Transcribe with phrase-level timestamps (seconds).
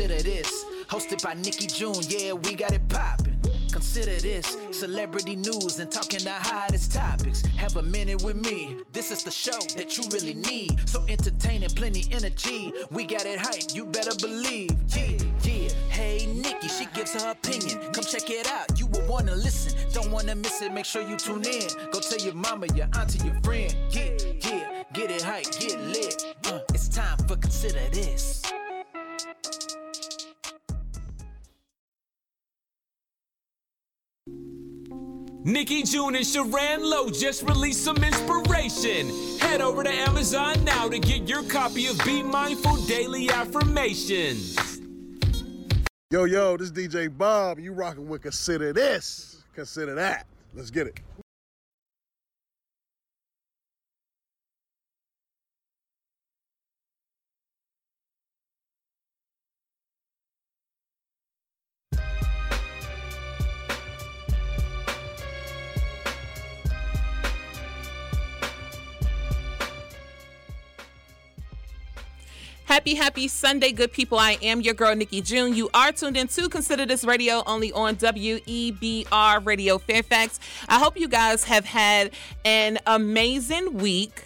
[0.00, 0.64] consider this.
[0.88, 3.38] Hosted by Nikki June, yeah, we got it poppin'.
[3.70, 7.42] Consider this celebrity news and talking the hottest topics.
[7.56, 8.78] Have a minute with me.
[8.92, 10.88] This is the show that you really need.
[10.88, 12.72] So entertaining, plenty energy.
[12.90, 14.70] We got it hype, you better believe.
[14.88, 15.68] Yeah, yeah.
[15.90, 17.92] Hey, Nikki, she gives her opinion.
[17.92, 18.80] Come check it out.
[18.80, 19.78] You will wanna listen.
[19.92, 20.72] Don't wanna miss it.
[20.72, 21.68] Make sure you tune in.
[21.92, 23.74] Go tell your mama, your auntie, your friend.
[23.90, 24.16] Yeah,
[24.48, 24.82] yeah.
[24.94, 26.24] Get it hype, get lit.
[26.46, 28.42] Uh, it's time for consider this.
[35.44, 39.08] Nikki June and Sharon Lowe just released some inspiration.
[39.38, 44.56] Head over to Amazon now to get your copy of Be Mindful Daily Affirmations.
[46.10, 47.58] Yo, yo, this DJ Bob.
[47.58, 50.26] You rocking with Consider This, Consider That.
[50.52, 51.00] Let's get it.
[72.80, 74.18] Happy, happy Sunday, good people.
[74.18, 75.54] I am your girl, Nikki June.
[75.54, 80.40] You are tuned in to Consider This Radio only on WEBR Radio Fairfax.
[80.66, 82.12] I hope you guys have had
[82.46, 84.22] an amazing week.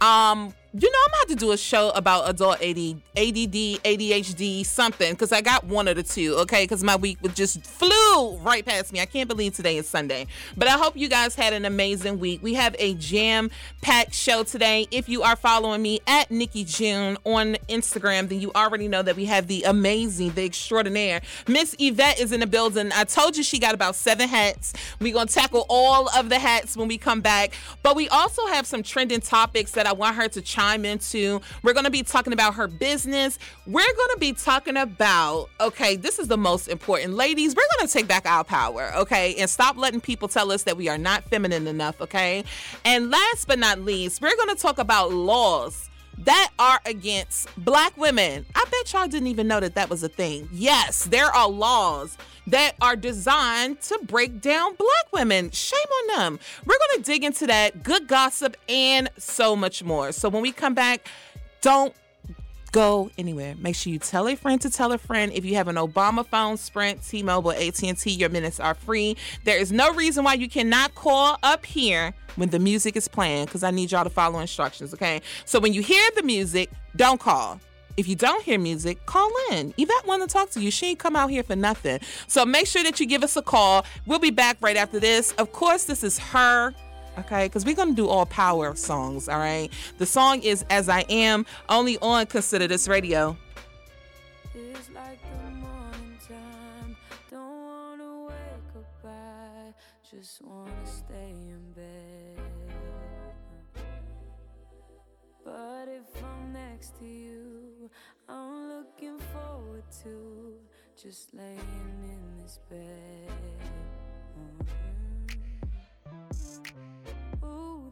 [0.00, 2.78] Um, you know, I'm gonna have to do a show about adult AD,
[3.14, 6.64] ADD, ADHD, something, because I got one of the two, okay?
[6.64, 8.98] Because my week was just flew right past me.
[8.98, 10.26] I can't believe today is Sunday.
[10.56, 12.42] But I hope you guys had an amazing week.
[12.42, 13.50] We have a jam
[13.82, 14.88] packed show today.
[14.90, 19.16] If you are following me at Nikki June on Instagram, then you already know that
[19.16, 22.92] we have the amazing, the extraordinaire Miss Yvette is in the building.
[22.94, 24.72] I told you she got about seven hats.
[25.00, 27.52] We're gonna tackle all of the hats when we come back.
[27.82, 31.40] But we also have some trending topics that I want her to chime into.
[31.62, 33.38] We're going to be talking about her business.
[33.66, 37.14] We're going to be talking about, okay, this is the most important.
[37.14, 40.62] Ladies, we're going to take back our power, okay, and stop letting people tell us
[40.64, 42.44] that we are not feminine enough, okay?
[42.84, 47.96] And last but not least, we're going to talk about laws that are against black
[47.96, 48.46] women.
[48.54, 50.48] I bet y'all didn't even know that that was a thing.
[50.52, 55.50] Yes, there are laws that are designed to break down black women.
[55.50, 56.40] Shame on them.
[56.64, 60.12] We're going to dig into that, good gossip, and so much more.
[60.12, 61.08] So when we come back,
[61.60, 61.94] don't
[62.72, 63.54] go anywhere.
[63.58, 65.30] Make sure you tell a friend to tell a friend.
[65.32, 69.16] If you have an Obama phone, Sprint, T-Mobile, AT&T, your minutes are free.
[69.44, 73.44] There is no reason why you cannot call up here when the music is playing
[73.44, 75.20] because I need y'all to follow instructions, okay?
[75.44, 77.60] So when you hear the music, don't call.
[77.96, 79.74] If you don't hear music, call in.
[79.76, 80.70] Yvette want to talk to you.
[80.70, 82.00] She ain't come out here for nothing.
[82.26, 83.84] So make sure that you give us a call.
[84.06, 85.32] We'll be back right after this.
[85.32, 86.72] Of course, this is her
[87.18, 87.46] okay?
[87.46, 89.68] Because we're gonna do all power songs, all right?
[89.98, 93.36] The song is As I Am, only on Consider This Radio.
[94.54, 96.96] It's like the morning time.
[97.30, 99.72] Don't wanna wake up, I
[100.10, 102.40] just wanna stay in bed.
[105.44, 107.90] But if I'm next to you,
[108.28, 110.54] I'm looking forward to
[111.02, 111.58] just laying
[112.04, 113.32] in this bed.
[114.38, 114.91] Mhm.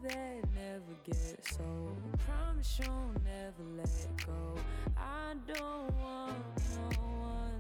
[0.02, 1.96] That never gets old.
[2.26, 4.54] Promise you'll never let go.
[4.96, 6.34] I don't want
[6.76, 7.58] no one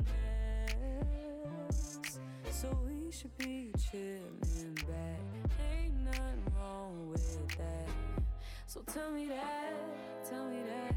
[1.68, 2.18] else.
[2.50, 5.20] So we should be chilling back.
[5.74, 7.88] Ain't nothing wrong with that.
[8.66, 9.74] So tell me that,
[10.28, 10.96] tell me that.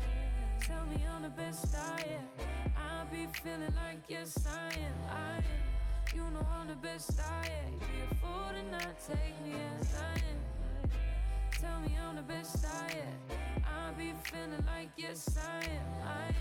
[0.61, 2.47] Tell me I'm the best I am.
[2.77, 6.15] I be feeling like yes I am, I am.
[6.15, 7.79] You know I'm the best I am.
[7.79, 10.52] Be a fool to not take me as I am.
[11.63, 13.37] Tell me I'm the best I am.
[13.63, 16.35] I be feeling like yes I am, I am.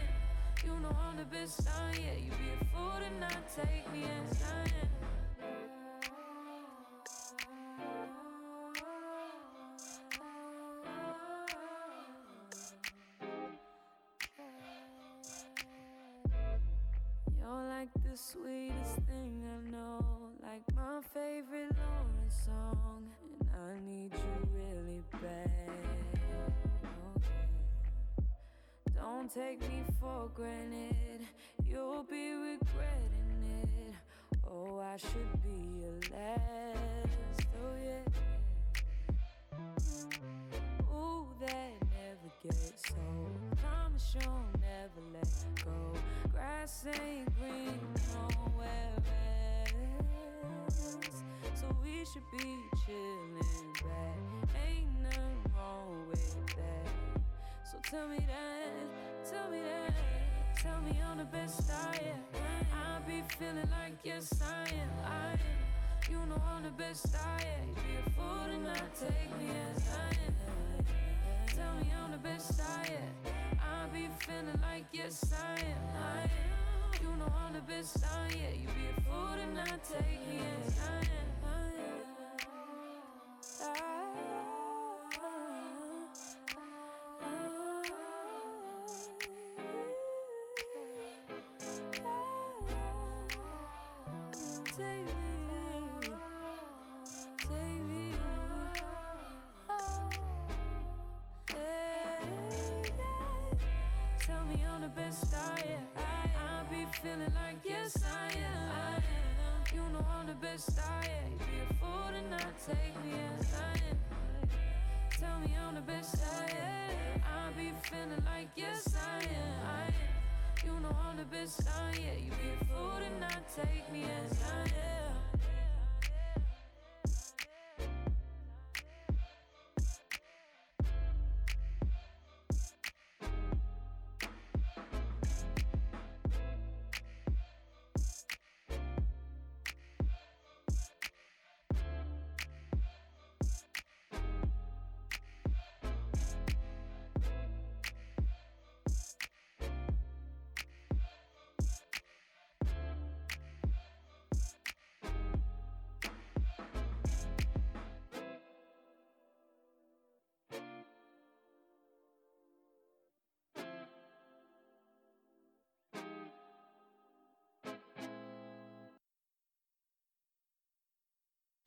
[0.67, 2.19] You know I'm the best I am.
[2.25, 4.89] You be a fool to not take me as I am.
[18.13, 20.05] The sweetest thing I know,
[20.43, 23.09] like my favorite Lawrence song,
[23.55, 26.21] I need you really bad.
[26.85, 27.21] Oh.
[28.95, 31.27] Don't take me for granted,
[31.69, 33.95] you'll be regretting it.
[34.49, 37.47] Oh, I should be your last.
[37.63, 38.05] Oh, yeah.
[40.95, 43.57] Ooh, that never gets old.
[43.59, 45.31] Promise you'll never let
[45.65, 45.79] go.
[46.33, 47.81] Grass ain't green
[48.13, 49.42] nowhere else.
[51.55, 54.17] So we should be chilling back.
[54.67, 57.23] Ain't nothing wrong with that.
[57.71, 59.95] So tell me that, tell me that,
[60.63, 63.05] tell me I'm the best I am.
[63.07, 66.11] be feeling like yes I am, I am.
[66.11, 67.75] You know I'm the best I am.
[67.75, 70.85] Be a fool to not take me as I am.
[71.57, 73.33] Tell me I'm the best I am.
[73.61, 76.62] I be feeling like yes I am, I am.
[77.03, 78.55] You know I'm the best oh I am.
[78.61, 80.79] You be a fool to not take me as
[83.63, 84.02] ah.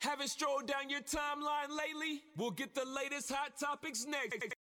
[0.06, 2.22] Haven't strolled down your timeline lately?
[2.36, 4.54] We'll get the latest hot topics next.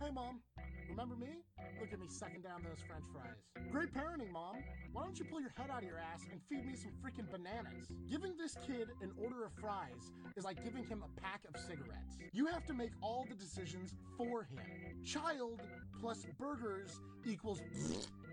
[0.00, 0.40] Hey, Mom.
[0.88, 1.43] Remember me?
[1.80, 3.40] Look at me sucking down those french fries.
[3.70, 4.56] Great parenting, Mom.
[4.92, 7.30] Why don't you pull your head out of your ass and feed me some freaking
[7.30, 7.90] bananas?
[8.08, 12.18] Giving this kid an order of fries is like giving him a pack of cigarettes.
[12.32, 14.60] You have to make all the decisions for him.
[15.04, 15.60] Child
[16.00, 17.60] plus burgers equals.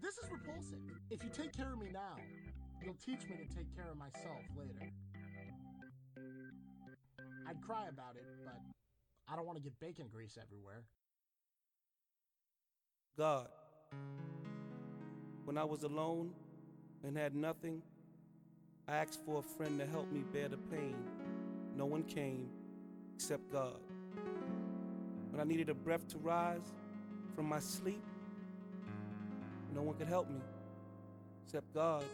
[0.01, 0.79] This is repulsive.
[1.11, 2.17] If you take care of me now,
[2.83, 4.91] you'll teach me to take care of myself later.
[7.47, 8.57] I'd cry about it, but
[9.31, 10.83] I don't want to get bacon grease everywhere.
[13.17, 13.47] God,
[15.43, 16.31] when I was alone
[17.03, 17.81] and had nothing,
[18.87, 20.95] I asked for a friend to help me bear the pain.
[21.75, 22.49] No one came
[23.15, 23.79] except God.
[25.29, 26.73] When I needed a breath to rise
[27.35, 28.01] from my sleep,
[29.75, 30.41] no one could help me
[31.45, 32.05] except God.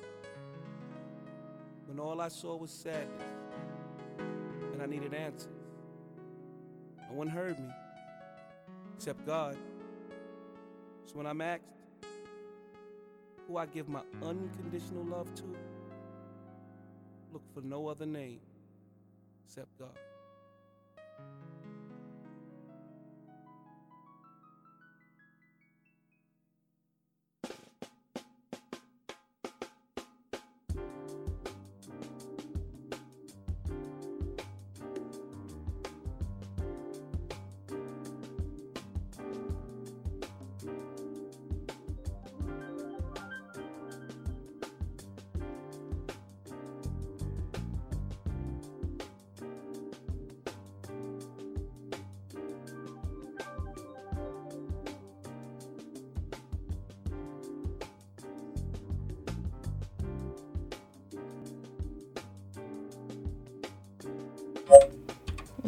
[1.85, 3.23] When all I saw was sadness
[4.73, 5.47] and I needed answers,
[7.09, 7.69] no one heard me
[8.95, 9.57] except God.
[11.17, 11.63] When I'm asked
[13.47, 15.45] who I give my unconditional love to,
[17.33, 18.39] look for no other name
[19.43, 19.97] except God.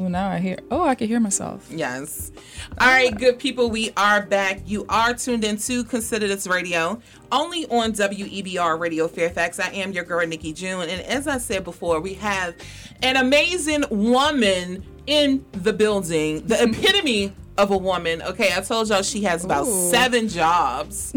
[0.10, 0.58] Now I hear.
[0.72, 1.68] Oh, I can hear myself.
[1.72, 2.32] Yes.
[2.80, 4.62] All right, good people, we are back.
[4.66, 7.00] You are tuned into Consider This Radio,
[7.32, 9.60] only on WEBR Radio Fairfax.
[9.60, 10.82] I am your girl, Nikki June.
[10.90, 12.56] And as I said before, we have
[13.04, 18.22] an amazing woman in the building, the epitome of a woman.
[18.24, 19.90] Okay, I told y'all she has about Ooh.
[19.90, 21.14] seven jobs.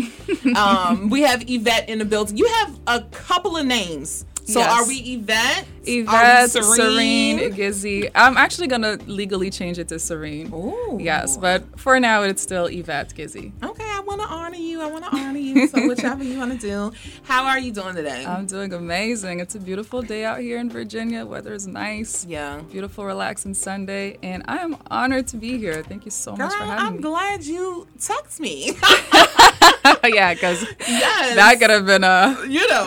[0.56, 2.36] um, we have Yvette in the building.
[2.36, 4.26] You have a couple of names.
[4.44, 4.70] So Yes.
[4.82, 5.66] are we Yvette?
[5.84, 8.10] Yvette, Are we Serene, Gizzy.
[8.14, 10.52] I'm actually gonna legally change it to Serene.
[10.52, 10.98] Ooh.
[11.00, 13.52] Yes, but for now it's still Yvette Gizzy.
[13.62, 14.80] Okay, I want to honor you.
[14.80, 15.66] I want to honor you.
[15.68, 16.92] So whichever you want to do.
[17.24, 18.24] How are you doing today?
[18.24, 19.40] I'm doing amazing.
[19.40, 21.24] It's a beautiful day out here in Virginia.
[21.26, 22.24] Weather is nice.
[22.26, 22.60] yeah.
[22.70, 25.82] Beautiful, relaxing Sunday, and I am honored to be here.
[25.82, 26.96] Thank you so Girl, much for having me.
[26.96, 28.76] I'm glad you text me.
[30.04, 31.36] yeah, because yes.
[31.36, 32.36] that could have been a.
[32.48, 32.84] you know,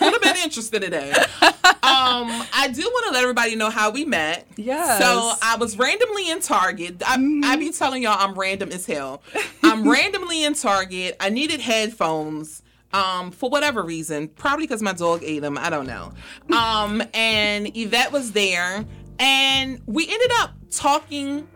[0.00, 1.12] would have been interested today.
[1.84, 4.46] Um, I do want to let everybody know how we met.
[4.56, 4.98] Yeah.
[4.98, 7.02] So I was randomly in Target.
[7.04, 9.22] I, I be telling y'all I'm random as hell.
[9.62, 11.16] I'm randomly in Target.
[11.20, 12.62] I needed headphones.
[12.92, 15.56] Um, for whatever reason, probably because my dog ate them.
[15.56, 16.12] I don't know.
[16.54, 18.84] Um, and Yvette was there,
[19.18, 21.48] and we ended up talking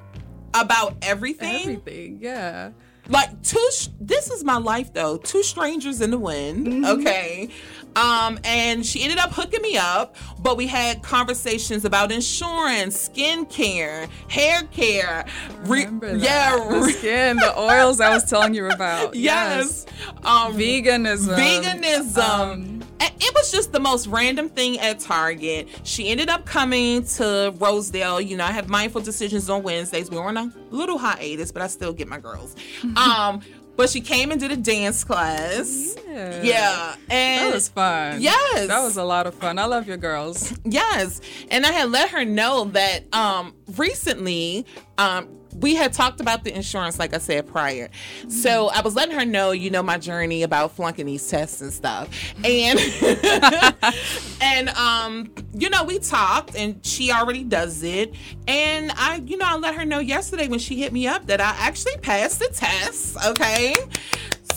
[0.54, 1.60] about everything.
[1.60, 2.70] Everything, yeah.
[3.08, 3.68] Like two.
[3.72, 5.16] Sh- this is my life though.
[5.18, 6.66] Two strangers in the wind.
[6.66, 6.84] Mm-hmm.
[7.00, 7.48] Okay.
[7.96, 14.06] Um, and she ended up hooking me up, but we had conversations about insurance, skincare,
[14.28, 15.24] hair care.
[15.64, 15.86] re-
[16.18, 19.14] yeah, the skin, the oils I was telling you about.
[19.14, 19.86] yes.
[20.24, 21.38] Um, Veganism.
[21.38, 22.18] veganism.
[22.18, 25.68] Um, it was just the most random thing at Target.
[25.84, 28.20] She ended up coming to Rosedale.
[28.20, 30.10] You know, I have mindful decisions on Wednesdays.
[30.10, 32.56] We were on a little hiatus, but I still get my girls.
[32.96, 33.40] um,
[33.76, 35.96] but she came and did a dance class.
[36.08, 36.42] Yeah.
[36.42, 38.22] Yeah, and That was fun.
[38.22, 38.68] Yes.
[38.68, 39.58] That was a lot of fun.
[39.58, 40.54] I love your girls.
[40.64, 41.20] Yes.
[41.50, 44.64] And I had let her know that um recently
[44.98, 45.28] um
[45.60, 47.88] we had talked about the insurance, like I said prior.
[48.28, 51.72] So I was letting her know, you know, my journey about flunking these tests and
[51.72, 52.08] stuff.
[52.44, 52.78] And
[54.42, 58.14] and um, you know, we talked and she already does it.
[58.46, 61.40] And I, you know, I let her know yesterday when she hit me up that
[61.40, 63.16] I actually passed the test.
[63.26, 63.74] Okay.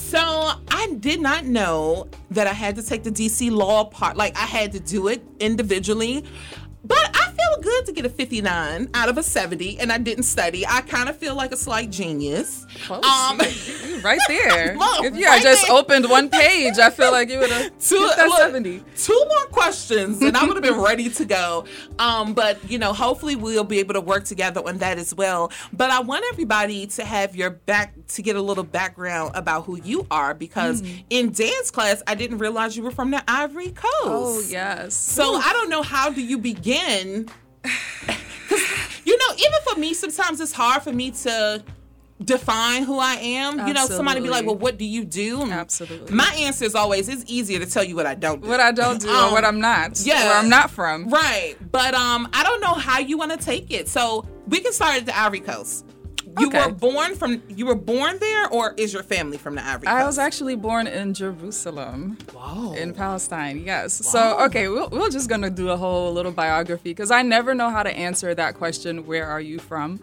[0.10, 0.20] So
[0.72, 4.18] I did not know that I had to take the DC law part.
[4.18, 6.26] Like I had to do it individually.
[6.84, 10.24] But I feel good to get a 59 out of a 70, and I didn't
[10.24, 10.66] study.
[10.66, 12.66] I kind of feel like a slight genius.
[12.86, 13.04] Close.
[13.04, 14.76] Um, You- you right there.
[14.78, 15.76] Look, if you right had just there.
[15.76, 18.82] opened one page, I feel like you would have two, look, 70.
[18.96, 21.66] two more questions and I would have been ready to go.
[21.98, 25.52] Um, but you know, hopefully we'll be able to work together on that as well.
[25.74, 29.82] But I want everybody to have your back to get a little background about who
[29.82, 30.88] you are because Hmm.
[31.10, 33.84] in dance class I didn't realize you were from the Ivory Coast.
[34.06, 34.94] Oh, yes.
[34.94, 36.69] So I don't know how do you begin.
[36.70, 38.62] 'Cause,
[39.06, 41.64] you know, even for me, sometimes it's hard for me to
[42.24, 43.68] define who I am.
[43.68, 46.14] You know, somebody be like, "Well, what do you do?" Absolutely.
[46.16, 48.72] My answer is always, "It's easier to tell you what I don't do." what I
[48.72, 50.00] don't do or what I'm not.
[50.02, 50.26] yeah.
[50.26, 51.10] Where I'm not from.
[51.10, 53.88] Right, but um, I don't know how you want to take it.
[53.88, 55.86] So we can start at the Ivory Coast.
[56.38, 56.66] You Okay.
[56.68, 57.42] were born from.
[57.50, 59.96] You were born there, or is your family from the Ivory Coast?
[60.02, 62.18] I was actually born in Jerusalem.
[62.34, 62.74] Whoa.
[62.74, 63.94] In Palestine, yes.
[63.94, 67.54] So, okay, we'll, we're just going to do a whole little biography because I never
[67.56, 70.00] know how to answer that question where are you from?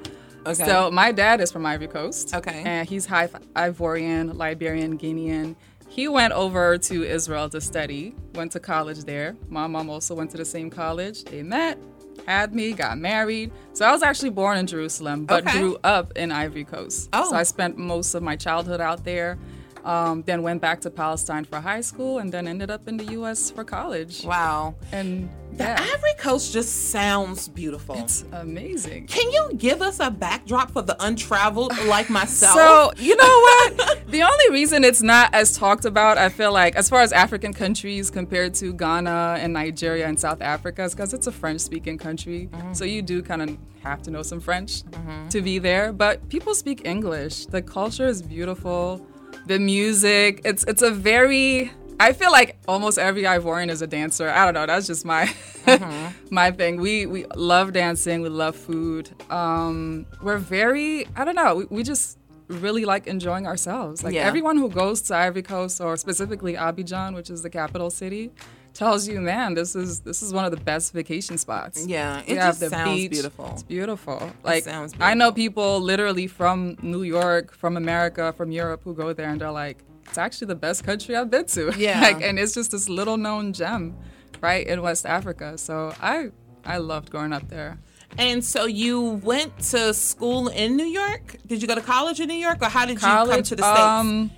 [0.47, 0.65] Okay.
[0.65, 2.35] So, my dad is from Ivory Coast.
[2.35, 2.63] Okay.
[2.65, 5.57] And he's half Ivorian, Liberian, Guinean.
[5.89, 9.37] He went over to Israel to study, went to college there.
[9.49, 11.25] My mom also went to the same college.
[11.25, 11.79] They met,
[12.27, 13.51] had me, got married.
[13.73, 15.59] So I was actually born in Jerusalem, but Okay.
[15.59, 17.09] grew up in Ivory Coast.
[17.13, 17.31] Oh.
[17.31, 19.39] So I spent most of my childhood out there.
[19.87, 23.05] Um, then went back to Palestine for high school, and then ended up in the
[23.19, 23.51] U.S.
[23.53, 24.25] for college.
[24.25, 24.75] wow.
[24.91, 27.95] And The yeah, Ivory Coast just sounds beautiful.
[27.97, 29.07] it's amazing.
[29.07, 32.55] Can you give us a backdrop for the untraveled like myself?
[32.55, 34.03] So, you know what?
[34.17, 37.53] the only reason it's not as talked about, I feel like, as far as African
[37.53, 41.97] countries compared to Ghana and Nigeria and South Africa, is because it's a French speaking
[41.97, 42.51] country.
[42.73, 44.83] So you do kind of have to know some French
[45.31, 45.93] to be there.
[45.93, 47.47] But people speak English.
[47.47, 49.07] The culture is beautiful.
[49.47, 54.29] The music, it's it's a very I feel like almost every Ivorian is a dancer.
[54.29, 54.67] I don't know.
[54.67, 55.33] That's just my
[56.31, 56.81] my thing.
[56.81, 58.23] We we love dancing.
[58.23, 59.11] We love food.
[59.31, 61.55] Um, we're very I don't know.
[61.57, 64.05] We, we just really like enjoying ourselves.
[64.05, 64.27] Like Yeah.
[64.27, 68.31] everyone who goes to Ivory Coast or specifically Abidjan, which is the capital city,
[68.77, 71.87] tells you, man, this is this is one of the best vacation spots.
[71.87, 73.51] Yeah, it have just sounds beautiful.
[73.53, 74.31] It's beautiful.
[74.43, 79.13] Like sounds I know people literally from New York, from America, from Europe who go
[79.13, 79.79] there and they're like,
[80.09, 81.73] it's actually the best country I've been to.
[81.79, 82.01] Yeah.
[82.01, 83.97] like, and it's just this little known gem,
[84.41, 85.59] right in West Africa.
[85.59, 86.31] So I
[86.65, 87.79] I loved growing up there.
[88.19, 91.37] And so you went to school in New York?
[91.47, 93.63] Did you go to college in New York, or how did you come to the
[93.63, 93.79] states?
[93.79, 94.31] Um,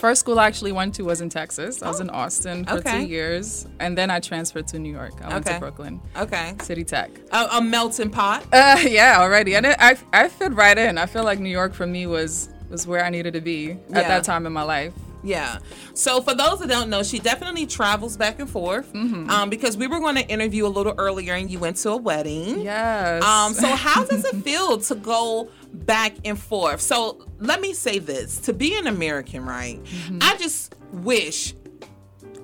[0.00, 1.82] first school I actually went to was in Texas.
[1.82, 3.00] I was in Austin for okay.
[3.02, 5.12] two years, and then I transferred to New York.
[5.22, 5.54] I went Okay.
[5.54, 7.10] to Brooklyn, okay, City Tech.
[7.32, 8.44] a, a melting pot.
[8.52, 10.98] Uh, yeah, already, and it, I I fit right in.
[10.98, 13.98] I feel like New York for me was was where I needed to be Yeah.
[13.98, 14.94] at that time in my life.
[15.22, 15.58] Yeah.
[15.94, 18.90] So for those that don't know, she definitely travels back and forth.
[18.94, 19.28] Mm-hmm.
[19.28, 21.96] Um, because we were going to interview a little earlier, and you went to a
[21.96, 22.60] wedding.
[22.62, 23.22] Yes.
[23.22, 26.80] Um, so how does it feel to go back and forth?
[26.80, 29.82] So let me say this: to be an American, right?
[29.82, 30.18] Mm-hmm.
[30.22, 31.54] I just wish.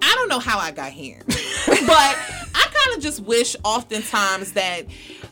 [0.03, 1.37] I don't know how I got here, but
[1.69, 4.83] I kind of just wish oftentimes that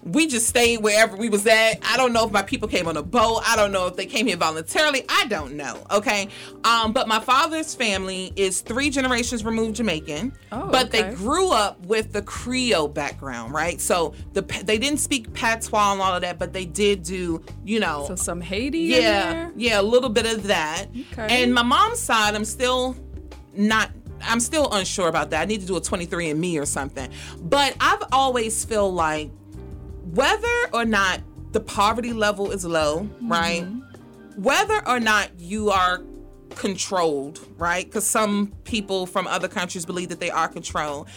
[0.04, 1.78] we just stayed wherever we was at.
[1.82, 3.40] I don't know if my people came on a boat.
[3.46, 5.04] I don't know if they came here voluntarily.
[5.08, 5.82] I don't know.
[5.90, 6.28] Okay.
[6.62, 10.34] Um, but my father's family is three generations removed Jamaican.
[10.52, 13.80] Oh, but they grew up with the Creole background, right?
[13.80, 17.80] So the they didn't speak patois and all of that, but they did do, you
[17.80, 18.78] know, So some Haiti.
[18.80, 20.86] yeah, yeah, a little bit of that.
[21.12, 21.42] Okay.
[21.42, 22.94] And my mom's side, I'm still
[23.54, 23.90] not.
[24.26, 25.42] I'm still unsure about that.
[25.42, 27.10] I need to do a 23 and Me or something.
[27.40, 29.30] But I've always feel like
[30.12, 31.20] whether or not
[31.52, 33.32] the poverty level is low, mm-hmm.
[33.32, 33.66] right?
[34.36, 36.02] Whether or not you are
[36.50, 37.84] controlled, right?
[37.84, 41.08] Because some people from other countries believe that they are controlled.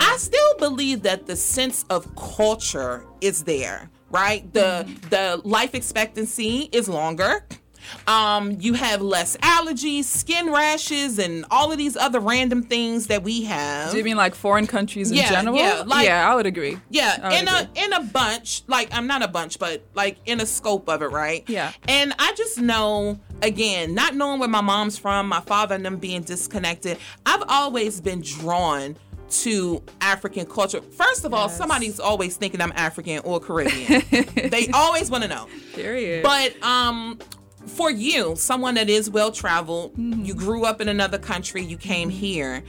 [0.00, 4.52] I still believe that the sense of culture is there, right?
[4.52, 5.08] The mm-hmm.
[5.08, 7.46] the life expectancy is longer.
[8.06, 13.22] Um, you have less allergies, skin rashes, and all of these other random things that
[13.22, 13.90] we have.
[13.92, 15.56] Do you mean like foreign countries in Yeah, general?
[15.56, 16.78] yeah, like- yeah, I would agree.
[16.90, 20.40] Yeah, would in a in a bunch, like I'm not a bunch, but like in
[20.40, 21.44] a scope of it, right?
[21.48, 21.72] Yeah.
[21.88, 25.96] And I just know, again, not knowing where my mom's from, my father and them
[25.96, 28.96] being disconnected, I've always been drawn
[29.30, 30.80] to African culture.
[30.80, 34.02] First of all, somebody's always thinking I'm African or Caribbean.
[34.50, 35.46] they always want to know.
[35.74, 36.22] Period.
[36.22, 37.18] But um
[37.68, 40.24] for you, someone that is well traveled, Mm-hmm.
[40.24, 42.62] you grew up in another country, you came here.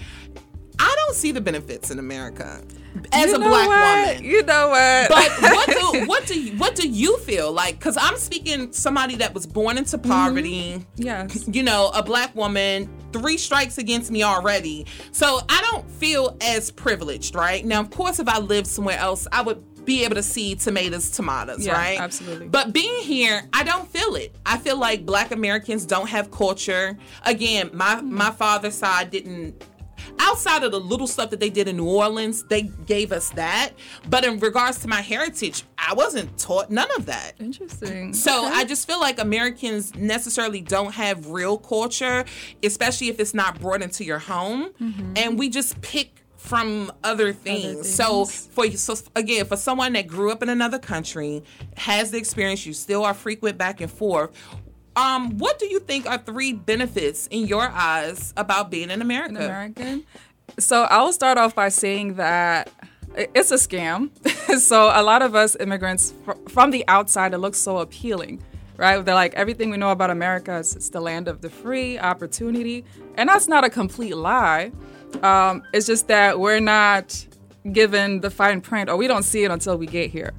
[0.82, 2.62] I don't see the benefits in America
[3.12, 4.08] as You a black what?
[4.16, 4.24] woman.
[4.24, 5.10] You know what?
[5.10, 7.78] But what do what do you, what do you feel like?
[7.78, 10.10] Because I'm speaking somebody that was born into Mm-hmm.
[10.10, 10.86] poverty.
[10.96, 11.48] yes.
[11.52, 12.90] You know, a black woman.
[13.12, 14.86] Three strikes against me already.
[15.12, 17.66] So I don't feel as privileged, right?
[17.66, 21.10] Now, of course, if I lived somewhere else, I would be able to see tomatoes,
[21.10, 22.00] tomatoes, Yeah, right?
[22.00, 22.48] absolutely.
[22.48, 24.36] But being here, I don't feel it.
[24.46, 26.96] I feel like black Americans don't have culture.
[27.26, 28.14] Again, my mm-hmm.
[28.14, 29.64] my father's side didn't
[30.20, 33.72] outside of the little stuff that they did in New Orleans, they gave us that.
[34.10, 37.34] But in regards to my heritage, I wasn't taught none of that.
[37.40, 38.14] Interesting.
[38.14, 38.56] So Okay.
[38.56, 42.26] I just feel like Americans necessarily don't have real culture,
[42.64, 45.14] especially if it's not brought into your home, mm-hmm.
[45.16, 47.94] and we just pick from other things.
[47.94, 48.48] So things.
[48.48, 51.44] for you, so again, for someone that grew up in another country,
[51.78, 54.32] has the experience, you still are frequent back and forth.
[54.96, 59.36] Um, what do you think are three benefits in your eyes about being in America?
[59.36, 60.04] an American.
[60.58, 62.72] So I'll start off by saying that
[63.16, 64.10] it's a scam.
[64.60, 68.44] so a lot of us immigrants fr- from the outside, it looks so appealing,
[68.80, 69.04] right?
[69.04, 72.86] They're like everything we know about America is it's the land of the free opportunity,
[73.16, 74.72] and that's not a complete lie.
[75.22, 77.26] Um, it's just that we're not
[77.74, 80.32] given the fine print, or we don't see it until we get here.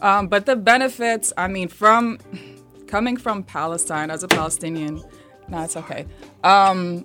[0.00, 2.18] Um, but the benefits, I mean, from
[2.86, 5.02] coming from Palestine as a Palestinian,
[5.48, 6.06] no, it's okay.
[6.44, 7.04] Um,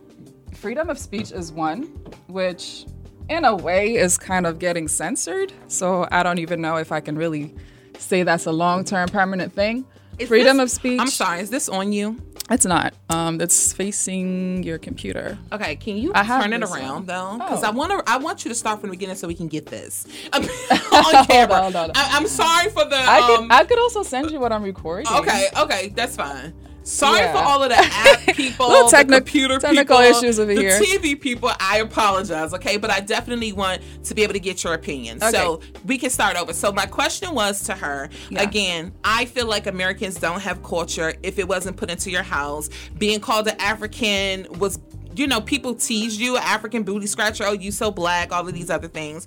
[0.53, 1.83] freedom of speech is one,
[2.27, 2.85] which
[3.29, 5.51] in a way is kind of getting censored.
[5.67, 7.55] So I don't even know if I can really
[7.97, 9.85] say that's a long term permanent thing.
[10.19, 10.99] Is freedom this- of speech.
[10.99, 12.17] I'm sorry, is this on you?
[12.49, 12.93] It's not.
[13.09, 15.37] Um, it's facing your computer.
[15.51, 17.05] Okay, can you I turn it around one.
[17.05, 17.33] though?
[17.37, 17.67] Because Oh.
[17.67, 18.01] I want to.
[18.09, 21.27] I want you to start from the beginning so we can get this on Hold
[21.27, 21.55] camera.
[21.57, 21.91] on, hold on.
[21.93, 22.95] I, am sorry for the.
[22.95, 25.11] I could um, I could also send you what I'm recording.
[25.13, 26.53] okay, okay, that's fine.
[26.87, 27.33] Sorry Yeah.
[27.33, 30.61] for all of the app people, Little the techni- computer technical people, issues over the
[30.61, 30.79] here.
[30.79, 31.51] TV people.
[31.59, 35.19] I apologize, okay, but I definitely want to be able to get your opinion.
[35.19, 36.53] So we can start over.
[36.53, 38.41] So my question was to her Yeah.
[38.43, 38.93] again.
[39.03, 42.69] I feel like Americans don't have culture if it wasn't put into your house.
[42.97, 44.79] Being called an African was
[45.15, 48.69] you know, people tease you, African booty scratcher, oh, you so black, all of these
[48.69, 49.25] other things.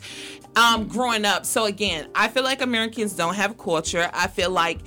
[0.55, 1.45] Um, growing up.
[1.45, 4.09] So again, I feel like Americans don't have culture.
[4.15, 4.79] I feel like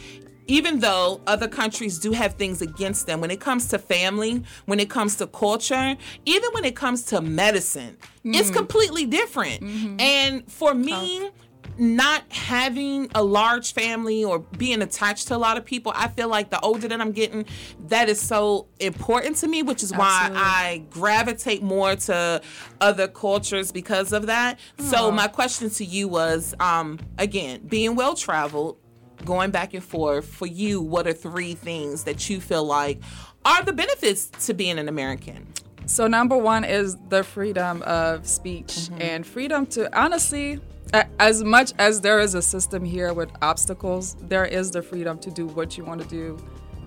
[0.48, 4.80] even though other countries do have things against them, when it comes to family, when
[4.80, 9.62] it comes to culture, even when it comes to medicine, it's completely different.
[10.00, 11.30] And for me,
[11.76, 16.28] not having a large family or being attached to a lot of people, I feel
[16.28, 17.46] like the older that I'm getting,
[17.88, 22.42] that is so important to me, which is why I gravitate more to
[22.80, 24.60] other cultures because of that.
[24.78, 28.78] So my question to you was, um, again, being well traveled,
[29.26, 33.00] going back and forth, for you, what are three things that you feel like
[33.46, 35.48] are the benefits to being an American?
[35.86, 39.02] So number one is the freedom of speech Mm-hmm.
[39.02, 40.60] and freedom to honestly,
[41.20, 45.32] as much as there is a system here with obstacles, there is the freedom to
[45.32, 46.38] do what you want to do.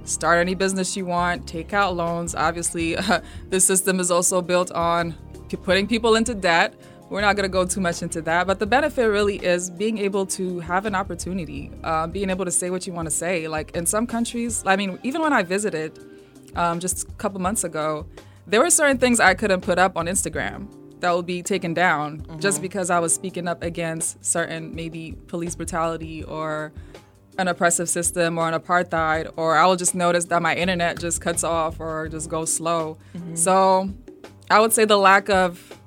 [0.05, 2.35] Start any business you want, take out loans.
[2.35, 2.95] Obviously,
[3.51, 5.15] the system is also built on
[5.63, 6.75] putting people into debt.
[7.09, 9.99] We're not going to go too much into that, but the benefit really is being
[9.99, 13.47] able to have an opportunity, uh, being able to say what you want to say.
[13.47, 15.99] Like in some countries, I mean, even when I visited,
[16.57, 18.07] um, just a couple months ago,
[18.49, 20.69] there were certain things I couldn't put up on Instagram.
[21.01, 22.39] that would be taken down Mm-hmm.
[22.41, 26.73] just because I was speaking up against certain maybe police brutality or
[27.39, 31.21] an oppressive system or an apartheid, or I will just notice that my internet just
[31.21, 32.97] cuts off or just goes slow.
[33.15, 33.35] Mm-hmm.
[33.37, 33.91] So
[34.51, 35.79] I would say the lack of,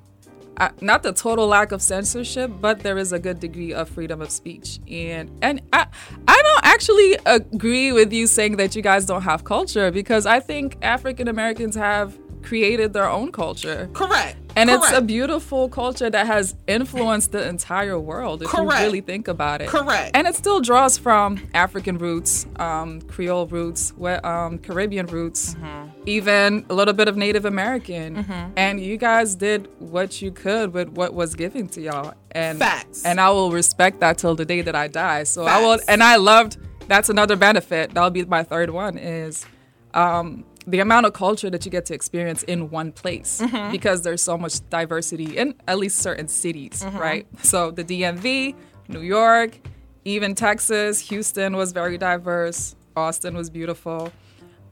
[0.80, 4.30] not the total lack of censorship, but there is a good degree of freedom of
[4.30, 4.78] speech.
[4.88, 5.86] And and I,
[6.28, 10.40] I don't actually agree with you saying that you guys don't have culture because I
[10.40, 13.88] think African Americans have created their own culture.
[13.92, 14.36] Correct.
[14.56, 18.80] And it's a beautiful culture that has influenced the entire world, if Correct.
[18.80, 19.68] you really think about it.
[19.68, 20.10] Correct.
[20.12, 23.92] And it still draws from African roots, um, Creole roots,
[24.24, 25.88] um, Caribbean roots, Mm-hmm.
[26.06, 28.26] even a little bit of Native American.
[28.56, 32.14] And you guys did what you could with what was given to y'all.
[32.32, 33.04] And Facts.
[33.04, 35.22] And I will respect that till the day that I die.
[35.22, 36.56] So I will, and I loved.
[36.88, 37.94] That's another benefit.
[37.94, 38.98] That'll be my third one.
[38.98, 39.46] Is
[39.94, 43.72] um, the amount of culture that you get to experience in one place Mm-hmm.
[43.72, 46.98] because there's so much diversity in at least certain cities, Mm-hmm.
[46.98, 47.26] right?
[47.42, 48.54] So the DMV,
[48.88, 49.58] New York,
[50.04, 52.74] even Texas, Houston was very diverse.
[52.96, 54.12] Austin was beautiful.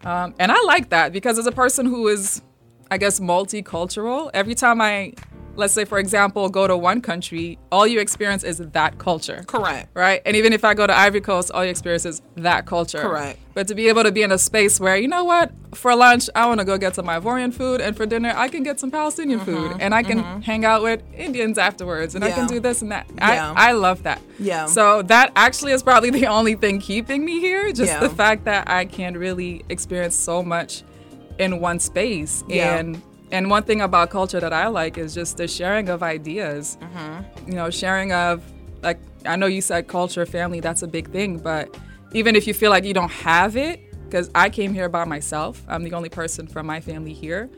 [0.05, 2.43] Um, and I like that because as a person who is,
[2.91, 5.13] I guess, multicultural, every time I,
[5.59, 9.89] let's say, for example, go to one country, all you experience is that culture Correct.
[9.95, 10.23] right?
[10.25, 13.01] And even if I go to Ivory Coast, all you experience is that culture.
[13.01, 13.39] Correct.
[13.55, 16.31] But to be able to be in a space where, you know what, for lunch,
[16.35, 18.91] I want to go get some Ivorian food, and for dinner, I can get some
[18.93, 22.55] Palestinian food, and I can hang out with Indians afterwards, and I can Mm-hmm.
[22.55, 23.07] Do this and that.
[23.17, 23.53] Yeah.
[23.57, 24.23] I, I love that.
[24.39, 24.67] Yeah.
[24.67, 27.99] So that actually is probably the only thing keeping me here, just Yeah.
[28.01, 30.85] the fact that I can really experience so much
[31.39, 32.45] in one space.
[32.49, 32.77] Yeah.
[32.79, 36.79] And and one thing about culture that I like is just the sharing of ideas.
[36.81, 37.51] Mm-hmm.
[37.51, 38.43] You know, sharing of
[38.83, 41.77] like I know you said culture, family, that's a big thing, but
[42.13, 45.63] even if you feel like you don't have it, because I came here by myself,
[45.69, 47.51] I'm the only person from my family here.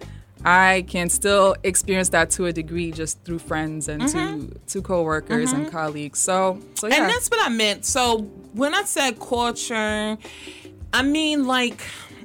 [0.45, 5.53] I can still experience that to a degree just through friends and to to coworkers
[5.53, 6.19] and colleagues.
[6.19, 6.95] So, so yeah.
[6.95, 7.03] Mm-hmm.
[7.03, 7.85] And that's what I meant.
[7.85, 8.21] So
[8.55, 10.17] when I said culture,
[10.93, 11.83] I mean like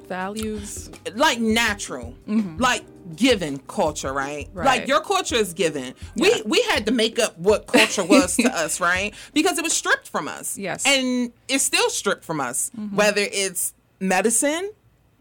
[0.08, 0.89] values.
[1.15, 2.15] like natural,
[2.58, 2.84] like
[3.15, 4.50] given culture, right?
[4.54, 4.65] Right.
[4.65, 5.94] Like your culture is given.
[6.15, 9.13] We we had to make up what culture was to us, right?
[9.34, 10.58] Because it was stripped from us.
[10.58, 10.86] Yes.
[10.86, 12.72] and it's still stripped from us.
[12.78, 12.96] Mm-hmm.
[12.96, 14.72] Whether it's medicine.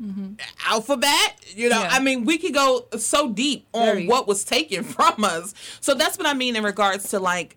[0.02, 0.34] Mm-hmm.
[0.66, 1.88] Alphabet, you know, Yeah.
[1.92, 4.06] I mean, we could go so deep on Very.
[4.08, 5.54] what was taken from us.
[5.80, 7.56] So that's what I mean in regards to like,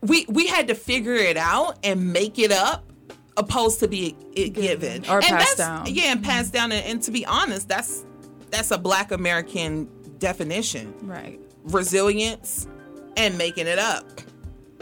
[0.00, 2.84] we we had to figure it out and make it up
[3.36, 5.86] opposed to be it given Or and passed down.
[5.86, 6.70] yeah and passed mm-hmm.
[6.70, 8.04] down and, and to be honest that's
[8.50, 11.38] that's a black american definition Right.
[11.64, 12.66] resilience
[13.16, 14.04] and making it up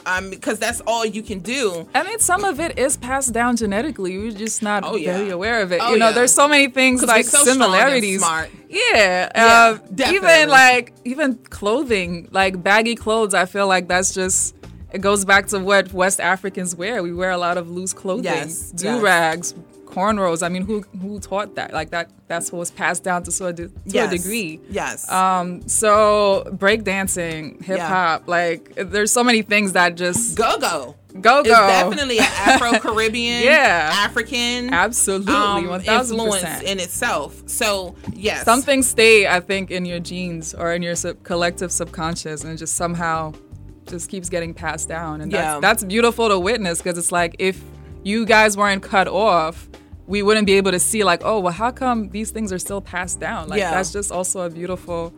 [0.06, 3.56] um because that's all you can do I mean, some of it is passed down
[3.56, 4.16] genetically.
[4.16, 5.16] We're just not Oh, yeah.
[5.16, 5.80] very aware of it.
[5.82, 6.12] Oh, you know, yeah.
[6.14, 8.20] there's so many things like so similarities.
[8.20, 8.48] smart.
[8.68, 13.34] Yeah, Yeah, uh, even like even clothing, like baggy clothes.
[13.34, 14.54] I feel like that's just
[14.92, 17.02] it goes back to what West Africans wear.
[17.02, 19.02] We wear a lot of loose clothing, Yes, do yes.
[19.02, 19.54] rags,
[19.98, 20.42] cornrows.
[20.44, 21.72] I mean, who who taught that?
[21.72, 22.10] Like that.
[22.28, 24.12] That's what was passed down to, so to yes.
[24.12, 24.60] a degree.
[24.70, 31.40] yes Um, so breakdancing, hip hop, like there's so many things that just go-go go
[31.40, 31.66] it's go.
[31.66, 33.90] definitely an afro-caribbean Yeah.
[33.94, 40.00] african Absolutely, um, influence in itself so yes Some things stay, I think, in your
[40.00, 43.32] genes or in your sub- collective subconscious, and just somehow
[43.86, 45.22] just keeps getting passed down.
[45.22, 45.38] And Yeah.
[45.60, 47.56] that's, that's beautiful to witness because it's like if
[48.04, 49.66] you guys weren't cut off,
[50.08, 52.80] we wouldn't be able to see like, oh, well, how come these things are still
[52.80, 53.48] passed down?
[53.48, 53.70] Like Yeah.
[53.70, 55.12] that's just also a beautiful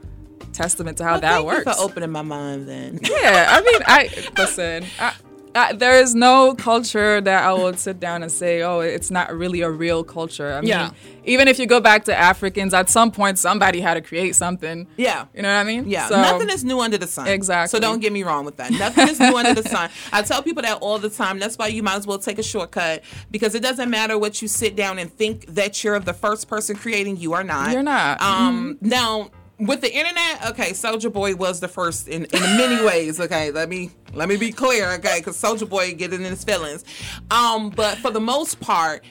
[0.53, 1.64] testament to how Well, that works.
[1.64, 4.85] for opening my mind then yeah, I mean, I listen.
[4.98, 5.14] I,
[5.55, 9.35] I, there is no culture that I would sit down and say, "Oh, it's not
[9.37, 10.91] really a real culture." I mean, Yeah.
[11.25, 14.87] even if you go back to Africans, at some point somebody had to create something.
[14.97, 15.25] Yeah.
[15.35, 15.89] you know what I mean?
[15.89, 17.27] Yeah, So- nothing is new under the sun.
[17.27, 17.77] Exactly.
[17.77, 18.71] So don't get me wrong with that.
[18.71, 19.91] Nothing is new under the sun.
[20.13, 21.39] I tell people that all the time.
[21.41, 24.47] That's why you might as well take a shortcut because it doesn't matter what you
[24.49, 27.17] sit down and think that you're the first person creating.
[27.17, 27.73] You are not.
[27.73, 28.23] You're not.
[28.23, 28.79] Um.
[28.81, 29.31] Now.
[29.61, 33.20] With the internet, okay, Soulja Boy was the first in, in many ways.
[33.20, 36.85] Okay, let me let me be clear, okay, because Soulja Boy getting in his feelings.
[37.31, 39.05] Um, but for the most part,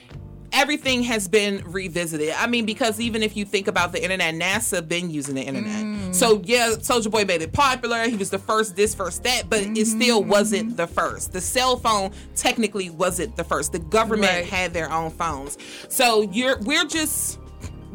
[0.52, 2.34] everything has been revisited.
[2.36, 6.14] I mean, because even if you think about the internet, NASA been using the internet.
[6.16, 8.08] So yeah, Soulja Boy made it popular.
[8.08, 11.32] He was the first this, first that, but it still wasn't the first.
[11.32, 13.70] The cell phone technically wasn't the first.
[13.70, 14.44] The government Right.
[14.46, 15.56] had their own phones.
[15.88, 17.38] So you're we're just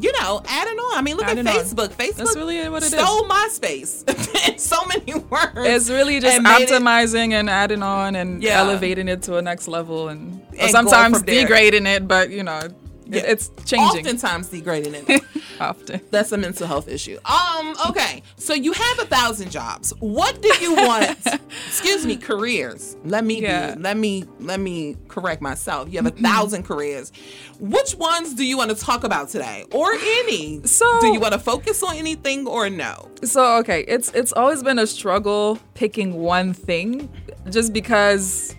[0.00, 0.98] you know, adding on.
[0.98, 1.62] I mean, look Adding at on.
[1.64, 1.88] Facebook.
[1.88, 3.00] Facebook That's really what it is.
[3.00, 5.52] stole MySpace in so many words.
[5.56, 8.58] It's really just and made it- optimizing and adding on and Yeah.
[8.60, 11.42] elevating it to a next level and, And sometimes going from there.
[11.44, 12.60] degrading it, but you know,
[13.10, 15.22] It- It's changing Oftentimes degrading it.
[15.60, 16.00] often.
[16.10, 17.18] That's a mental health issue.
[17.24, 18.22] Um, okay.
[18.36, 19.92] So you have a thousand jobs.
[20.00, 21.18] What do you want?
[21.66, 22.96] excuse me, careers.
[23.04, 23.74] Let me Yeah.
[23.74, 25.88] be, let me let me correct myself.
[25.90, 27.10] You have a thousand careers.
[27.58, 29.64] Which ones do you want to talk about today?
[29.72, 30.62] Or any?
[30.66, 33.10] So- do you want to focus on anything or no?
[33.24, 37.08] So okay, it's it's always been a struggle picking one thing,
[37.50, 38.54] just because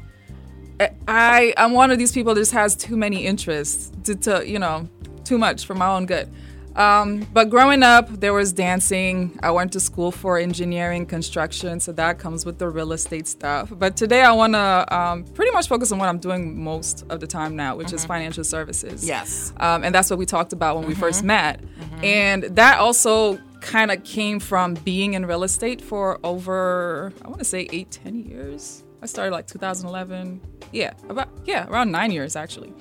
[1.07, 4.59] I I'm one of these people that just has too many interests to, to you
[4.59, 4.89] know
[5.23, 6.29] too much for my own good.
[6.77, 9.39] Um, but growing up, there was dancing.
[9.41, 13.73] I went to school for engineering, construction, so that comes with the real estate stuff.
[13.75, 17.19] But today, I want to um, pretty much focus on what I'm doing most of
[17.19, 19.05] the time now, which is financial services.
[19.05, 19.53] Yes.
[19.59, 21.61] Um, and that's what we talked about when we first met.
[22.03, 27.39] And that also kind of came from being in real estate for over, I want
[27.39, 28.83] to say eight, ten years.
[29.07, 30.41] I started like 2011.
[30.73, 32.73] Yeah, about, yeah, around nine years actually.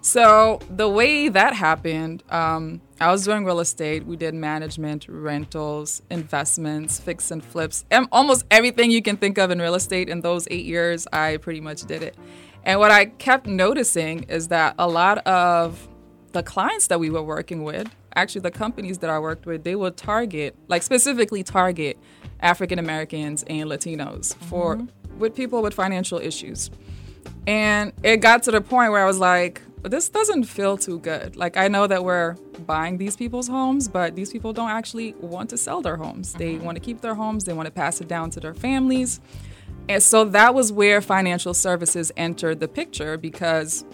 [0.00, 4.06] So the way that happened, um, I was doing real estate.
[4.06, 9.50] We did management, rentals, investments, fix and flips, and almost everything you can think of
[9.50, 10.08] in real estate.
[10.08, 12.16] In those eight years, I pretty much did it.
[12.64, 15.86] And what I kept noticing is that a lot of
[16.32, 19.76] the clients that we were working with, actually the companies that I worked with, they
[19.76, 21.98] would target, like specifically target
[22.40, 24.80] African Americans and Latinos for
[25.18, 26.70] with people with financial issues.
[27.46, 31.36] And it got to the point where I was like, this doesn't feel too good.
[31.36, 32.34] Like I know that we're
[32.66, 36.32] buying these people's homes, but these people don't actually want to sell their homes.
[36.32, 39.20] They want to keep their homes, they want to pass it down to their families.
[39.88, 43.84] And so that was where financial services entered the picture because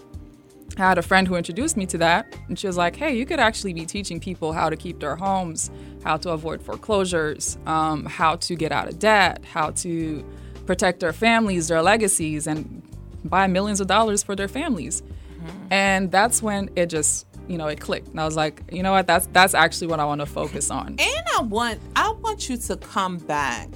[0.79, 3.27] I had a friend who introduced me to that, and she was like, "Hey, you
[3.27, 5.71] could actually be teaching people how to keep their homes,
[6.03, 10.25] how to avoid foreclosures, um, how to get out of debt, how to
[10.67, 12.83] protect their families, their legacies, and
[13.25, 15.73] buy millions of dollars for their families." Mm-hmm.
[15.73, 18.93] And that's when it just, you know, it clicked, and I was like, "You know
[18.93, 19.07] what?
[19.07, 22.57] That's that's actually what I want to focus on." And I want I want you
[22.57, 23.69] to come back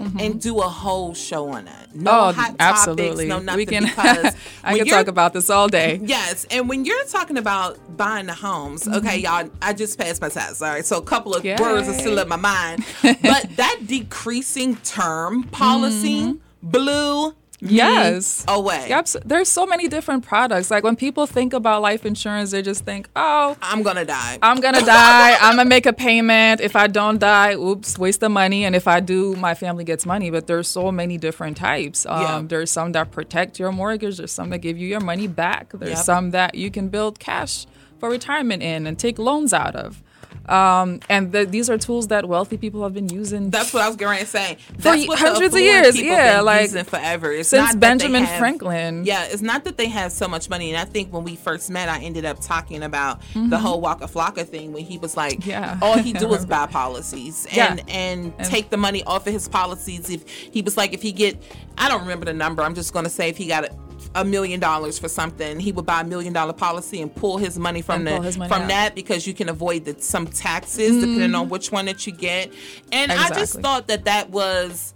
[0.00, 0.18] Mm-hmm.
[0.18, 1.94] and do a whole show on it.
[1.94, 3.28] No oh, hot absolutely.
[3.28, 3.82] topics, no nothing we can.
[3.84, 4.34] because
[4.64, 6.00] I can talk about this all day.
[6.10, 9.44] Yes, and when you're talking about buying the homes, okay, mm-hmm.
[9.46, 10.62] y'all, I just passed my test.
[10.62, 14.76] All right, so a couple of words are still in my mind, but that decreasing
[14.76, 16.38] term policy mm-hmm.
[16.62, 18.44] blew me Yes.
[18.48, 18.86] away.
[18.88, 19.06] Yep.
[19.24, 20.70] There's so many different products.
[20.70, 24.38] Like when people think about life insurance, they just think, oh, I'm gonna die.
[24.42, 25.36] I'm gonna die.
[25.40, 26.60] I'm gonna make a payment.
[26.60, 28.64] If I don't die, oops, waste the money.
[28.64, 30.30] And if I do, my family gets money.
[30.30, 32.06] But there's so many different types.
[32.06, 32.42] Um, Yeah.
[32.46, 34.16] There's some that protect your mortgage.
[34.18, 35.70] There's some that give you your money back.
[35.72, 35.98] There's Yep.
[36.04, 37.66] some that you can build cash
[37.98, 40.02] for retirement in and take loans out of.
[40.50, 43.86] Um, and the, these are tools that wealthy people have been using That's what I
[43.88, 44.56] was going to say.
[44.76, 47.30] That's what hundreds of years, yeah, been like, using forever.
[47.32, 49.04] It's since Benjamin have- Franklin.
[49.04, 50.70] Yeah, it's not that they have so much money.
[50.70, 53.60] And I think when we first met, I ended up talking about the Mhm.
[53.60, 55.78] whole Waka Flocka thing when he was like, Yeah.
[55.82, 57.76] all he do is buy policies and, Yeah.
[57.88, 60.10] and And- take the money off of his policies.
[60.10, 61.40] If he was like, if he get,
[61.78, 62.62] I don't remember the number.
[62.62, 63.68] I'm just going to say if he got
[64.14, 67.58] a, million dollars for something, he would buy a million dollar policy and pull his
[67.58, 68.68] money from And the money from out.
[68.68, 72.52] that because you can avoid the, some taxes depending on which one that you get.
[72.92, 74.94] And I just thought that that was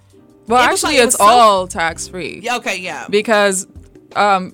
[0.49, 2.41] Well, it actually, like- it it's so- all tax free.
[2.43, 3.07] Yeah, okay, yeah.
[3.09, 3.67] Because,
[4.17, 4.53] um,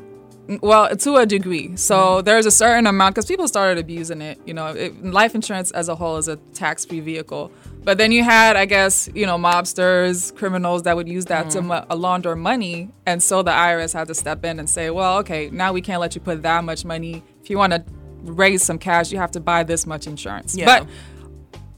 [0.62, 1.76] well, to a degree.
[1.76, 4.40] So there's a certain amount because people started abusing it.
[4.44, 7.52] You know, it, life insurance as a whole is a tax free vehicle.
[7.82, 11.62] But then you had, I guess, you know, mobsters, criminals that would use that to
[11.62, 15.48] ma- launder money, and so the IRS had to step in and say, well, okay,
[15.50, 17.22] now we can't let you put that much money.
[17.42, 17.84] If you want to
[18.22, 20.54] raise some cash, you have to buy this much insurance.
[20.54, 20.66] Yeah.
[20.66, 20.88] But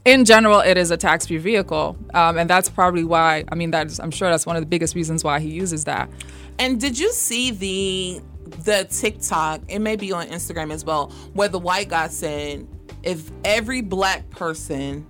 [0.05, 3.45] in general, it is a tax-free vehicle, um, and that's probably why.
[3.51, 6.11] I mean, that's I'm sure that's one of the biggest reasons why he uses that.
[6.59, 8.21] And did you see the
[8.65, 9.61] the TikTok?
[9.69, 12.67] It may be on Instagram as well, where the white guy said,
[13.05, 15.07] if every black person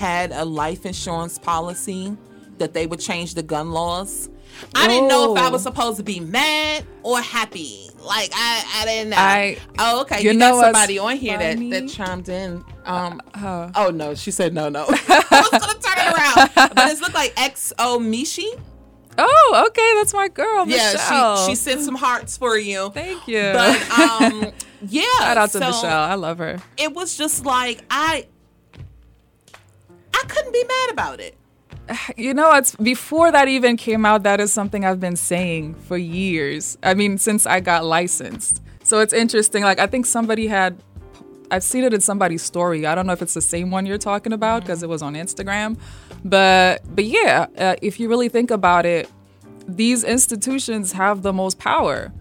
[0.00, 2.16] had a life insurance policy,
[2.58, 4.28] that they would change the gun laws.
[4.74, 5.50] I didn't know if I Oh.
[5.52, 7.88] was supposed to be mad or happy.
[8.02, 9.16] Like I, I didn't know.
[9.18, 10.22] I- oh, okay.
[10.22, 12.64] you You, know got somebody on here that, that chimed in.
[12.84, 14.86] Um, Uh, oh no, she said no, no.
[14.88, 18.48] I was gonna turn it around, but it's looked like XO Mishi.
[19.18, 21.36] Oh, okay, that's my girl, Yeah, Michelle.
[21.46, 22.90] she she sent some hearts for you.
[22.90, 23.52] Thank you.
[23.52, 24.52] But um,
[24.88, 25.02] yeah.
[25.18, 26.02] Shout out to so Michelle.
[26.02, 26.58] I love her.
[26.78, 28.26] It was just like I,
[30.14, 31.36] I couldn't be mad about it.
[32.16, 34.22] You know, it's before that even came out.
[34.22, 36.78] That is something I've been saying for years.
[36.82, 38.62] I mean, since I got licensed.
[38.82, 39.62] So it's interesting.
[39.62, 40.82] Like I think somebody had,
[41.50, 42.86] I've seen it in somebody's story.
[42.86, 45.14] I don't know if it's the same one you're talking about because it was on
[45.14, 45.78] Instagram,
[46.24, 49.08] but but yeah, uh, if you really think about it,
[49.66, 52.12] these institutions have the most power.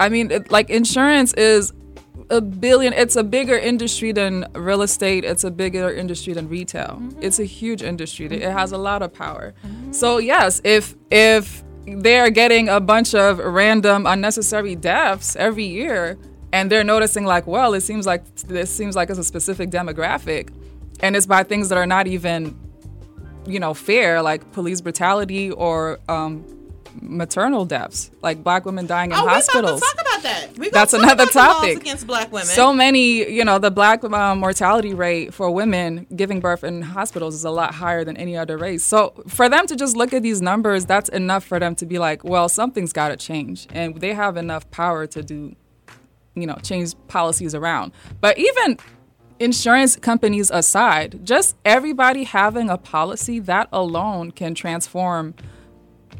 [0.00, 1.72] I mean, it, like insurance is
[2.30, 2.92] a billion.
[2.92, 5.24] It's a bigger industry than real estate.
[5.24, 7.02] It's a bigger industry than retail.
[7.20, 8.26] It's a huge industry.
[8.26, 9.54] It has a lot of power.
[9.90, 16.18] So yes, if if they're getting a bunch of random unnecessary deaths every year,
[16.52, 20.50] and they're noticing like, well, it seems like this seems like it's a specific demographic,
[21.00, 22.54] and it's by things that are not even,
[23.46, 26.44] you know, fair, like police brutality or um,
[27.00, 29.80] maternal deaths, like black women dying in Oh, hospitals.
[30.18, 30.58] About to talk about that.
[30.58, 31.78] We That's another topic.
[31.78, 32.46] against black women.
[32.46, 37.34] So many, you know, the black um, mortality rate for women giving birth in hospitals
[37.34, 38.84] is a lot higher than any other race.
[38.84, 41.98] So for them to just look at these numbers, that's enough for them to be
[41.98, 45.54] like, well, something's got to change, and they have enough power to do,
[46.34, 47.92] you know, change policies around.
[48.20, 48.78] But even
[49.40, 55.34] insurance companies aside, just everybody having a policy that alone can transform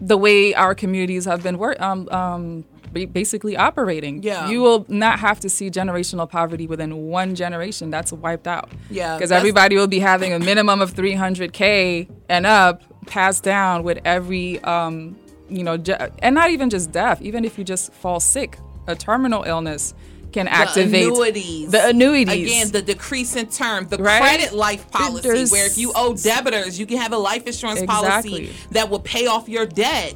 [0.00, 4.22] the way our communities have been work, um, um, basically operating.
[4.22, 4.48] Yeah.
[4.48, 7.90] You will not have to see generational poverty within one generation.
[7.90, 8.70] That's wiped out.
[8.90, 13.98] Yeah, Because everybody will be having a minimum of 300K and up passed down with
[14.04, 15.16] every, um,
[15.48, 15.78] you know,
[16.20, 19.94] and not even just death, even if you just fall sick, a terminal illness
[20.30, 21.70] can activate annuities.
[21.70, 22.50] the annuities.
[22.50, 24.20] Again, the decrease in term, the Right?
[24.20, 27.82] credit life policy, There's- where if you owe debtors, you can have a life insurance
[27.82, 30.14] policy that will pay off your debt.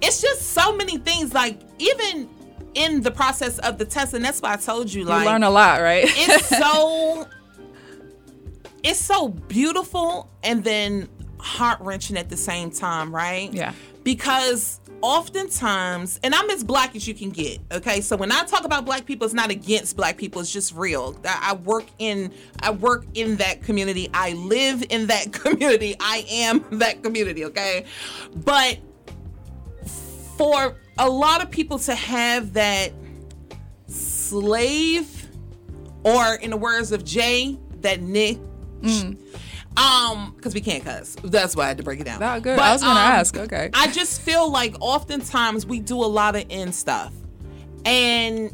[0.00, 1.34] It's just so many things.
[1.34, 2.28] Like even
[2.74, 5.42] in the process of the test, and that's why I told you, you like learn
[5.42, 6.04] a lot, right?
[6.06, 7.28] it's so
[8.82, 11.08] it's so beautiful and then
[11.38, 13.52] heart wrenching at the same time, right?
[13.52, 13.72] Yeah.
[14.04, 17.58] Because oftentimes, and I'm as black as you can get.
[17.72, 20.40] Okay, so when I talk about black people, it's not against black people.
[20.40, 21.18] It's just real.
[21.24, 22.32] I work in
[22.62, 24.08] I work in that community.
[24.14, 25.94] I live in that community.
[26.00, 27.44] I am that community.
[27.46, 27.84] Okay,
[28.34, 28.78] but
[30.38, 32.92] for a lot of people to have that
[33.86, 35.28] slave
[36.04, 38.38] or in the words of Jay, that niche.
[38.80, 39.18] Mm.
[39.76, 41.16] Um, because we can't cuss.
[41.22, 42.20] That's why I had to break it down.
[42.20, 42.58] That good.
[42.58, 43.70] I was gonna um, ask, okay.
[43.74, 47.12] I just feel like oftentimes we do a lot of end stuff.
[47.84, 48.52] And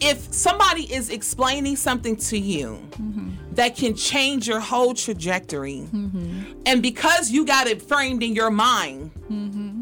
[0.00, 3.30] if somebody is explaining something to you mm-hmm.
[3.52, 6.52] that can change your whole trajectory, mm-hmm.
[6.64, 9.73] and because you got it framed in your mind, mm-hmm.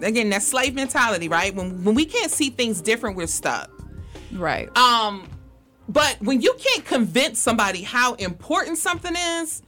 [0.00, 1.54] Again, that slave mentality, right?
[1.54, 3.70] When when we can't see things different, we're stuck.
[4.32, 4.74] right.
[4.76, 5.28] Um,
[5.88, 9.62] but when you can't convince somebody how important something is,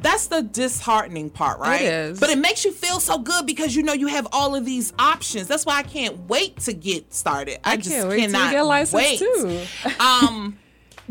[0.00, 1.82] that's the disheartening part, right?
[1.82, 2.20] is.
[2.20, 4.92] But it makes you feel so good because you know you have all of these
[4.98, 5.48] options.
[5.48, 7.58] That's why I can't wait to get started.
[7.64, 9.18] I, just can't wait to cannot get licensed wait.
[9.18, 9.60] too.
[10.00, 10.58] um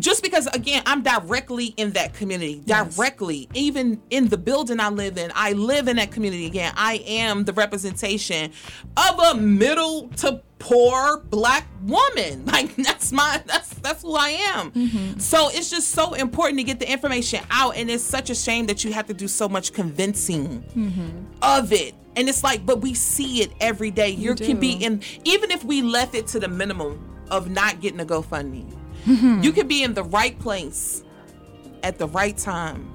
[0.02, 5.18] just because again i'm directly in that community directly even in the building i live
[5.18, 6.46] in i live in that community.
[6.46, 8.52] Again i am the representation
[8.98, 12.46] of a middle to poor black woman.
[12.52, 14.72] Like that's my that's that's who i am.
[14.72, 15.20] Mm-hmm.
[15.20, 18.66] So it's just so important to get the information out and it's such a shame
[18.68, 21.10] that you have to do so much convincing mm-hmm.
[21.42, 21.96] of it.
[22.16, 24.10] And it's like but we see it every day.
[24.10, 27.00] You can be in even if we left it to the minimum
[27.32, 31.04] of not getting a gofundme you could be in the right place
[31.84, 32.88] at the right time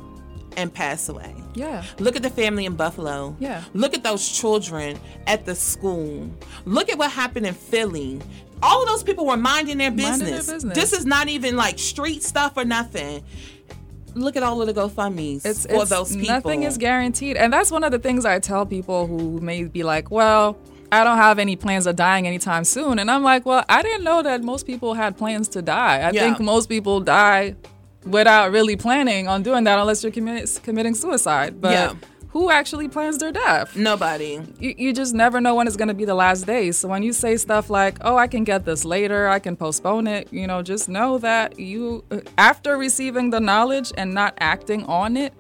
[0.57, 1.35] and pass away.
[1.55, 1.85] Yeah.
[1.99, 3.37] Look at the family in Buffalo.
[3.38, 3.62] Yeah.
[3.75, 6.31] Look at those children at the school.
[6.64, 8.21] Look at what happened in Philly.
[8.62, 10.19] All of those people were minding their business.
[10.21, 10.75] Minding their business.
[10.75, 13.23] This is not even like street stuff or nothing.
[14.14, 16.29] Look at all of the GoFundMe's it's, for it's- those people.
[16.35, 19.83] Nothing is guaranteed, and that's one of the things I tell people who may be
[19.83, 20.57] like, "Well,
[20.92, 24.05] I don't have any plans of dying anytime soon," and I'm like, "Well, I didn't
[24.05, 26.01] know that most people had plans to die.
[26.01, 26.20] I Yeah.
[26.22, 27.55] think most people die
[28.05, 31.61] without really planning on doing that, unless you're commi- committing suicide.
[31.61, 31.92] But Yeah.
[32.31, 33.75] who actually plans their death?
[33.77, 34.40] Nobody.
[34.61, 36.70] you, you just never know when it's going to be the last day.
[36.70, 39.29] So when you say stuff like, "Oh, I can get this later.
[39.29, 43.92] I can postpone it," you know, just know that you uh, after receiving the knowledge
[43.96, 45.33] and not acting on it,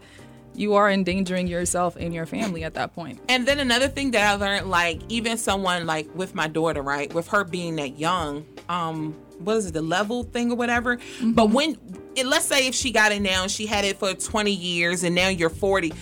[0.58, 3.20] you are endangering yourself and your family at that point.
[3.28, 7.12] And then another thing that I learned, like even someone like with my daughter, right,
[7.12, 10.96] with her being that young, um, what is it, the level thing or whatever.
[10.96, 11.32] Mm-hmm.
[11.32, 11.78] But when,
[12.14, 15.02] it, let's say if she got it now and she had it for 20 years
[15.02, 15.92] and now you're 40,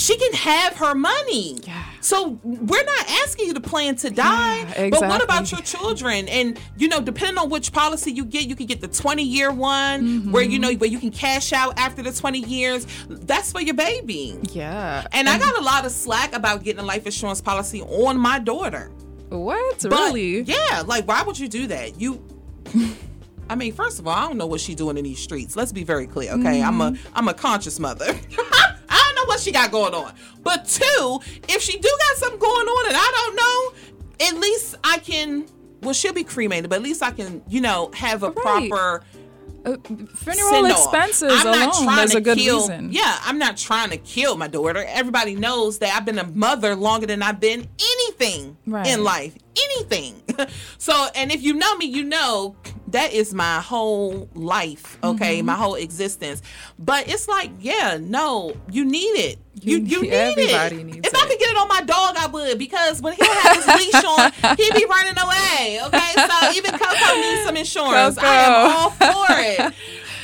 [0.00, 1.58] she can have her money.
[1.66, 1.84] Yeah.
[2.00, 4.58] So we're not asking you to plan to die.
[4.60, 6.26] Yeah, But what about your children?
[6.28, 9.52] And you know, depending on which policy you get, you can get the 20 year
[9.52, 10.60] one where you Mm-hmm.
[10.62, 12.86] know where you can cash out after the 20 years.
[13.08, 14.38] That's for your baby.
[14.52, 15.06] Yeah.
[15.12, 18.38] And I got a lot of slack about getting a life insurance policy on my
[18.38, 18.90] daughter.
[19.28, 19.80] what?
[19.82, 20.40] But, really?
[20.40, 22.00] Yeah, like why would you do that?
[22.00, 22.24] You
[23.50, 25.56] I mean, first of all, I don't know what she's doing in these streets.
[25.56, 26.62] Let's be very clear, okay?
[26.62, 28.14] I'm a I'm a conscious mother.
[29.20, 30.14] Know what she got going on.
[30.42, 34.76] But two, if she do got something going on and I don't know, at least
[34.84, 35.46] I can
[35.82, 38.70] well, she'll be cremated, but at least I can, you know, have a Right.
[38.70, 39.02] proper
[39.64, 39.76] Uh,
[40.16, 42.92] funeral expenses I'm not alone trying to a good kill, reason.
[42.92, 44.84] Yeah, I'm not trying to kill my daughter.
[44.88, 48.86] Everybody knows that I've been a mother longer than I've been anything Right.
[48.86, 49.34] in life.
[49.62, 50.22] Anything.
[50.78, 52.56] so, and if you know me, you know
[52.92, 55.38] that is my whole life, okay?
[55.38, 55.46] Mm-hmm.
[55.46, 56.42] My whole existence.
[56.78, 59.38] But it's like, yeah, no, you need it.
[59.62, 60.84] You, You- need everybody it.
[60.86, 63.56] needs if I could get it on my dog, I would because when he'll have
[63.56, 65.80] his leash on, he'd be running away.
[65.86, 68.16] Okay, so even Coco needs some insurance.
[68.18, 69.74] I am all for it.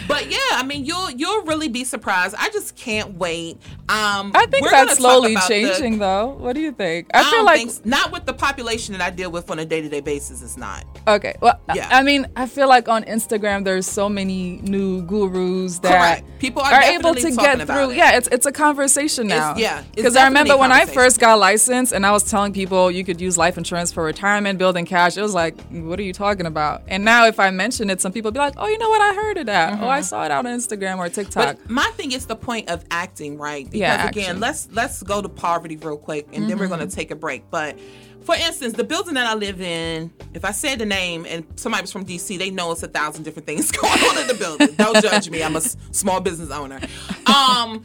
[0.09, 2.34] But yeah, I mean, you'll you'll really be surprised.
[2.38, 3.59] I just can't wait.
[3.88, 6.28] Um, I think that's slowly about the- changing, though.
[6.38, 7.09] What do you think?
[7.14, 9.59] I, I, feel don't like think not with the population that I deal with on
[9.59, 10.42] a day to day basis.
[10.42, 10.84] It's not.
[11.07, 11.34] Okay.
[11.40, 11.88] Well, I- Yeah.
[11.90, 15.92] I mean, I feel like on Instagram there's so many new gurus that
[16.22, 16.38] Correct.
[16.38, 17.90] People are able to get through.
[17.90, 17.96] it.
[17.96, 19.57] Yeah, it's it's a conversation It's- now.
[19.57, 23.04] yeah, Because I remember when I first got licensed and I was telling people you
[23.04, 25.16] could use life insurance for retirement, building cash.
[25.16, 26.82] It was like, what are you talking about?
[26.88, 29.00] And now if I mention it, some people be like, oh, you know what?
[29.00, 29.78] I heard of that.
[29.80, 31.57] Oh, I saw it out on Instagram or TikTok.
[31.57, 31.62] Mm-hmm.
[31.64, 33.64] But my thing is the point of acting, right?
[33.64, 34.40] Because Yeah, again, action.
[34.40, 36.74] let's let's go to poverty real quick, and then we're Mm-hmm.
[36.78, 37.51] gonna take a break.
[37.51, 37.78] But
[38.24, 41.82] for instance, the building that I live in, if I said the name and somebody
[41.82, 44.74] was from DC, they know it's a thousand different things going on in the building.
[44.74, 45.42] Don't judge me.
[45.44, 46.80] I'm a s- small business owner.
[47.26, 47.84] Um,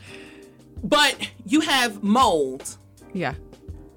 [0.83, 2.75] but you have mold,
[3.13, 3.35] yeah.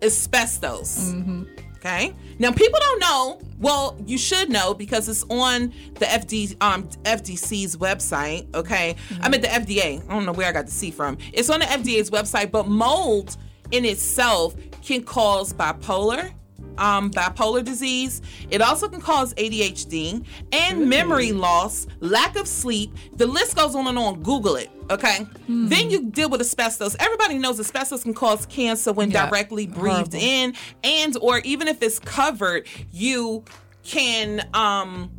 [0.03, 1.12] asbestos.
[1.15, 1.45] Mm-hmm.
[1.85, 2.14] Okay.
[2.39, 3.41] Now people don't know.
[3.59, 8.53] Well, you should know because it's on the FD um FDC's website.
[8.55, 8.97] Okay.
[9.20, 10.03] I'm at the FDA.
[10.09, 11.18] I don't know where I got the C from.
[11.32, 13.37] It's on the FDA's website, but mold
[13.70, 16.32] in itself can cause bipolar.
[16.79, 18.20] Um, bipolar disease.
[18.51, 22.93] It also can cause ADHD and memory loss, lack of sleep.
[23.16, 24.22] The list goes on and on.
[24.22, 24.70] Google it.
[24.91, 25.27] Okay.
[25.49, 26.97] Then you deal with asbestos.
[27.01, 29.27] Everybody knows asbestos can cause cancer when Yeah.
[29.29, 30.18] directly breathed Horrible.
[30.18, 33.45] in and or even if it's covered you
[33.85, 35.11] can um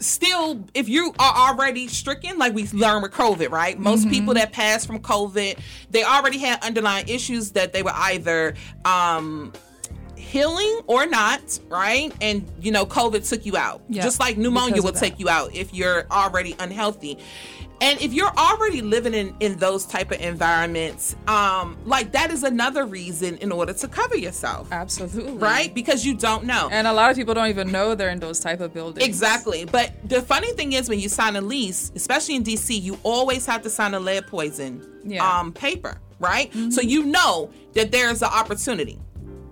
[0.00, 4.52] still if you are already stricken like we learned with covid right most people that
[4.52, 5.58] pass from covid
[5.90, 8.54] they already had underlying issues that they were either
[8.84, 9.50] um
[10.24, 14.82] healing or not right and you know covid took you out Yeah, just like pneumonia
[14.82, 17.18] will take you out if you're already unhealthy
[17.80, 22.42] and if you're already living in in those type of environments um like that is
[22.44, 25.32] another reason in order to cover yourself Absolutely.
[25.34, 28.20] right because you don't know And a lot of people don't even know they're in
[28.20, 29.06] those type of buildings.
[29.06, 29.64] Exactly.
[29.64, 33.44] But the funny thing is when you sign a lease, especially in DC, you always
[33.46, 34.72] have to sign a lead poison
[35.04, 35.20] Yeah.
[35.22, 35.38] Mm-hmm.
[35.40, 36.52] um paper, right?
[36.70, 38.98] So you know that there's an opportunity.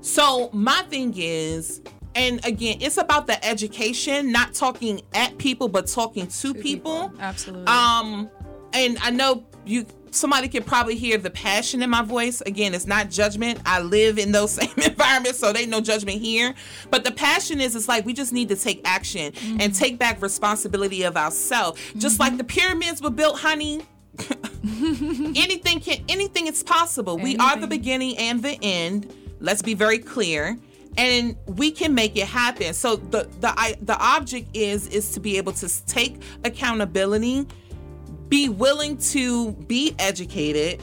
[0.02, 1.80] So my thing is
[2.14, 7.12] and again, it's about the education, not talking at people, but talking to, people.
[7.18, 7.66] Absolutely.
[7.66, 8.30] Um,
[8.74, 12.42] and I know you somebody can probably hear the passion in my voice.
[12.42, 13.60] Again, it's not judgment.
[13.64, 16.54] I live in those same environments, so they no judgment here.
[16.90, 20.20] But the passion is it's like we just need to take action and take back
[20.20, 21.80] responsibility of ourselves.
[21.96, 23.86] Just like the pyramids were built, honey.
[24.62, 27.16] anything can anything is possible.
[27.16, 29.12] We are the beginning and the end.
[29.42, 30.56] Let's be very clear.
[30.96, 32.74] And we can make it happen.
[32.74, 37.46] So the the I, the object is is to be able to take accountability,
[38.28, 40.82] be willing to be educated,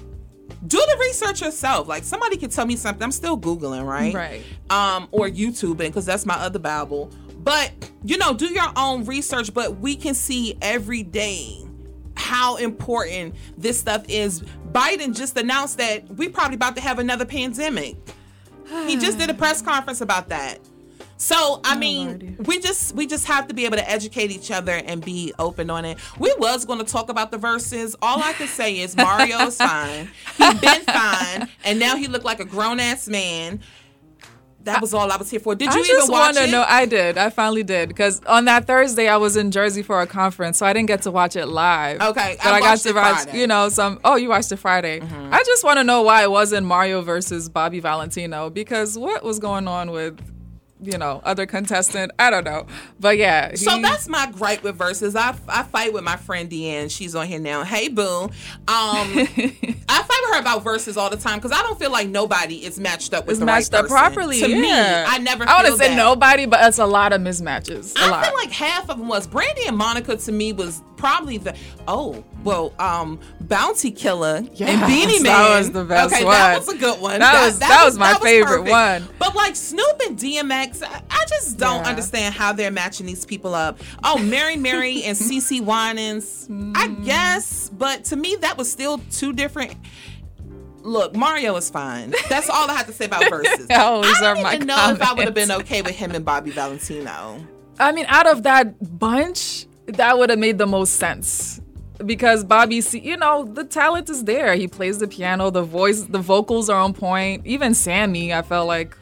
[0.67, 1.87] do the research yourself.
[1.87, 3.03] Like somebody can tell me something.
[3.03, 4.13] I'm still googling, right?
[4.13, 4.43] Right.
[4.69, 7.11] Um, or YouTubing because that's my other Bible.
[7.37, 7.71] But
[8.03, 9.53] you know, do your own research.
[9.53, 11.65] But we can see every day
[12.15, 14.43] how important this stuff is.
[14.71, 17.95] Biden just announced that we probably about to have another pandemic.
[18.87, 20.59] He just did a press conference about that.
[21.17, 24.71] So I mean, we just we just have to be able to educate each other
[24.71, 25.97] and be open on it.
[26.17, 27.93] We was going to talk about the verses.
[28.01, 30.09] All I can say is Mario is fine.
[30.37, 33.59] He's been fine, and now he looked like a grown ass man.
[34.63, 35.55] That was all I was here for.
[35.55, 36.51] Did you I just even watch want to it?
[36.51, 37.17] No, I did.
[37.17, 40.65] I finally did because on that Thursday I was in Jersey for a conference, so
[40.65, 42.01] I didn't get to watch it live.
[42.01, 43.05] Okay, but I I, got to watch.
[43.13, 43.29] Friday.
[43.31, 43.37] Mm-hmm.
[43.39, 43.99] You know, some.
[44.03, 45.01] Oh, you watched it Friday.
[45.01, 49.39] I just want to know why it wasn't Mario versus Bobby Valentino because what was
[49.39, 50.19] going on with,
[50.81, 52.11] you know, other contestant?
[52.19, 52.65] I don't know,
[52.99, 53.55] but yeah.
[53.55, 55.15] So that's my gripe with verses.
[55.15, 56.89] I, I fight with my friend Deanne.
[56.89, 57.63] She's on here now.
[57.63, 58.25] Hey Boom.
[58.25, 58.31] Um,
[58.67, 62.63] I fight with her about verses all the time because I don't feel like nobody
[62.65, 63.97] is matched up with it's the matched right up person.
[63.97, 64.39] properly.
[64.41, 64.71] To me.
[64.71, 65.47] I never.
[65.47, 67.95] I want to say nobody, but it's a lot of mismatches.
[67.97, 68.25] A I lot.
[68.25, 70.15] feel like half of them was Brandy and Monica.
[70.15, 71.55] To me, was probably the
[71.87, 74.49] oh well, um, Bounty Killer and
[74.87, 75.23] Beenie Man.
[75.23, 77.19] That was the best okay, that was a good one.
[77.19, 78.69] That was- that was my favorite perfect.
[78.69, 79.07] one.
[79.19, 81.89] But like Snoop and DMX, I, I just don't Yeah.
[81.89, 83.79] understand how they're matching these people up.
[84.03, 87.05] Oh, Mary Mary and CeCe Winans, I Mm.
[87.05, 89.73] guess, but to me that was still two different.
[90.81, 92.13] Look, Mario is fine.
[92.29, 93.67] That's all I have to say about verses.
[93.69, 96.51] I I don't even know if I would have been okay with him and Bobby
[96.51, 97.45] Valentino.
[97.77, 101.59] I mean, out of that bunch, that would have made the most sense.
[102.05, 104.55] Because Bobby, C, you know, the talent is there.
[104.55, 107.45] He plays the piano, the voice, the vocals are on point.
[107.45, 108.97] Even Sammie, I felt like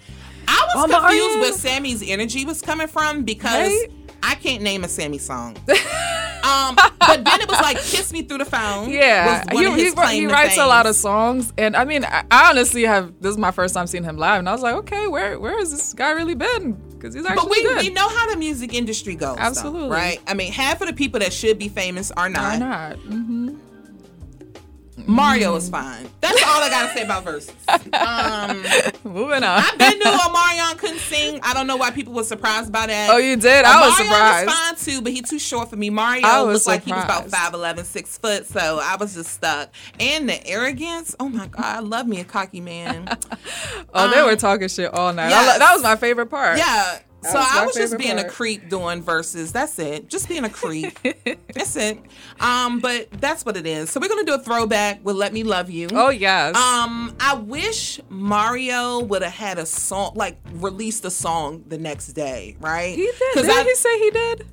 [0.48, 3.92] I was Oh, confused where Sammie's energy was coming from because Right?
[4.24, 5.56] I can't name a Sammie song.
[6.44, 10.26] um, but then it was like "Kiss Me Through the Phone." Yeah, he, he, he
[10.26, 13.52] writes a lot of songs, and I mean, I, I honestly have this is my
[13.52, 16.12] first time seeing him live, and I was like, okay, where where has this guy
[16.12, 16.82] really been?
[16.98, 17.78] Because he's actually But we, good.
[17.80, 19.36] we know how the music industry goes.
[19.38, 19.90] though, Absolutely.
[19.90, 20.20] right?
[20.28, 22.42] I mean, half of the people that should be famous are not.
[22.54, 22.96] Why not?
[22.98, 23.56] hmm
[25.06, 26.10] Mario is fine.
[26.22, 27.54] That's all I gotta say about verses.
[27.68, 28.64] Um,
[29.14, 29.62] Moving on.
[29.64, 31.40] I been knew Omarion couldn't sing.
[31.44, 33.10] I don't know why people were surprised by that.
[33.12, 33.64] Oh, you did?
[33.64, 34.48] I was surprised.
[34.48, 35.90] was fine too, but he too short for me.
[35.90, 37.54] Mario I was looked like he was about surprised.
[37.54, 39.70] 5'11", 6 foot, so I was just stuck.
[40.00, 41.16] And the arrogance.
[41.20, 43.08] Oh my god, I love me a cocky man.
[43.94, 45.30] Oh, they Um, were talking shit all night.
[45.30, 45.54] Yes.
[45.54, 46.58] lo- that was my favorite part.
[46.58, 47.00] Yeah.
[47.22, 49.52] That So was I was just being a creep doing verses.
[49.52, 50.08] That's it.
[50.08, 50.98] Just being a creep.
[51.54, 52.00] that's it.
[52.40, 53.90] Um, but that's what it is.
[53.90, 56.56] So we're gonna do a throwback with "Let Me Love You." Oh yes.
[56.56, 62.10] Um, I wish Mario would have had a song, like released a song the next
[62.10, 62.96] day, right?
[62.96, 63.34] he did.
[63.34, 64.48] Didn't I, he say he did?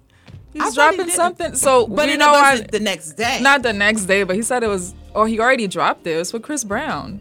[0.55, 1.55] He's I thought he dropping something.
[1.57, 3.41] So, but you know, I, the next day.
[3.43, 4.95] not the next day, but he said it was.
[5.15, 6.15] Oh, he already dropped it.
[6.15, 7.21] It was with Chris Brown.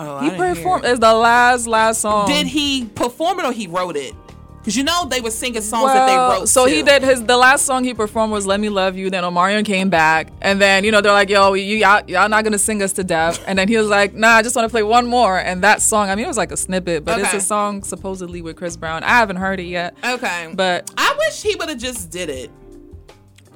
[0.00, 0.84] Oh, He performed.
[0.84, 0.90] it.
[0.90, 2.26] It's the last last song.
[2.26, 4.14] Did he perform it or he wrote it?
[4.60, 6.46] Because you know they were singing songs that they wrote.
[6.46, 9.24] So he did his the last song he performed was "Let Me Love You." Then
[9.24, 12.58] Omarion came back, and then you know they're like, "Yo, you y'all, y'all not gonna
[12.58, 14.82] sing us to death." And then he was like, "Nah, I just want to play
[14.82, 17.40] one more." And that song, I mean, it was like a snippet, but it's a
[17.40, 19.02] song supposedly with Chris Brown.
[19.02, 22.50] I haven't heard it yet, Okay, but I wish he would have just did it.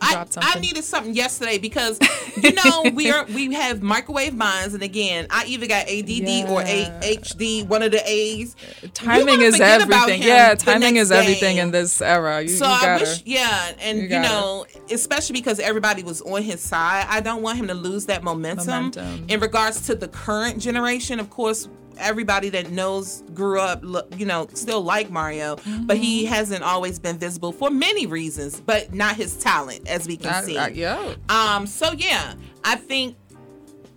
[0.04, 0.26] I,
[0.56, 1.98] I needed something yesterday because
[2.42, 6.62] you know we are we have microwave minds and again I either got ADD or
[6.62, 7.00] Yeah.
[7.02, 8.54] AHD one of the A's.
[8.92, 10.22] Timing is everything.
[10.22, 11.62] Yeah, timing is everything day.
[11.62, 12.42] in this era.
[12.42, 13.04] You, So you I gotta.
[13.04, 17.42] wish, yeah, and you you, know, especially because everybody was on his side, I don't
[17.42, 18.66] want him to lose that momentum.
[18.66, 19.26] Momentum.
[19.28, 23.82] In regards to the current generation, of course, everybody that knows grew up,
[24.18, 26.02] you know, still like Mario, but Mm-hmm.
[26.02, 30.34] he hasn't always been visible for many reasons, but not his talent, as we can
[30.34, 30.58] I- see.
[30.58, 31.14] I- yeah.
[31.28, 32.34] Um, so yeah,
[32.64, 33.16] I think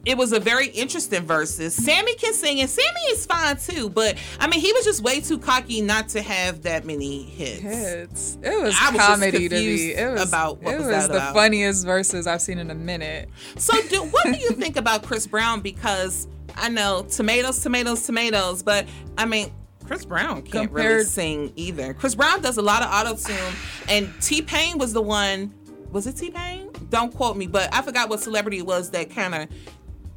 [0.05, 1.73] it was a very interesting versus.
[1.75, 3.89] Sammie can sing, and Sammie is fine too.
[3.89, 7.59] But I mean, he was just way too cocky not to have that many hits.
[7.61, 8.37] Hits.
[8.41, 9.91] It was I was comedy to me.
[9.93, 11.33] It was about what it was was the about.
[11.33, 13.27] funniest verses I've seen in a minute.
[13.57, 15.59] So, do what do you think about Chris Brown?
[15.59, 18.85] Because I know tomatoes, tomatoes, tomatoes, but
[19.17, 19.51] I mean.
[19.85, 21.93] Chris Brown can't really Compared- sing either.
[21.93, 23.53] Chris Brown does a lot of auto tune,
[23.87, 25.53] and T Pain was the one.
[25.93, 26.69] Was it T Pain?
[26.89, 29.47] Don't quote me, but I forgot what celebrity it was that kind of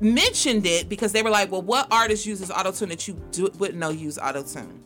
[0.01, 3.49] mentioned it because they were like, "Well, what artist uses auto tune that you do,
[3.59, 4.83] wouldn't know use auto tune?"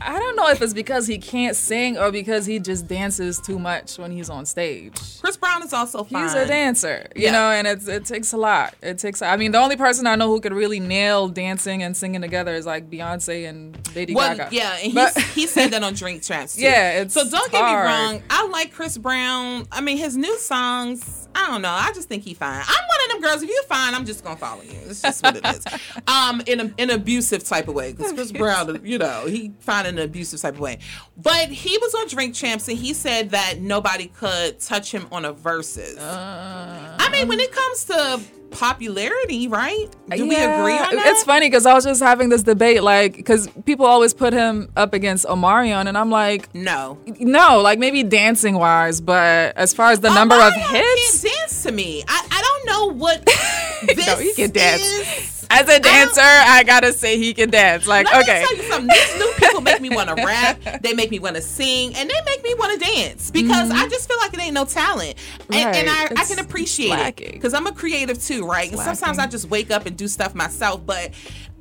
[0.00, 3.58] I don't know if it's because he can't sing or because he just dances too
[3.58, 4.92] much when he's on stage.
[5.20, 6.22] Chris Brown is also fine.
[6.24, 7.32] He's a dancer, you Yeah.
[7.32, 8.74] know, and it's, it takes a lot.
[8.82, 9.22] It takes.
[9.22, 12.54] I mean, the only person I know who could really nail dancing and singing together
[12.54, 14.54] is like Beyonce and Lady Well, Gaga.
[14.54, 16.62] yeah, and But- he said that on Drink Champs too.
[16.62, 18.22] Yeah, it's so don't get me wrong.
[18.28, 19.66] I like Chris Brown.
[19.72, 21.25] I mean, his new songs.
[21.36, 21.70] I don't know.
[21.70, 22.62] I just think he fine.
[22.66, 23.42] I'm one of them girls.
[23.42, 24.78] If you're fine, I'm just gonna follow you.
[24.86, 25.64] It's just what it is.
[26.08, 27.92] Um, in a, an abusive type of way.
[27.92, 30.78] Because Chris Brown, you know, he fine in an abusive type of way.
[31.16, 35.24] But he was on Drink Champs and he said that nobody could touch him on
[35.24, 35.98] a versus.
[35.98, 38.20] Uh, I mean, when it comes to
[38.56, 39.86] popularity, right?
[40.10, 41.04] Do we agree on that?
[41.08, 44.70] It's funny because I was just having this debate, like, because people always put him
[44.76, 46.98] up against Omarion, and I'm like, no.
[47.20, 51.62] no, like maybe dancing wise, but as far as the number of hits, can't dance
[51.64, 52.02] to me.
[52.08, 53.24] I, I don't know what
[53.94, 54.82] this No, he can dance.
[54.82, 55.35] is.
[55.50, 57.86] As a dancer, I gotta say he can dance.
[57.86, 58.88] Like, Let okay, me tell you something.
[58.88, 60.82] These new people make me want to rap.
[60.82, 63.88] They make me want to sing, and they make me want to dance because I
[63.88, 65.14] just feel like it ain't no talent,
[65.50, 66.18] and, and I, Mm-hmm.
[66.18, 67.28] I can appreciate lacking.
[67.28, 68.70] it because I'm a creative too, right?
[68.70, 69.18] And sometimes.
[69.18, 71.10] I just wake up and do stuff myself, but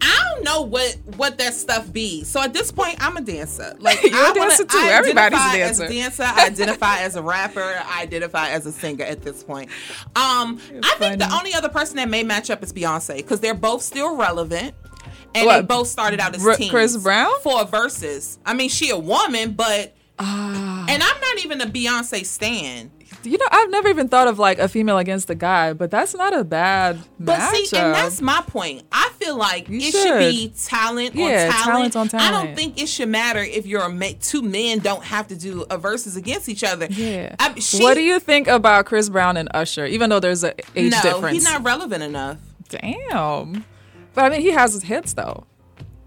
[0.01, 2.23] I don't know what what that stuff be.
[2.23, 3.75] So at this point, I'm a dancer.
[3.79, 4.77] Like You're a I wanna- dancer too.
[4.77, 5.83] I Everybody's a identify dancer.
[5.83, 7.81] As a dancer, I identify as a rapper.
[7.85, 9.69] I identify as a singer at this point.
[10.15, 13.53] Um, I think the only other person that may match up is Beyonce because they're
[13.53, 14.73] both still relevant.
[15.33, 15.55] And What?
[15.61, 16.71] they both started out as Br- teens.
[16.71, 17.31] Chris Brown?
[17.41, 18.39] For verses.
[18.45, 20.85] I mean, she a woman, but Ah.
[20.87, 22.89] and I'm not even a Beyonce stan.
[23.25, 26.13] You know, I've never even thought of like a female against a guy, but that's
[26.15, 27.65] not a bad But matchup.
[27.65, 28.83] see, and that's my point.
[28.91, 30.19] I feel like You it should.
[30.19, 31.93] be talent Yeah, on talent.
[31.93, 35.03] talent on I don't think it should matter if you're a ma- two men don't
[35.03, 36.87] have to do a verses against each other.
[36.89, 37.35] yeah.
[37.39, 39.85] I, she, what do you think about Chris Brown and Usher?
[39.85, 41.33] Even though there's a age no, difference.
[41.33, 42.37] he's not relevant enough.
[42.69, 43.65] Damn.
[44.13, 45.45] But I mean, he has his hits though.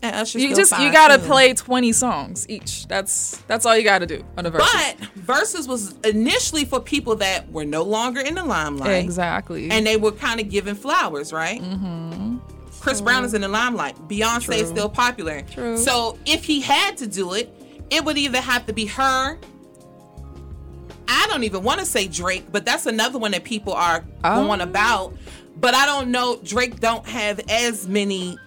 [0.01, 1.26] And Usher's You just you gotta too.
[1.26, 2.86] play 20 songs each.
[2.86, 4.62] That's that's all you gotta do on a verse.
[4.72, 9.03] But verses was initially for people that were no longer in the limelight.
[9.05, 9.70] exactly.
[9.70, 11.61] And they were kind of given flowers, right?
[11.61, 12.38] Mm-hmm.
[12.80, 13.96] Chris Brown is in the limelight.
[14.09, 15.42] Beyonce is still popular.
[15.42, 15.76] True.
[15.76, 17.53] So if he had to do it,
[17.90, 19.36] it would either have to be her.
[21.09, 24.44] I don't even want to say Drake, but that's another one that people are Oh.
[24.46, 25.14] going about.
[25.57, 26.38] But I don't know.
[26.44, 28.38] Drake don't have as many.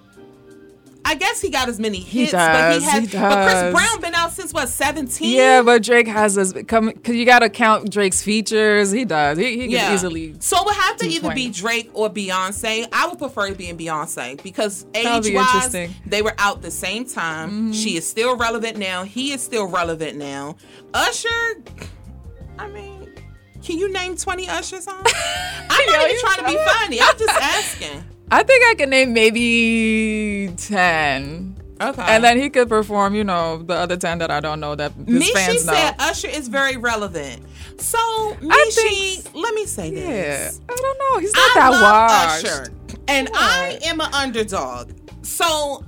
[1.11, 3.11] I guess he got as many hits, but he does, has.
[3.11, 3.73] he But Chris.
[3.73, 5.35] Brown been out since what seventeen?
[5.35, 8.91] yeah, but Drake has this come because you gotta count Drake's features.
[8.91, 9.37] He does.
[9.37, 10.35] He, he can easily.
[10.39, 12.87] So it would have to either be Drake or Beyonce.
[12.93, 15.73] I would prefer to be in Beyonce because age be wise.
[15.73, 16.09] Mm-hmm.
[16.09, 17.73] they were out the same time.
[17.73, 19.03] She is still relevant now.
[19.03, 20.55] He is still relevant now.
[20.93, 21.61] Usher,
[22.57, 23.13] I mean,
[23.61, 25.11] can you name 20 Usher songs?
[25.69, 27.01] I'm not Yo, even trying to be funny.
[27.01, 28.03] I'm just asking.
[28.33, 31.55] I think I can name maybe ten.
[31.81, 32.01] Okay.
[32.07, 34.93] And then he could perform, you know, the other ten that I don't know that
[34.93, 35.73] his Mishi fans know.
[35.73, 37.43] said Usher is very relevant.
[37.77, 37.97] So,
[38.39, 40.61] Mishi, think- let me say yeah, this.
[40.69, 41.19] I don't know.
[41.19, 42.45] He's not I that love washed.
[42.45, 42.67] Usher,
[43.07, 44.91] and I am an underdog.
[45.23, 45.83] So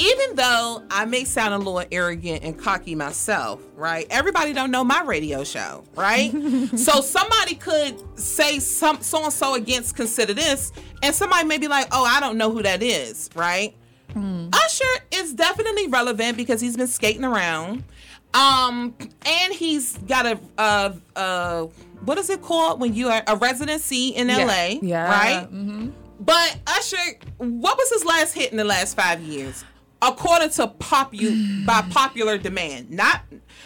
[0.00, 4.06] even though I may sound a little arrogant and cocky myself, right?
[4.10, 6.30] Everybody don't know my radio show, right?
[6.76, 10.72] so somebody could say some so and so against consider this,
[11.02, 13.74] and somebody may be like, "Oh, I don't know who that is," right?
[14.12, 17.84] Usher is definitely relevant because he's been skating around.
[18.34, 18.94] Um,
[19.26, 21.62] and he's got a uh uh
[22.04, 25.04] what is it called when you are a residency in LA, Yeah.
[25.08, 25.46] right?
[25.46, 25.90] hmm
[26.20, 29.64] But Usher, what was his last hit in the last five years?
[30.02, 33.22] According to popu by popular demand, not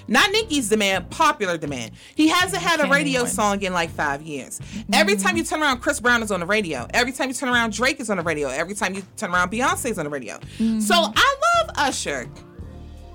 [0.08, 1.92] not Nicki's demand, popular demand.
[2.14, 4.60] He hasn't had a radio song in like five years.
[4.92, 6.86] Every time you turn around, Chris Brown is on the radio.
[6.92, 8.48] Every time you turn around, Drake is on the radio.
[8.48, 10.38] Every time you turn around, Beyonce is on the radio.
[10.58, 10.80] Mm-hmm.
[10.80, 12.28] So I love Usher.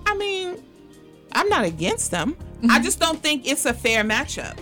[0.06, 0.64] I mean,
[1.34, 2.36] I'm not against them.
[2.40, 2.84] I mm-hmm.
[2.84, 4.58] just don't think it's a fair matchup.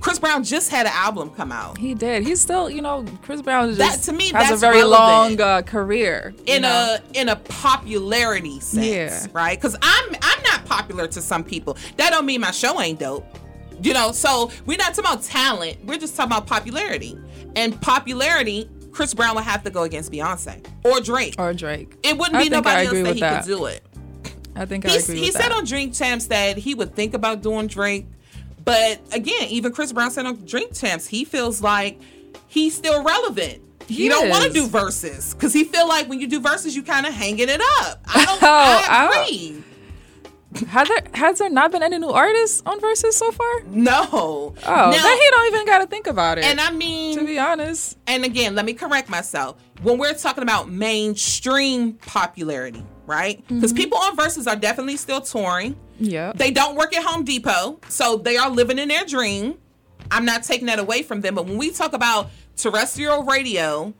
[0.00, 1.76] Chris Brown just had an album come out.
[1.78, 2.22] He did.
[2.26, 5.38] He's still, you know, Chris Brown is That- just to me, has a very relevant.
[5.38, 6.34] long uh, career.
[6.46, 6.96] in know?
[7.14, 9.26] a in a popularity sense, Yeah.
[9.32, 9.58] right?
[9.58, 11.76] Because I'm I'm not popular to some people.
[11.96, 13.24] That don't mean my show ain't dope.
[13.82, 15.78] You know, so we're not talking about talent.
[15.84, 17.16] We're just talking about popularity.
[17.56, 21.34] And popularity, Chris Brown would have to go against Beyonce or Drake.
[21.38, 21.94] or Drake.
[22.02, 23.44] it wouldn't I be nobody else that he that.
[23.44, 23.82] could do it.
[24.56, 27.14] I think I He's, agree he with said on Drink Champs that he would think
[27.14, 28.06] about doing Drake,
[28.64, 32.00] but again, even Chris Brown said on Drink Champs he feels like
[32.46, 33.62] he's still relevant.
[33.86, 36.76] He, He don't want to do verses because he feel like when you do verses,
[36.76, 38.00] you kind of hanging it up.
[38.06, 38.42] I don't.
[38.42, 38.46] Oh,
[38.88, 39.10] I
[40.52, 43.62] don't- Has there has there not been any new artists on verses so far?
[43.66, 44.02] No.
[44.12, 46.44] Oh, Now- then he don't even got to think about it.
[46.44, 49.56] and I mean, to be honest, and again, let me correct myself.
[49.82, 53.42] When we're talking about mainstream popularity, right?
[53.48, 53.76] Because mm-hmm.
[53.76, 55.74] people on verses are definitely still touring.
[56.00, 56.32] Yeah.
[56.34, 59.56] They don't work at Home Depot, so they are living in their dream.
[60.10, 63.94] I'm not taking that away from them, but when we talk about terrestrial radio,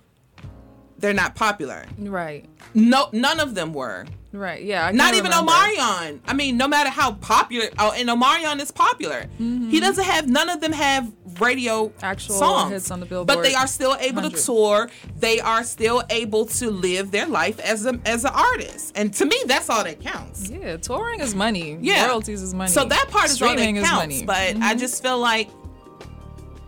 [0.98, 1.84] they're not popular.
[1.98, 2.44] right,
[2.74, 4.06] No, none of them were.
[4.32, 4.86] right, yeah.
[4.86, 5.50] I Not even remember.
[5.52, 6.20] Omarion.
[6.26, 9.22] I mean, no matter how popular, oh, and Omarion is popular.
[9.40, 9.70] Mm-hmm.
[9.70, 10.28] He doesn't have.
[10.28, 11.10] None of them have
[11.40, 12.04] radio Mm-hmm.
[12.04, 13.26] Actual songs, hits on the Billboard.
[13.26, 14.88] But they are still able to tour.
[15.16, 18.92] They are still able to live their life as a as an artist.
[18.96, 20.50] And to me, that's all that counts.
[20.50, 21.78] Yeah, touring is money.
[21.80, 22.06] Yeah.
[22.06, 22.70] royalties is money.
[22.70, 23.96] So that part is all that is counts.
[24.00, 24.24] money.
[24.24, 25.48] But I just feel like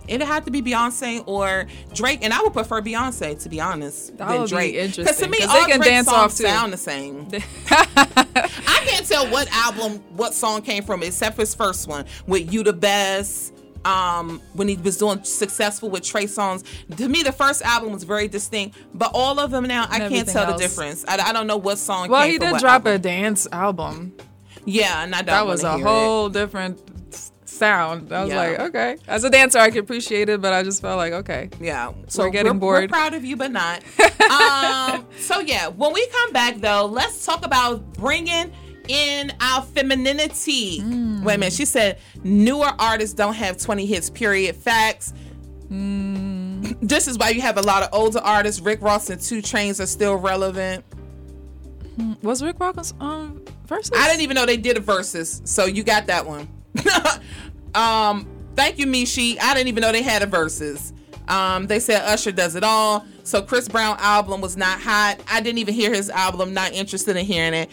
[0.08, 4.16] it had to be Beyonce or Drake, and I would prefer Beyonce to be honest
[4.18, 4.72] That than be Drake.
[4.74, 6.44] to interesting, me, all they can Drake dance songs off, too.
[6.44, 7.28] sound the same.
[7.70, 12.52] I can't tell what album, what song came from, except for his first one with
[12.52, 13.54] "You the Best."
[13.84, 16.64] Um, when he was doing successful with Trey Songz,
[16.96, 20.28] to me the first album was very distinct, but all of them now I can't
[20.28, 20.60] tell else.
[20.60, 21.04] the difference.
[21.08, 22.08] I, I don't know what song.
[22.08, 22.92] well, he did drop album.
[22.94, 24.12] a dance album.
[24.64, 25.26] Yeah, and I don't.
[25.26, 25.86] That was a wanna it.
[25.86, 26.78] whole different
[27.44, 28.12] sound.
[28.12, 28.36] I was Yeah.
[28.36, 28.96] like, okay.
[29.08, 31.50] As a dancer, I could appreciate it, but I just felt like, okay.
[31.60, 31.92] Yeah.
[32.08, 32.90] So We're getting We're bored.
[32.90, 33.82] proud of you, but not.
[34.30, 35.06] um.
[35.18, 38.52] So yeah, when we come back though, let's talk about bringing
[38.88, 40.80] in our femininity.
[40.80, 41.24] Hmm.
[41.24, 41.52] Wait a minute.
[41.52, 44.10] She said newer artists don't have 20 hits.
[44.10, 44.56] Period.
[44.56, 45.12] Facts.
[45.68, 46.62] Hmm.
[46.80, 48.60] This is why you have a lot of older artists.
[48.60, 50.84] Rick Ross and 2 Chainz are still relevant.
[52.22, 53.92] Was Rick Ross on versus?
[53.94, 56.48] I didn't even know they did a versus, so you got that one.
[57.74, 58.26] um,
[58.56, 59.38] thank you, Mishi.
[59.40, 60.92] I didn't even know they had a versus.
[61.28, 63.06] Um, they said Usher does it all.
[63.24, 65.20] So Chris Brown album was not hot.
[65.30, 66.52] I didn't even hear his album.
[66.54, 67.70] Not interested in hearing it.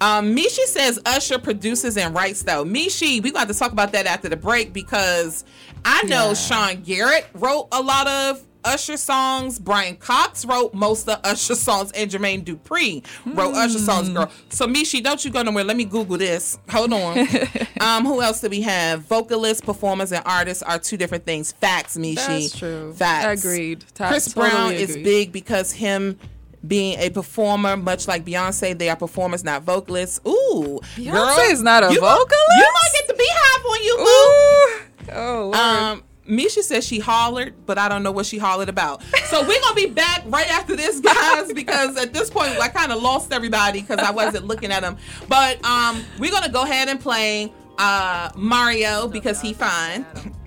[0.00, 2.64] Um, Mishi says Usher produces and writes though.
[2.64, 5.44] Mishi, we got to talk about that after the break because
[5.84, 6.34] I know Yeah.
[6.34, 9.58] Sean Garrett wrote a lot of Usher songs.
[9.60, 14.08] Bryan Cox wrote most of Usher songs, and Jermaine Dupri wrote Usher songs.
[14.08, 15.62] Girl, so Mishi, don't you go nowhere.
[15.64, 16.58] Let me Google this.
[16.70, 17.18] Hold on.
[17.80, 19.02] um, who else do we have?
[19.02, 21.52] Vocalists, performers, and artists are two different things.
[21.52, 22.16] Facts, Mishi.
[22.16, 22.92] That's true.
[22.92, 23.44] Facts.
[23.44, 23.84] Agreed.
[23.96, 26.18] Chris totally Brown is big because him
[26.66, 30.20] being a performer, much like Beyonce, they are performers, not vocalists.
[30.26, 32.56] Ooh, Beyonce girl, is not a you might- vocalist?
[32.56, 34.02] you might get the Beyhive on you, boo.
[34.02, 35.12] Ooh.
[35.18, 35.56] Oh, Lord.
[35.56, 39.00] Um, Misha says she hollered, but I don't know what she hollered about.
[39.26, 42.90] So we're gonna be back right after this, guys, because at this point I kind
[42.90, 44.96] of lost everybody because I wasn't looking at them.
[45.28, 50.04] But um, we're gonna go ahead and play uh, Mario because he fine.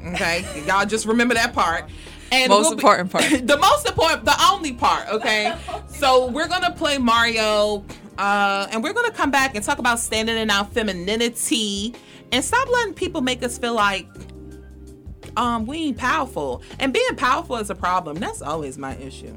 [0.08, 1.90] Okay, y'all just remember that part.
[2.32, 3.24] And Most we'll be- important part.
[3.48, 5.08] the most important, the only part.
[5.10, 5.56] Okay,
[5.88, 7.84] so we're gonna play Mario,
[8.18, 11.96] uh, and we're gonna come back and talk about standing in our femininity
[12.32, 14.08] and stop letting people make us feel like
[15.38, 19.34] um we ain't powerful and being powerful is a problem that's always my issue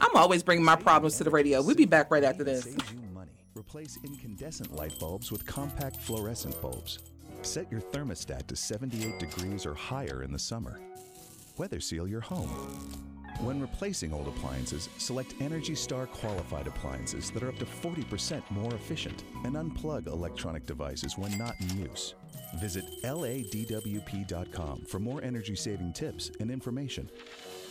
[0.00, 2.76] i'm always bringing my problems to the radio we'll be back right after this Saves
[2.92, 3.30] you money.
[3.56, 6.98] Replace incandescent light bulbs with compact fluorescent bulbs.
[7.42, 10.80] Set your thermostat to 78 degrees or higher in the summer.
[11.60, 12.48] Weather seal your home.
[13.40, 18.72] When replacing old appliances, select Energy Star qualified appliances that are up to 40% more
[18.72, 22.14] efficient and unplug electronic devices when not in use.
[22.60, 27.10] Visit ladwp.com for more energy saving tips and information.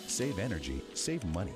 [0.06, 1.56] Save energy, save money.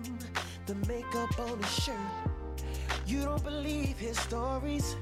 [0.65, 1.95] the makeup on his shirt.
[3.05, 4.95] You don't believe his stories.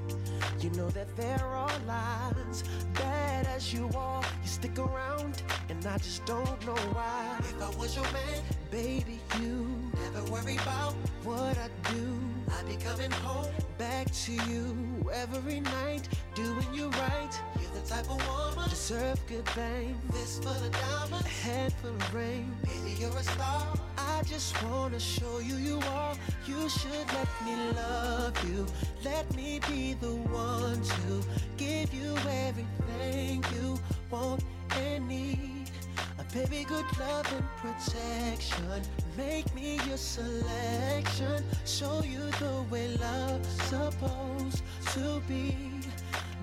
[0.60, 2.64] You know that there are lies.
[2.93, 7.36] Bad as you are, you stick around, and I just don't know why.
[7.39, 8.41] If I was your man,
[8.72, 10.93] baby, you never worry about
[11.24, 12.20] what I do.
[12.57, 17.39] I'd be coming home back to you every night, doing you right.
[17.80, 19.96] The type of woman deserve good things.
[20.12, 22.52] This full of diamonds, a head full of rain.
[22.64, 23.74] Baby, you're a star.
[23.98, 26.14] I just wanna show you you are.
[26.46, 28.66] You should let me love you.
[29.04, 31.24] Let me be the one to
[31.56, 32.18] give you
[32.48, 33.80] everything you
[34.12, 34.44] want
[34.76, 35.72] and need.
[36.20, 38.82] A baby, good love and protection.
[39.16, 41.46] Make me your selection.
[41.66, 44.64] Show you the way love's supposed
[44.94, 45.68] to be.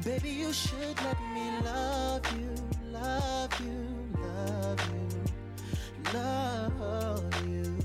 [0.05, 2.55] Baby, you should let me love you,
[2.93, 7.77] love you, love you, love you.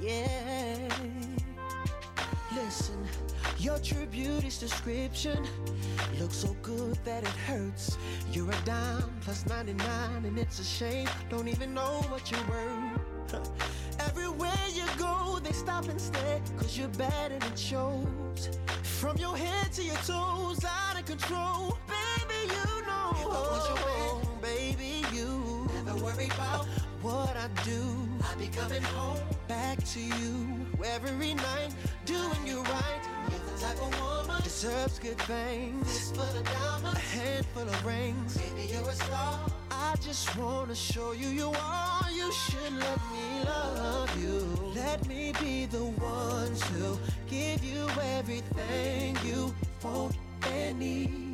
[0.00, 0.88] Yeah.
[2.54, 3.04] Listen,
[3.58, 5.44] your true beauty's description
[6.20, 7.98] looks so good that it hurts.
[8.32, 11.08] You're a dime plus 99, and it's a shame.
[11.28, 13.09] Don't even know what you're worth.
[14.00, 18.50] Everywhere you go, they stop and stare, cause you're bad and it shows.
[18.82, 21.78] From your head to your toes, out of control.
[21.86, 23.12] Baby, you know.
[23.12, 26.66] I was your man, oh, baby, you never worry about
[27.02, 27.80] what I do.
[28.24, 31.74] I'll be coming home back to you every night,
[32.04, 33.02] doing you right.
[33.30, 35.86] You're the type of woman deserves good things.
[35.86, 38.36] This full of diamonds, a handful of rings.
[38.36, 39.40] Baby, you're a star.
[39.70, 42.10] I just wanna show you you are.
[42.12, 44.72] You should let me love you.
[44.74, 46.98] Let me be the one to
[47.28, 47.88] give you
[48.18, 50.16] everything you want
[50.52, 51.29] and need.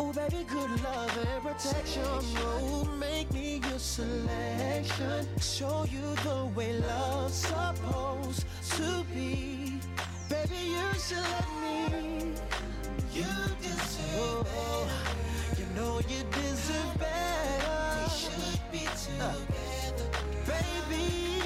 [0.00, 2.02] Oh, baby, good love and protection.
[2.04, 5.26] Oh, make me your selection.
[5.40, 8.44] Show you the way love's supposed
[8.76, 9.74] to be.
[10.28, 12.32] Baby, you should let me.
[13.12, 13.24] You
[13.60, 15.60] deserve better.
[15.60, 18.02] You know you deserve better.
[18.02, 21.42] We should be together, uh, baby.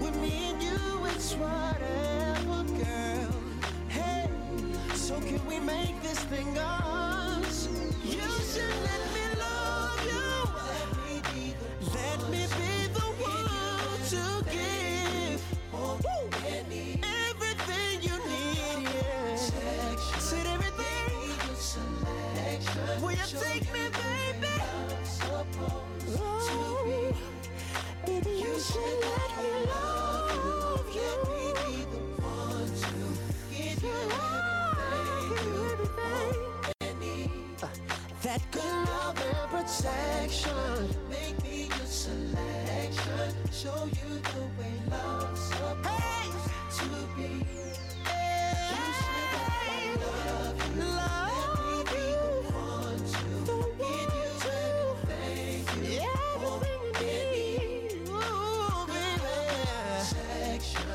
[0.00, 3.45] With me and you, it's whatever, girl.
[4.96, 7.68] So can we make this thing us?
[8.04, 8.22] You
[8.52, 10.28] should let me love you.
[10.72, 15.42] Let me be the Let me be the one to give
[17.04, 18.88] everything you need.
[18.88, 19.36] Yeah.
[20.18, 21.42] Said everything.
[23.02, 24.54] Will you take me, baby?
[26.18, 27.14] Oh,
[28.06, 30.05] baby, you should let me love
[39.66, 40.88] protection.
[41.10, 43.34] Make me your selection.
[43.52, 47.30] Show you the way love's supposed to be.
[50.76, 51.90] You love you.
[51.90, 51.96] The
[52.54, 53.24] one to
[53.78, 54.30] give you
[55.10, 56.12] everything you
[56.42, 56.62] want.
[58.08, 59.24] Ooh, baby.
[60.02, 60.88] Selection,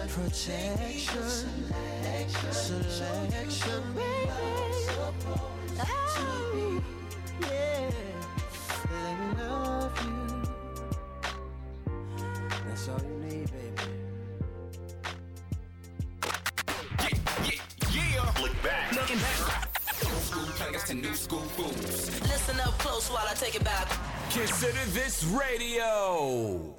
[2.53, 4.31] selection, baby.
[4.85, 8.20] Supposed to be, yeah.
[9.11, 10.15] Let me love you.
[12.65, 13.83] That's all you need, baby.
[17.91, 18.93] Yeah, look back.
[18.93, 19.69] Looking back.
[20.21, 22.21] School players to new school fools.
[22.21, 23.89] Listen up close while I take it back.
[24.31, 26.73] Consider this radio.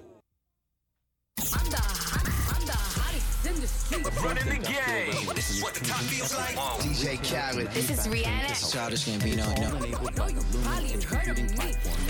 [3.63, 5.35] Running the game.
[5.37, 6.57] This is what the top feels like.
[6.81, 7.69] DJ Khaled.
[7.71, 8.49] This is Rihanna.
[8.49, 9.47] This is Childish Gambino.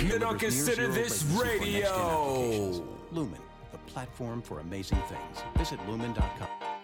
[0.00, 0.07] No.
[0.07, 2.82] You don't consider this radio.
[3.11, 3.38] Lumen,
[3.70, 5.42] the platform for amazing things.
[5.59, 6.82] Visit lumen.com.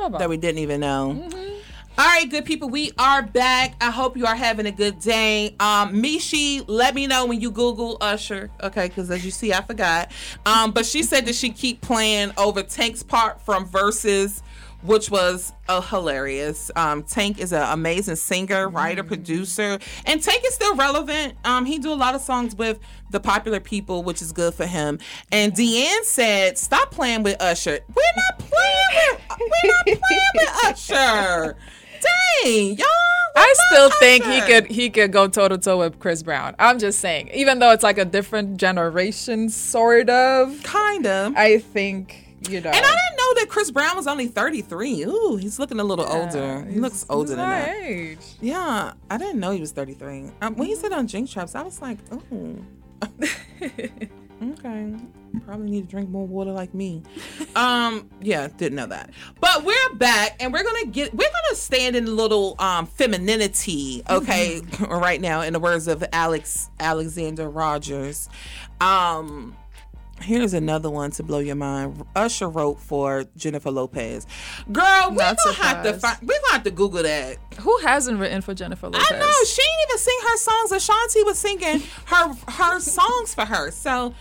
[0.00, 0.18] know about.
[0.18, 1.28] that we didn't even know.
[1.98, 3.74] All right, good people, we are back.
[3.80, 5.54] I hope you are having a good day.
[5.60, 8.88] Um, Mishi, let me know when you Google Usher, okay?
[8.88, 10.10] Because as you see, I forgot.
[10.46, 14.42] Um, but she said that she keep playing over Tank's part from Versus,
[14.82, 16.70] which was uh, hilarious.
[16.76, 21.34] Um, Tank is an amazing singer, writer, producer, and Tank is still relevant.
[21.44, 22.78] Um, he do a lot of songs with
[23.10, 24.98] the popular people, which is good for him.
[25.32, 27.80] And Deanne said, "Stop playing with Usher.
[27.94, 29.20] We're not playing with.
[29.38, 31.56] We're not playing with Usher.
[32.42, 32.86] Dang, y'all."
[33.36, 36.54] I still think he could he could go toe to toe with Chris Brown.
[36.58, 41.36] I'm just saying, even though it's like a different generation, sort of, kind of.
[41.36, 42.70] I think you know.
[42.70, 45.02] And I didn't know that Chris Brown was only 33.
[45.04, 46.64] Ooh, he's looking a little older.
[46.64, 47.68] He looks older than that.
[47.82, 48.18] age.
[48.40, 50.30] Yeah, I didn't know he was 33.
[50.40, 52.64] Um, when he said on Drink Champs, I was like, ooh.
[53.62, 54.94] okay.
[55.46, 57.02] Probably need to drink more water like me.
[57.54, 59.10] Um, yeah, didn't know that.
[59.40, 64.02] But we're back and we're gonna get we're gonna stand in a little um femininity,
[64.10, 68.28] okay, right now, in the words of Alex Alexander Rogers.
[68.80, 69.56] Um
[70.22, 72.04] Here's another one to blow your mind.
[72.14, 74.26] Usher wrote for Jennifer Lopez.
[74.70, 77.36] Girl, we're Not gonna have to find, we're gonna have to Google that.
[77.60, 79.06] Who hasn't written for Jennifer Lopez?
[79.10, 80.72] I know she didn't even sing her songs.
[80.72, 83.70] Ashanti was singing her her songs for her.
[83.70, 84.14] So,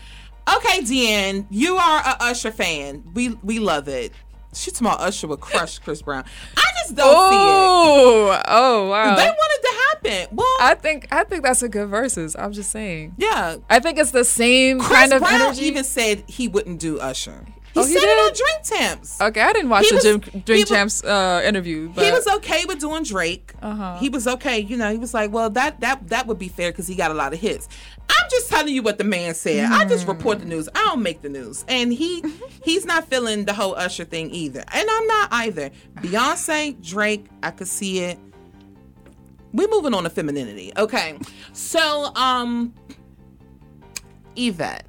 [0.56, 3.04] okay, Deanne, you are a Usher fan.
[3.14, 4.14] We we love it.
[4.54, 6.26] She told my Usher would crush Chris Brown.
[6.58, 7.40] I just don't see it.
[7.40, 9.16] Oh, oh wow.
[9.16, 9.76] They wanted to
[10.18, 10.36] happen.
[10.36, 12.36] Well, I think I think that's a good versus.
[12.36, 13.14] I'm just saying.
[13.18, 13.58] yeah.
[13.70, 15.66] I think it's the same Chris kind of Chris Brown energy.
[15.66, 17.46] even said he wouldn't do Usher.
[17.74, 18.20] He Oh, said he it did?
[18.20, 19.22] on Drink Champs.
[19.22, 21.90] Okay, I didn't watch He the was- Jim, Drink was- Champs uh, interview.
[21.90, 23.54] But he was okay with doing Drake.
[23.62, 23.98] Uh-huh.
[24.00, 24.92] He was okay, you know.
[24.92, 27.32] He was like, "Well, that that that would be fair because he got a lot
[27.34, 27.68] of hits."
[28.10, 29.66] I'm just telling you what the man said.
[29.72, 30.68] I just report the news.
[30.74, 32.24] I don't make the news, and he
[32.64, 35.70] he's not feeling the whole Usher thing either, and I'm not either.
[35.98, 38.18] Beyonce, Drake, I could see it.
[39.54, 41.18] We're moving on to femininity, okay?
[41.54, 42.74] So, um,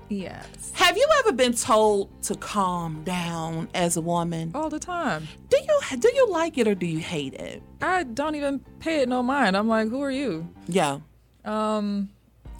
[0.08, 4.52] Yes, have you ever been told to calm down as a woman?
[4.54, 5.26] all the time.
[5.48, 7.62] Do you do you like it or do you hate it?
[7.82, 9.56] I don't even pay it no mind.
[9.56, 10.48] I'm like, who are you?
[10.68, 11.00] Yeah.
[11.44, 12.10] Um,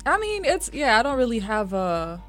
[0.07, 0.99] I mean, it's yeah.
[0.99, 2.23] I don't really have a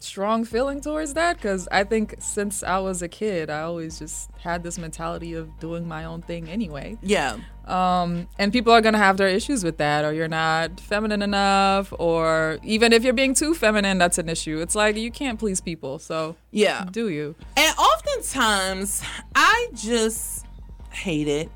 [0.00, 4.30] strong feeling towards that because I think since I was a kid, I always just
[4.40, 6.96] had this mentality of doing my own thing anyway.
[7.02, 7.38] Yeah.
[7.66, 11.92] Um, and people are gonna have their issues with that, or you're not feminine enough,
[11.98, 14.60] or even if you're being too feminine, that's an issue.
[14.60, 16.84] It's like you can't please people, so Yeah.
[16.90, 17.34] do you?
[17.56, 19.02] And oftentimes
[19.34, 20.46] I just
[20.90, 21.50] hate it.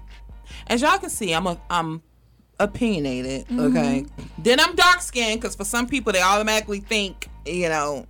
[0.67, 2.03] As y'all can see, I'm a I'm
[2.63, 3.47] opinionated.
[3.51, 4.07] Okay.
[4.39, 8.07] Then I'm dark skinned because for some people they automatically think, you know,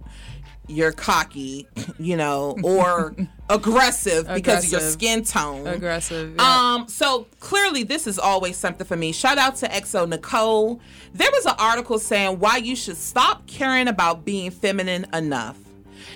[0.69, 1.67] you're cocky,
[1.99, 3.15] you know, or
[3.49, 5.67] aggressive because of your skin tone.
[5.67, 6.35] Aggressive.
[6.37, 6.75] yeah.
[6.77, 9.13] Um, so clearly this is always something for me.
[9.13, 10.81] Shout out to xoNecole.
[11.15, 15.59] There was an article saying why you should stop caring about being feminine enough.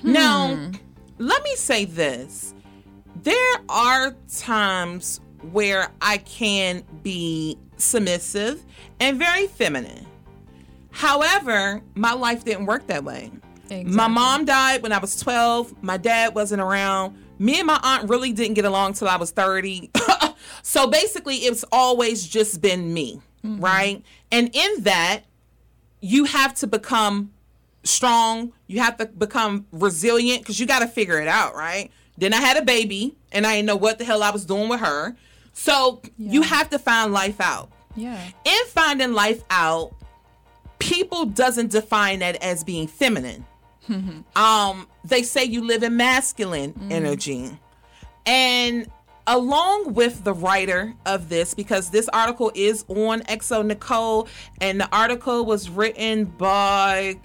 [0.03, 0.71] Now,
[1.19, 2.55] let me say this.
[3.23, 5.21] There are times
[5.53, 8.63] where I can be submissive
[9.01, 10.07] and very feminine.
[10.91, 13.31] However, my life didn't work that way.
[13.71, 15.83] My mom died when I was 12.
[15.83, 17.17] My dad wasn't around.
[17.39, 19.91] Me and my aunt really didn't get along till I was 30.
[20.63, 23.61] so basically, it's always just been me, mm-hmm.
[23.61, 24.03] right?
[24.31, 25.23] And in that,
[26.01, 27.33] you have to become
[27.83, 28.53] strong.
[28.67, 31.91] You have to become resilient because you got to figure it out, right?
[32.17, 34.69] Then I had a baby and I didn't know what the hell I was doing
[34.69, 35.17] with her.
[35.59, 37.71] So you have to find life out.
[37.97, 38.21] Yeah.
[38.45, 39.95] In finding life out,
[40.79, 43.47] people doesn't define that as being feminine.
[44.37, 47.51] um, they say you live in masculine energy.
[48.27, 48.87] And
[49.27, 54.29] along with the writer of this, because this article is on xoNecole,
[54.61, 57.19] and the article was written by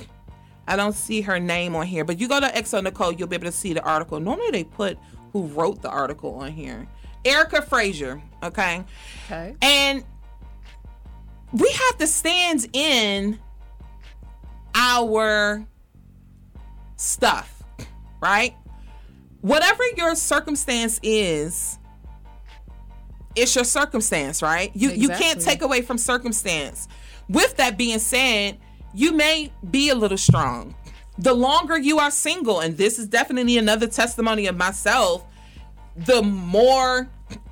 [0.67, 3.47] I don't see her name on here, but you go to xoNecole, you'll be able
[3.47, 4.21] to see the article.
[4.21, 4.97] Normally they put
[5.33, 6.87] who wrote the article on here.
[7.25, 8.83] Erica Frazier, okay?
[9.25, 9.55] Okay.
[9.61, 10.03] And
[11.53, 13.39] we have to stand in
[14.73, 15.65] our
[16.95, 17.63] stuff,
[18.21, 18.55] right?
[19.41, 21.77] Whatever your circumstance is,
[23.35, 24.71] it's your circumstance, right?
[24.75, 26.87] You you can't take away from circumstance.
[27.29, 28.57] With that being said,
[28.93, 30.75] you may be a little strong.
[31.17, 35.25] The longer you are single, and this is definitely another testimony of myself,
[35.95, 37.09] the more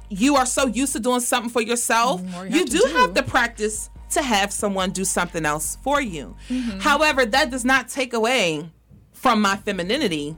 [0.09, 2.87] you are so used to doing something for yourself, you have do, do.
[2.93, 6.35] have to practice to have someone do something else for you.
[6.79, 8.69] However, that does not take away
[9.13, 10.35] from my femininity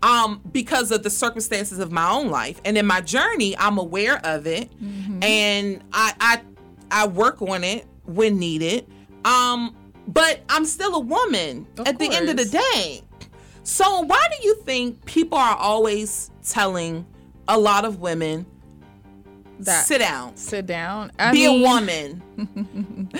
[0.00, 2.60] um because of the circumstances of my own life.
[2.64, 4.70] And in my journey i'm aware of it
[5.22, 6.40] and I, I
[6.92, 8.86] i work on it when needed.
[9.24, 9.74] Um
[10.06, 13.02] but i'm still a woman Of at the end of the day.
[13.64, 17.04] So why do you think people are always telling
[17.48, 18.46] a lot of women
[19.60, 21.10] That- sit down Sit down.
[21.18, 22.22] I be mean- a woman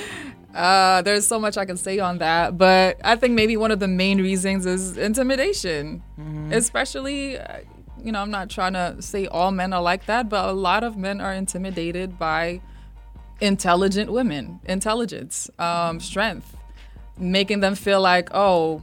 [0.54, 3.78] Uh, there's so much I can say on that, but I think maybe one of
[3.80, 6.02] the main reasons is intimidation,
[6.50, 7.38] especially.
[7.38, 7.58] uh,
[8.02, 10.84] You know, I'm not trying to say all men are like that, but a lot
[10.84, 12.60] of men are intimidated by
[13.40, 16.56] intelligent women, intelligence, um, strength,
[17.18, 18.82] making them feel like, oh,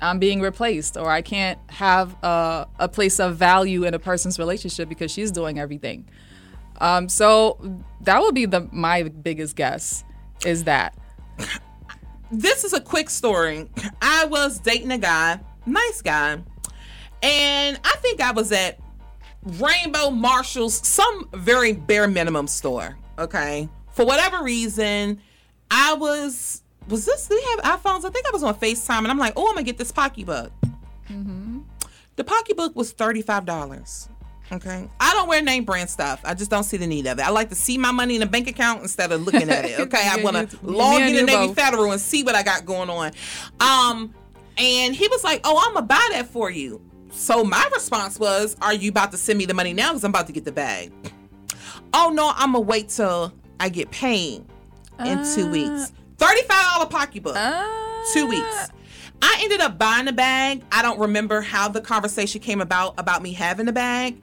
[0.00, 4.38] I'm being replaced, or I can't have a, a place of value in a person's
[4.38, 6.08] relationship because she's doing everything.
[6.80, 7.58] Um, so
[8.02, 10.04] that would be the my biggest guess
[10.44, 10.96] is that.
[12.30, 13.68] this is a quick story.
[14.02, 16.38] I was dating a guy, nice guy,
[17.22, 18.78] and I think I was at
[19.42, 22.98] Rainbow Marshalls, some very bare minimum store.
[23.18, 25.20] Okay, for whatever reason,
[25.70, 27.26] I was was this?
[27.28, 28.04] Do we have iPhones?
[28.04, 30.52] I think I was on Facetime, and I'm like, oh, I'm gonna get this pocketbook.
[32.16, 34.08] The pocketbook was thirty five dollars.
[34.52, 36.20] Okay, I don't wear name brand stuff.
[36.24, 37.22] I just don't see the need of it.
[37.22, 39.78] I like to see my money in a bank account instead of looking at it.
[39.86, 41.56] Okay, I want to log into Navy both.
[41.56, 43.10] Federal and see what I got going on.
[43.60, 44.14] Um,
[44.56, 46.80] and he was like, "Oh, I'm gonna buy that for you."
[47.10, 49.90] So my response was, "Are you about to send me the money now?
[49.90, 50.92] Because I'm about to get the bag."
[51.92, 54.44] Oh no, I'm gonna wait till I get paid
[55.04, 55.92] in two weeks.
[56.18, 57.34] Thirty-five dollar pocketbook.
[57.36, 58.04] Ah.
[58.12, 58.70] two weeks.
[59.22, 60.62] I ended up buying the bag.
[60.70, 64.20] I don't remember how the conversation came about about me having the bag.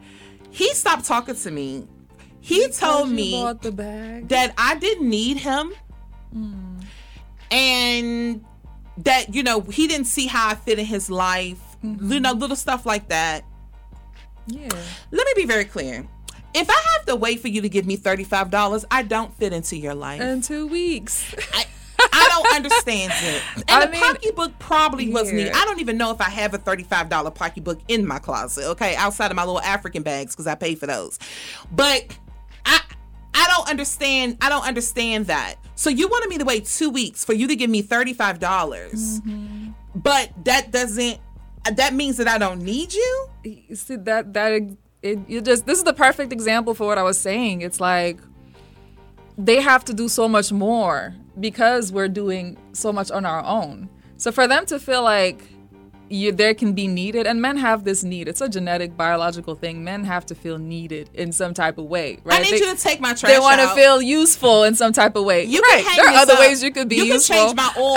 [0.51, 1.87] He stopped talking to me.
[2.39, 3.31] He told me
[3.61, 4.27] the bag.
[4.27, 5.73] that I didn't need him
[6.31, 6.77] hmm.
[7.49, 8.43] and
[8.97, 12.11] that, you know, he didn't see how I fit in his life, mm-hmm.
[12.11, 13.45] you know, little stuff like that.
[14.47, 14.67] Yeah.
[15.11, 16.05] Let me be very clear.
[16.53, 19.77] If I have to wait for you to give me $35, I don't fit into
[19.77, 20.21] your life.
[20.21, 21.33] In two weeks.
[21.53, 21.65] I,
[22.33, 23.41] I don't understand it.
[23.55, 25.37] And I the mean, pocketbook probably was yeah.
[25.37, 25.53] needed.
[25.53, 29.31] I don't even know if I have a $35 pocketbook in my closet, okay, outside
[29.31, 31.19] of my little African bags because I pay for those.
[31.71, 32.17] But
[32.65, 32.81] I
[33.33, 34.37] I don't understand.
[34.41, 35.55] I don't understand that.
[35.75, 38.39] So you wanted me to wait two weeks for you to give me 35.
[38.39, 39.71] dollars Mm-hmm.
[39.95, 41.19] But that doesn't
[41.71, 43.29] that means that I don't need you?
[43.43, 44.61] You see that that
[45.01, 47.61] it you just this is the perfect example for what I was saying.
[47.61, 48.19] It's like
[49.37, 53.89] they have to do so much more because we're doing so much on our own.
[54.17, 55.41] So for them to feel like
[56.09, 58.27] you there can be needed and men have this need.
[58.27, 59.83] It's a genetic biological thing.
[59.83, 62.39] Men have to feel needed in some type of way, right?
[62.39, 64.93] I need They- you to take my trash They want to feel useful in some
[64.93, 65.45] type of way.
[65.45, 65.83] You right.
[65.83, 66.39] can hang there are other up.
[66.39, 67.35] ways you could be You useful.
[67.35, 67.95] can change my oil.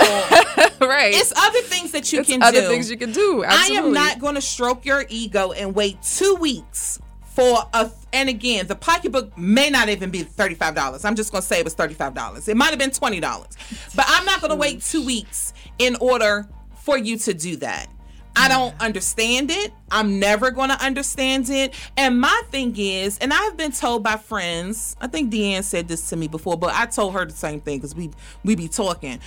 [0.89, 1.13] right.
[1.13, 2.67] It's other things that you It's can other do.
[2.67, 3.43] things you can do.
[3.45, 6.99] I am not going to stroke your ego and wait two weeks
[7.37, 7.91] for a.
[8.13, 11.05] And again, the pocketbook may not even be thirty-five dollars.
[11.05, 12.47] I'm just going to say it was thirty-five dollars.
[12.47, 13.55] It might have been twenty dollars,
[13.95, 16.47] but I'm not going to wait two weeks in order
[16.81, 17.87] for you to do that.
[18.35, 19.71] I don't understand it.
[19.91, 21.73] I'm never going to understand it.
[21.95, 26.09] And my thing is, and I've been told by friends, I think Deanne said this
[26.09, 28.09] to me before, but I told her the same thing because we
[28.43, 29.19] we be talking.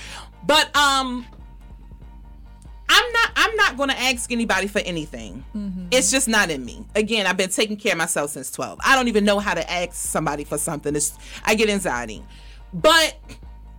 [0.47, 1.27] But um
[2.93, 5.45] I'm not I'm not going to ask anybody for anything.
[5.93, 6.85] It's just not in me.
[6.97, 8.81] Again, I've been taking care of myself since 12.
[8.85, 10.95] I don't even know how to ask somebody for something.
[10.97, 12.25] It's, I get anxiety.
[12.75, 13.17] But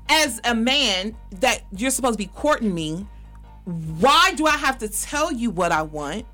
[0.10, 3.06] as a man that you're supposed to be courting me,
[3.66, 6.26] why do I have to tell you what I want?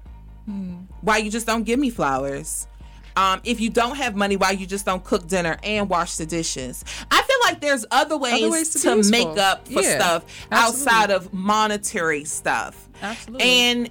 [1.02, 2.68] Why you just don't give me flowers?
[3.16, 6.26] Um, if you don't have money, why you just don't cook dinner and wash the
[6.28, 6.86] dishes?
[7.10, 7.22] I
[7.52, 10.92] like there's other ways, ways to to, make up for Yeah, stuff absolutely.
[10.92, 12.90] outside of monetary stuff.
[13.02, 13.46] Absolutely.
[13.46, 13.90] And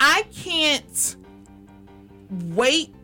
[0.00, 1.16] I can't
[2.30, 2.94] wait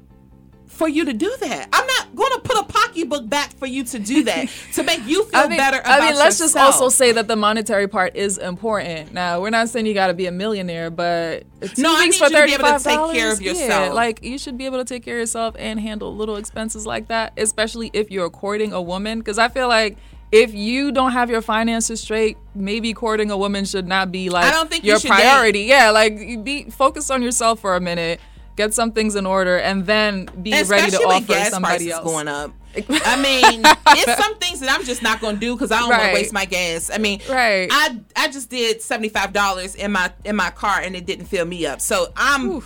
[0.79, 1.68] for you to do that.
[1.72, 5.05] I'm not going to put a pocketbook back for you to do that to make
[5.07, 7.89] you feel I mean, better about I mean, let's just also say that the monetary
[7.89, 9.12] part is important.
[9.12, 11.45] Now, we're not saying you got to be a millionaire, but
[11.76, 13.68] No, I need for you to be able to take care of yourself.
[13.68, 16.87] yeah, like you should be able to take care of yourself and handle little expenses
[16.87, 19.18] like that, especially if you're courting a woman.
[19.18, 19.99] Because I feel like
[20.31, 24.45] if you don't have your finances straight, maybe courting a woman should not be like
[24.45, 25.62] I don't think you your should priority.
[25.62, 28.20] Yeah, like be focused on yourself for a minute.
[28.59, 32.02] Get some things in order and then be ready to offer gas somebody else.
[32.04, 32.50] going up.
[32.90, 35.90] I mean, it's some things that I'm just not going to do because I don't
[35.90, 36.90] want to waste my gas.
[36.92, 37.68] I mean, Right.
[37.70, 41.26] I I just did seventy five dollars in my in my car and it didn't
[41.26, 41.80] fill me up.
[41.80, 42.61] So I'm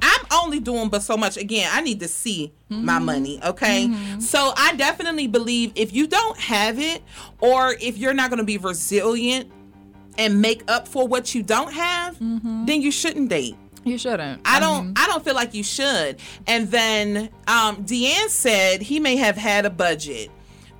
[0.00, 1.36] I'm only doing but so much.
[1.36, 3.04] Again, I need to see my Mm-hmm.
[3.04, 3.40] money.
[3.44, 3.90] Okay,
[4.20, 7.02] so I definitely believe if you don't have it
[7.40, 9.50] or if you're not going to be resilient
[10.18, 13.56] and make up for what you don't have, then you shouldn't date.
[13.84, 14.42] You shouldn't.
[14.44, 14.98] I don't.
[14.98, 16.18] I don't feel like you should.
[16.46, 20.30] And then um, Deanne said he may have had a budget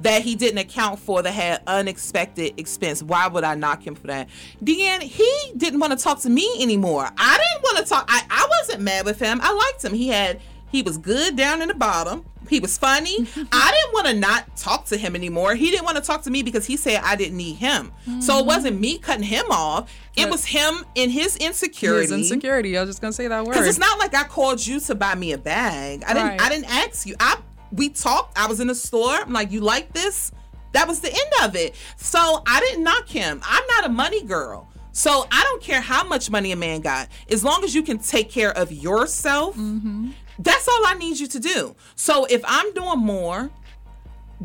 [0.00, 3.03] that he didn't account for that had unexpected expense.
[3.03, 4.28] Why would I knock him for that?
[4.62, 7.09] Deanne, he didn't want to talk to me anymore.
[7.16, 8.05] I didn't want to talk.
[8.09, 9.40] I, I wasn't mad with him.
[9.42, 9.94] I liked him.
[9.94, 10.40] He had
[10.73, 12.25] he was good down in the bottom.
[12.49, 13.18] He was funny.
[13.53, 15.55] I didn't want to not talk to him anymore.
[15.55, 17.93] He didn't want to talk to me because he said I didn't need him.
[18.05, 18.47] So it mm-hmm.
[18.47, 19.93] wasn't me cutting him off.
[20.16, 22.03] It was him in his insecurity.
[22.03, 22.77] His insecurity.
[22.77, 23.53] I was just gonna say that word.
[23.53, 26.05] Because it's not like I called you to buy me a bag.
[26.05, 26.29] I didn't.
[26.29, 26.41] Right.
[26.41, 27.14] I didn't ask you.
[27.20, 27.39] I
[27.70, 28.39] we talked.
[28.39, 29.14] I was in the store.
[29.14, 30.33] I'm like, you like this?
[30.73, 31.75] That was the end of it.
[31.97, 33.41] So I didn't knock him.
[33.45, 34.68] I'm not a money girl.
[34.93, 37.99] So I don't care how much money a man got, as long as you can
[37.99, 39.57] take care of yourself.
[39.57, 40.11] Mm-hmm.
[40.39, 41.76] That's all I need you to do.
[41.95, 43.51] So if I'm doing more,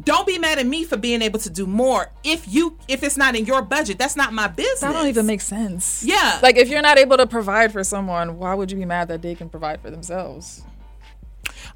[0.04, 2.12] don't be mad at me for being able to do more.
[2.24, 4.82] If you if it's not in your budget, that's not my business.
[4.82, 6.04] That don't even make sense.
[6.04, 6.40] Yeah.
[6.44, 9.22] Like if you're not able to provide for someone, why would you be mad that
[9.22, 10.64] they can provide for themselves?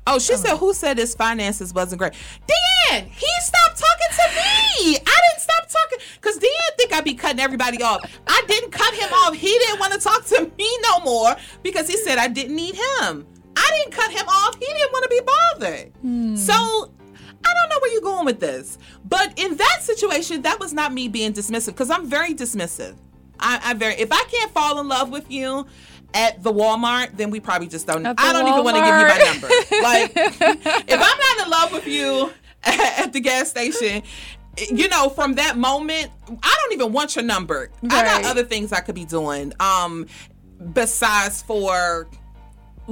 [0.05, 2.14] Oh, she said, who said his finances wasn't great?
[2.47, 4.95] Dan, he stopped talking to me.
[4.95, 8.01] I didn't stop talking because Dan think i'd be cutting everybody off.
[8.28, 9.36] I didn't cut him off.
[9.36, 12.76] He didn't want to talk to me no more because he said I didn't need
[12.76, 13.28] him.
[13.56, 14.56] I didn't cut him off.
[14.56, 16.38] He didn't want to be bothered.
[16.38, 18.78] So I don't know where you're going with this.
[19.06, 22.95] But in that situation, that was not me being dismissive because I'm very dismissive.
[23.39, 25.66] I, I very if I can't fall in love with you
[26.14, 28.06] at the Walmart, then we probably just don't.
[28.06, 29.47] At I don't even want to give you my number.
[29.82, 30.12] Like
[30.88, 32.32] if I'm not in love with you
[32.64, 34.04] at the gas station,
[34.70, 36.12] you know, from that moment,
[36.43, 37.72] I don't even want your number.
[37.89, 39.54] I got other things I could be doing.
[39.60, 40.08] Um,
[40.74, 42.08] besides for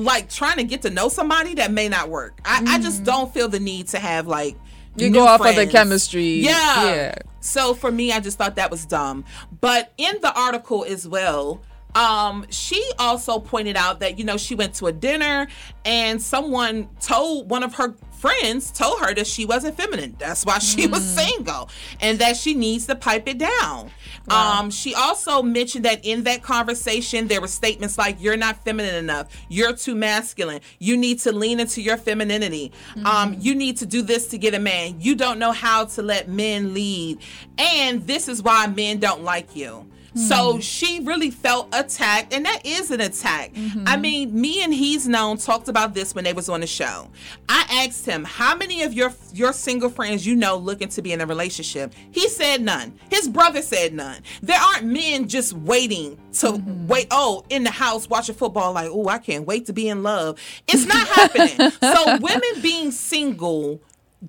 [0.04, 2.40] like trying to get to know somebody that may not work.
[2.46, 3.06] I, I just mm.
[3.06, 4.58] don't feel the need to have like.
[4.96, 6.40] You go off of the chemistry.
[6.40, 6.86] Yeah.
[6.86, 7.16] Yeah.
[7.40, 9.24] So for me, I just thought that was dumb.
[9.62, 11.62] But in the article as well,
[11.96, 15.48] um, she also pointed out that, you know, she went to a dinner
[15.86, 20.16] and someone told one of her friends told her that she wasn't feminine.
[20.20, 21.70] That's why she was single
[22.02, 23.92] and that she needs to pipe it down.
[24.30, 28.96] Um, she also mentioned that in that conversation, there were statements like, You're not feminine
[28.96, 29.28] enough.
[29.50, 30.62] You're too masculine.
[30.78, 32.72] You need to lean into your femininity.
[33.06, 34.98] Um, you need to do this to get a man.
[35.00, 37.20] You don't know how to let men lead.
[37.58, 39.90] And this is why men don't like you.
[40.20, 40.60] So mm-hmm.
[40.60, 43.52] she really felt attacked, and that is an attack.
[43.56, 44.02] I mm-hmm.
[44.02, 47.10] mean, me and he's known talked about this when they was on the show.
[47.48, 51.14] I asked him, "How many of your your single friends you know looking to be
[51.14, 53.00] in a relationship?" He said none.
[53.10, 54.22] His brother said none.
[54.42, 56.88] There aren't men just waiting to mm-hmm.
[56.88, 57.08] wait.
[57.12, 60.38] Oh, in the house watching football, like, oh, I can't wait to be in love.
[60.68, 61.72] It's not happening.
[61.80, 63.82] So women being single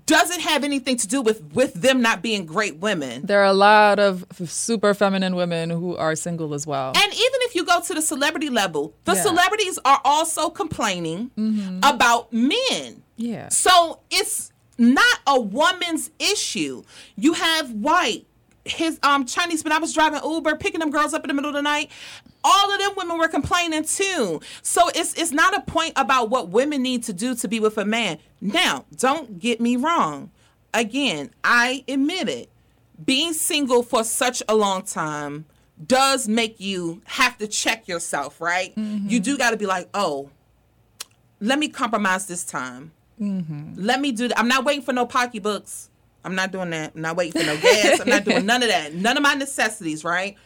[0.07, 3.23] doesn't have anything to do with with them not being great women.
[3.27, 6.93] There are a lot of super feminine women who are single as well.
[6.97, 9.23] And even if you go to the celebrity level, the Yeah.
[9.23, 11.79] celebrities are also complaining mm-hmm.
[11.83, 13.03] about men.
[13.17, 13.49] Yeah.
[13.49, 16.85] So it's not a woman's issue.
[17.17, 18.27] You have white,
[18.65, 21.51] his um Chinese when I was driving Uber, picking them girls up in the middle
[21.51, 21.91] of the night.
[22.43, 24.41] All of them women were complaining too.
[24.63, 27.77] So it's it's not a point about what women need to do to be with
[27.79, 28.19] a man.
[28.41, 30.31] Now, don't get me wrong.
[30.73, 32.49] Again, I admit it.
[33.05, 35.47] Being single for such a long time
[35.87, 38.73] does make you have to check yourself, right?
[38.77, 40.31] You do got to be like, oh,
[41.41, 42.93] let me compromise this time.
[43.21, 43.75] Mm-hmm.
[43.77, 44.39] Let me do that.
[44.39, 45.90] I'm not waiting for no pocketbooks.
[46.25, 46.93] I'm not doing that.
[46.95, 48.01] I'm not waiting for no gas.
[48.01, 48.95] I'm not doing none of that.
[48.95, 50.37] None of my necessities, right?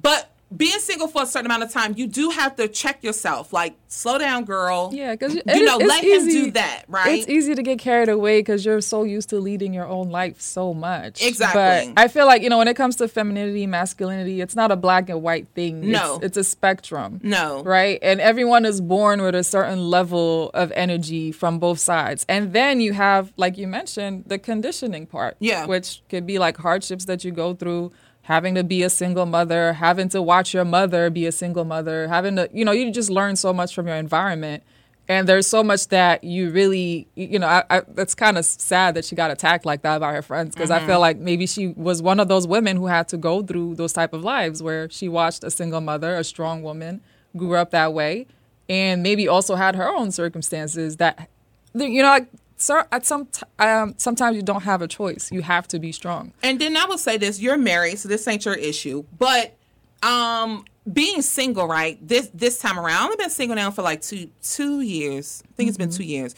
[0.00, 3.52] But being single for a certain amount of time, you do have to check yourself.
[3.52, 4.90] Like, slow down, girl.
[4.92, 7.18] Yeah, because you know, let him do that, right?
[7.18, 10.40] It's easy to get carried away because you're so used to leading your own life
[10.40, 11.20] so much.
[11.22, 11.92] Exactly.
[11.92, 14.76] But I feel like you know when it comes to femininity, masculinity, it's not a
[14.76, 15.90] black and white thing.
[15.90, 16.16] No.
[16.16, 17.20] it's, it's a spectrum.
[17.24, 17.64] No.
[17.64, 17.98] right?
[18.00, 22.80] And everyone is born with a certain level of energy from both sides, and then
[22.80, 25.36] you have, like you mentioned, the conditioning part.
[25.40, 25.66] Yeah.
[25.66, 27.92] which could be like hardships that you go through.
[28.26, 32.08] Having to be a single mother, having to watch your mother be a single mother,
[32.08, 34.62] having to, you know, you just learn so much from your environment
[35.08, 38.96] and there's so much that you really you know I, I, it's kind of sad
[38.96, 40.86] that she got attacked like that by her friends because i Mhm.
[40.86, 43.92] feel like maybe she was one of those women who had to go through those
[43.92, 47.00] type of lives where she watched a single mother a strong woman
[47.36, 48.26] grew up that way
[48.68, 51.28] and maybe also had her own circumstances that
[51.72, 52.26] you know like
[52.56, 55.92] sir at some t- um, sometimes you don't have a choice you have to be
[55.92, 59.04] strong And then I will say this: you're married, so this ain't your issue.
[59.18, 59.56] But
[60.02, 61.98] um, being single, right?
[62.06, 65.42] This this time around, I've only been single now for like two two years.
[65.46, 66.34] I think it's been two years.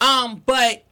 [0.00, 0.84] Um, but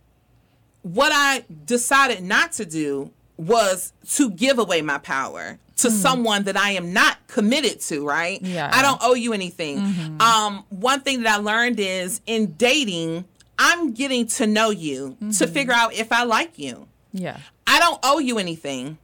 [0.83, 6.57] what I decided not to do was to give away my power to someone that
[6.57, 8.41] I am not committed to, right?
[8.41, 8.71] Yeah.
[8.73, 9.79] I don't owe you anything.
[10.21, 13.27] Um, one thing that I learned is in dating,
[13.59, 15.53] I'm getting to know you to mm-hmm.
[15.53, 16.89] figure out if I like you.
[17.13, 18.99] yeah I don't owe you anything.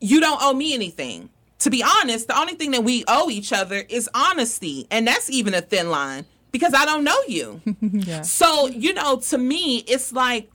[0.00, 1.30] You don't owe me anything.
[1.60, 4.86] To be honest, the only thing that we owe each other is honesty.
[4.90, 7.60] And that's even a thin line because I don't know you.
[7.80, 10.50] yeah So, you know, to me, it's like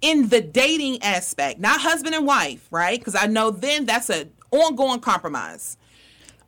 [0.00, 2.98] in the dating aspect, not husband and wife, right?
[2.98, 5.76] Because I know then that's an ongoing compromise.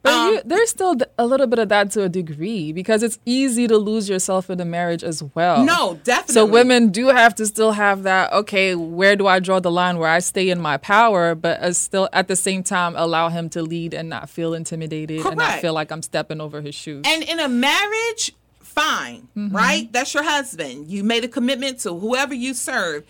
[0.03, 3.19] But Um, you, there's still a little bit of that to a degree because it's
[3.27, 5.63] easy to lose yourself in a marriage as well.
[5.63, 6.33] No, definitely.
[6.35, 8.33] So women do have to still have that.
[8.33, 11.77] Okay, where do I draw the line where I stay in my power, but as
[11.77, 15.61] still at the same time allow him to lead and not feel intimidated and not
[15.61, 17.05] feel like I'm stepping over his shoes.
[17.07, 19.55] And in a marriage, fine, Mm-hmm.
[19.55, 19.93] right?
[19.93, 20.91] That's your husband.
[20.91, 23.05] You made a commitment to whoever you serve.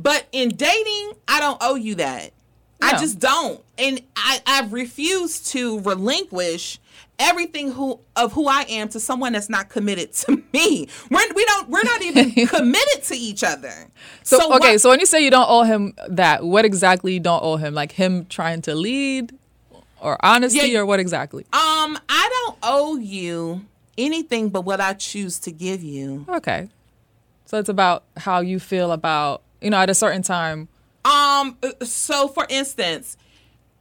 [0.00, 2.32] But in dating, I don't owe you that.
[2.82, 3.62] I just don't.
[3.78, 6.78] And I, I refuse to relinquish
[7.18, 10.88] everything who of who I am to someone that's not committed to me.
[11.10, 13.72] We're we don't we're not even committed to each other.
[14.22, 17.20] so, okay, why- so when you say you don't owe him that, what exactly you
[17.20, 17.72] don't owe him?
[17.74, 19.32] Like him trying to lead,
[20.00, 20.80] or honesty, Yeah.
[20.80, 21.44] or what exactly?
[21.52, 23.64] um I don't owe you
[23.96, 26.26] anything but what I choose to give you.
[26.28, 26.68] Okay,
[27.46, 30.68] so it's about how you feel about you know at a certain time.
[31.04, 31.56] Um.
[31.62, 33.16] uh, So, for instance,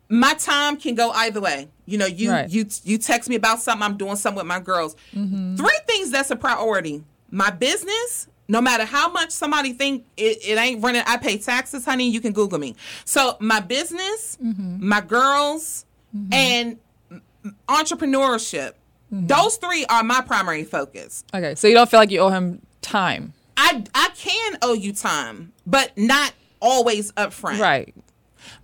[0.10, 1.70] my time can go either way.
[1.86, 2.50] You know, you Right.
[2.50, 3.84] you you text me about something.
[3.84, 4.95] I'm doing something with my girls.
[5.14, 8.28] Three things that's a priority: my business.
[8.50, 12.10] No matter how much somebody think it, it ain't running, I pay taxes, honey.
[12.10, 12.76] You can Google me.
[13.06, 15.86] So my business, my girls,
[16.32, 16.78] and
[17.10, 18.74] m- entrepreneurship.
[19.12, 21.24] Those three are my primary focus.
[21.34, 24.91] Okay, so you don't feel like you owe him time, I I can owe you
[24.91, 26.34] time, but not
[26.64, 27.60] always upfront.
[27.60, 27.94] right?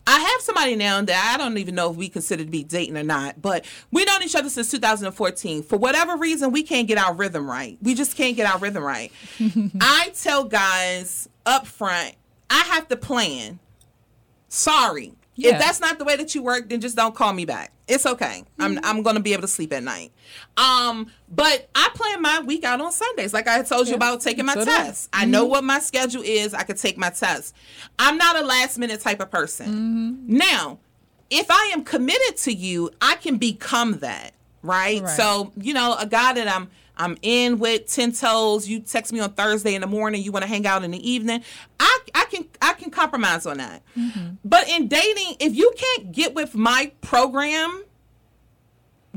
[0.07, 2.97] I have somebody now that I don't even know if we consider to be dating
[2.97, 5.63] or not, but we've known each other since 2014.
[5.63, 7.77] For whatever reason, we can't get our rhythm right.
[7.81, 9.11] We just can't get our rhythm right.
[9.81, 12.15] I tell guys up front,
[12.49, 13.59] I have to plan.
[14.47, 15.13] Sorry.
[15.40, 15.53] Yeah.
[15.53, 17.72] If that's not the way that you work, then just don't call me back.
[17.88, 18.44] It's okay.
[18.60, 18.86] I'm mm-hmm.
[18.86, 20.11] I'm gonna be able to sleep at night.
[20.57, 24.45] Um, but I plan my week out on Sundays, like I told you about taking
[24.45, 25.10] my So tests.
[25.14, 25.52] I know mm-hmm.
[25.52, 26.53] what my schedule is.
[26.53, 27.56] I could take my test.
[27.98, 29.68] I'm not a last minute type of person.
[29.68, 30.38] Mm-hmm.
[30.38, 30.80] Now,
[31.30, 35.02] if I am committed to you, I can become that, right?
[35.02, 35.10] Right.
[35.10, 39.21] So, you know, a guy that I'm I'm in with ten toes, you text me
[39.21, 41.43] on Thursday in the morning, you want to hang out in the evening,
[41.80, 43.81] I I can I can compromise on that.
[43.97, 44.35] Mm-hmm.
[44.43, 47.84] But in dating, if you can't get with my program,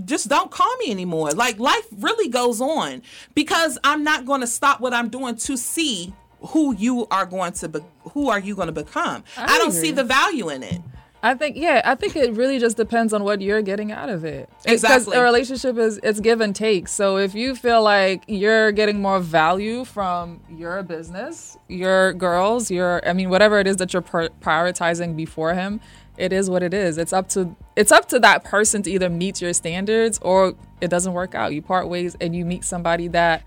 [0.05, 1.33] just don't call me anymore.
[1.33, 3.03] Like life really goes on
[3.35, 7.53] because I'm not going to stop what I'm doing to see who you are going
[7.53, 7.81] to be,
[8.13, 9.25] who are you going to become.
[9.37, 9.81] I, I don't agree.
[9.81, 10.81] see the value in it.
[11.25, 14.25] I think yeah, I think it really just depends on what you're getting out of
[14.25, 14.49] it.
[14.65, 15.13] Exactly.
[15.13, 16.89] Because a relationship is it's give and take.
[16.89, 23.07] So if you feel like you're getting more value from your business, your girls, your
[23.09, 25.81] I mean whatever it is that you're prioritizing before him,
[26.17, 26.99] it is what it is.
[26.99, 30.89] It's up to it's up to that person to either meet your standards or it
[30.89, 31.55] doesn't work out.
[31.55, 33.45] You part ways and you meet somebody that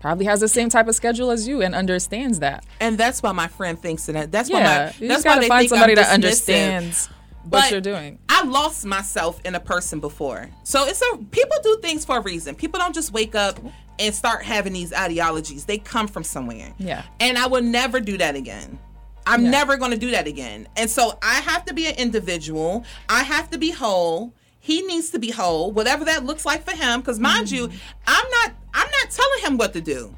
[0.00, 2.64] probably has the same type of schedule as you and understands that.
[2.80, 4.32] And that's why my friend thinks that.
[4.32, 5.02] That's why Yeah, my.
[5.04, 7.06] you That's why gotta they find somebody that understands
[7.44, 8.18] what But you're doing.
[8.28, 10.48] I lost myself in a person before.
[10.64, 12.54] So it's a people do things for a reason.
[12.54, 13.58] People don't just wake up
[13.98, 15.66] and start having these ideologies.
[15.66, 16.72] They come from somewhere.
[16.78, 17.02] Yeah.
[17.20, 18.78] And I will never do that again.
[19.26, 19.50] I'm Yeah.
[19.50, 20.66] never going to do that again.
[20.76, 22.84] And so I have to be an individual.
[23.08, 24.32] I have to be whole.
[24.60, 27.00] He needs to be whole, whatever that looks like for him.
[27.00, 27.70] Because mind you,
[28.06, 28.52] I'm not.
[28.72, 30.14] I'm not telling him what to do.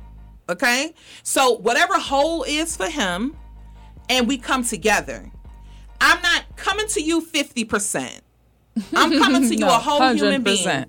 [0.49, 0.95] Okay.
[1.23, 3.35] So whatever whole is for him,
[4.09, 5.31] and we come together.
[6.01, 8.21] I'm not coming to you 50%.
[8.95, 10.87] I'm coming to you No, a whole human being.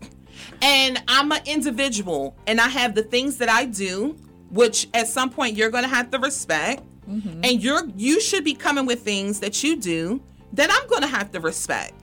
[0.62, 4.18] And I'm an individual and I have the things that I do,
[4.50, 6.84] which at some point you're gonna have to respect.
[7.06, 10.22] And you're you should be coming with things that you do
[10.54, 11.94] that I'm gonna have to respect.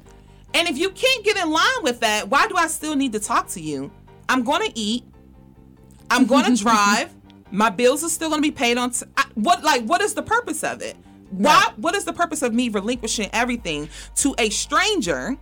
[0.54, 3.20] And if you can't get in line with that, why do I still need to
[3.20, 3.90] talk to you?
[4.28, 5.04] I'm gonna eat.
[6.10, 7.14] I'm gonna drive.
[7.52, 8.90] My bills are still gonna be paid on.
[8.90, 10.96] T- I, what like what is the purpose of it?
[11.30, 11.72] Why?
[11.76, 15.36] What is the purpose of me relinquishing everything to a stranger?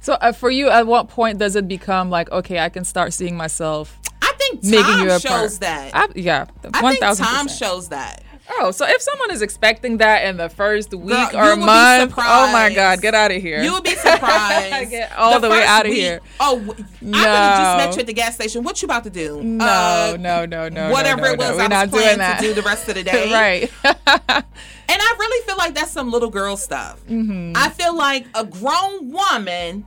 [0.00, 3.12] So uh, for you, at what point does it become like, okay, I can start
[3.12, 5.60] seeing myself I think making time you a shows part?
[5.60, 5.90] that.
[5.94, 7.58] I, yeah, I one think thousand time percent.
[7.58, 8.22] shows that.
[8.50, 12.52] Oh, so if someone is expecting that in the first week Girl, or month, oh
[12.52, 12.72] my.
[12.74, 13.62] God, get out of here!
[13.62, 14.90] You would be surprised.
[14.90, 16.20] Get all the way first outta week- here.
[16.38, 17.64] Oh, w- I could have No.
[17.64, 18.62] just met you at the gas station.
[18.62, 19.42] What you about to do?
[19.42, 21.64] No, Uh, no, no, no, whatever no, no, it was no.
[21.64, 22.40] I not was doing planning that.
[22.40, 23.32] to do the rest of the day.
[23.32, 23.72] right.
[24.86, 27.02] And I really feel like that's some little girl stuff.
[27.06, 27.52] Mm-hmm.
[27.56, 29.86] I feel like a grown woman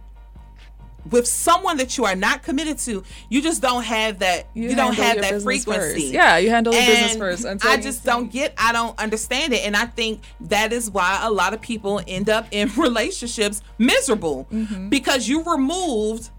[1.11, 4.47] with someone that you are not committed to, you just don't have that.
[4.53, 5.71] You, don't have that frequency.
[5.71, 5.97] first.
[6.07, 8.53] Yeah, you handle your business first until I just don't get.
[8.57, 12.29] I don't understand it, and I think that is why a lot of people end
[12.29, 14.89] up in relationships miserable Mm-hmm.
[14.89, 16.29] because you removed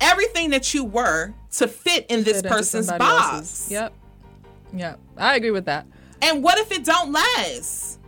[0.00, 3.32] everything that you were to fit in this Fit person's box.
[3.34, 3.70] else's.
[3.70, 3.94] Yep.
[4.74, 5.00] Yep.
[5.16, 5.86] I agree with that.
[6.20, 8.00] And what if it don't last?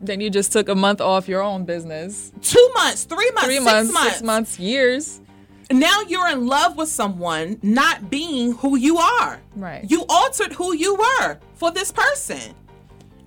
[0.00, 2.32] Then you just took a month off your own business.
[2.40, 5.20] Two months, three months, Three six months, months, six months, years.
[5.70, 9.40] Now you're in love with someone not being who you are.
[9.54, 9.84] Right.
[9.88, 12.54] You altered who you were for this person.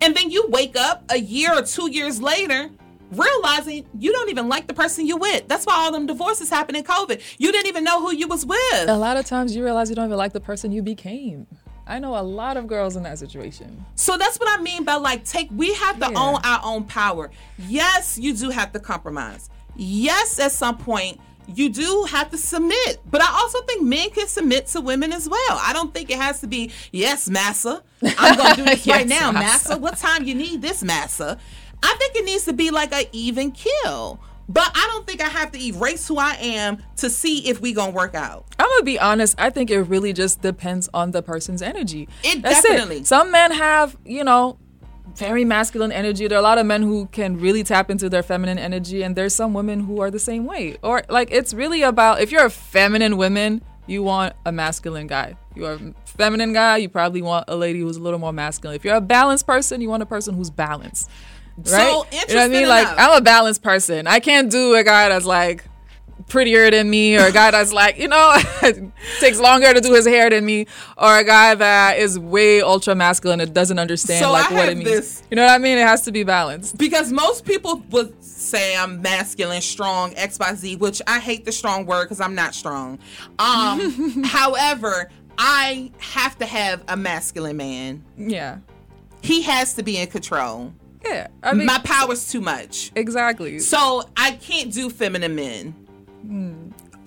[0.02, 2.70] And then you wake up a year or two years later
[3.12, 5.48] realizing you don't even like the person you with.
[5.48, 7.22] That's why all them divorces happened in COVID.
[7.38, 8.88] You didn't even know who you was with.
[8.88, 11.46] A lot of times you realize you don't even like the person you became.
[11.86, 13.86] I know a lot of girls in that situation.
[13.96, 16.18] So that's what I mean by like take we have to Yeah.
[16.20, 17.30] own our own power.
[17.68, 19.50] Yes, you do have to compromise.
[19.76, 23.00] Yes, at some point you do have to submit.
[23.10, 25.40] But I also think men can submit to women as well.
[25.52, 27.84] I don't think it has to be, yes, massa.
[28.04, 29.70] I'm gonna do this right now, massa.
[29.70, 29.78] massa.
[29.78, 31.38] What time you need this massa?
[31.84, 34.20] I think it needs to be like a even kill.
[34.50, 37.72] But I don't think I have to erase who I am to see if we
[37.74, 38.46] gonna work out.
[38.60, 39.36] I'm gonna be honest.
[39.38, 42.10] I think it really just depends on the person's energy.
[42.24, 42.98] It That's definitely.
[42.98, 43.08] It.
[43.08, 44.58] Some men have, you know,
[45.16, 46.28] very masculine energy.
[46.28, 49.16] There are a lot of men who can really tap into their feminine energy, and
[49.16, 50.78] there's some women who are the same way.
[50.82, 55.36] Or like, it's really about if you're a feminine woman, you want a masculine guy.
[55.56, 58.76] You're a feminine guy, you probably want a lady who's a little more masculine.
[58.76, 61.10] If you're a balanced person, you want a person who's balanced.
[61.64, 61.84] So, Right?
[61.84, 62.68] you know what I interesting mean?
[62.70, 62.88] Like.
[62.98, 64.08] I'm a balanced person.
[64.08, 65.66] I can't do a guy that's like
[66.32, 68.36] prettier than me or a guy that's like you know
[69.20, 70.66] takes longer to do his hair than me
[70.98, 74.70] or a guy that is way ultra masculine and doesn't understand So like I what
[74.70, 77.46] it means this- you know what i mean it has to be balanced because most
[77.46, 82.06] people would say I'm masculine, strong, X by Z, which I hate the strong word
[82.06, 82.98] because I'm not strong.
[83.40, 88.04] Um, however, I have to have a masculine man.
[88.18, 88.58] yeah
[89.22, 90.74] He has to be in control.
[91.06, 92.92] yeah i mean My power's too much.
[92.96, 95.81] exactly So I can't do feminine men.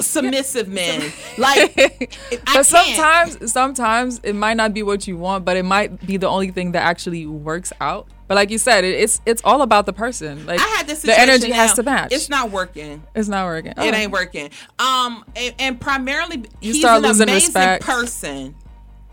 [0.01, 1.01] Submissive men.
[1.39, 6.05] Like I but sometimes sometimes it might not be what you want but it might
[6.05, 9.41] be the only thing that actually works out but like you said it, it's it's
[9.45, 12.51] all about the person like I had this the energy has to match It's not
[12.51, 13.05] working.
[13.15, 13.83] it's not working It Oh.
[13.95, 14.51] ain't working.
[14.81, 17.85] Um, and, and primarily You he's an amazing respect.
[17.85, 18.57] person,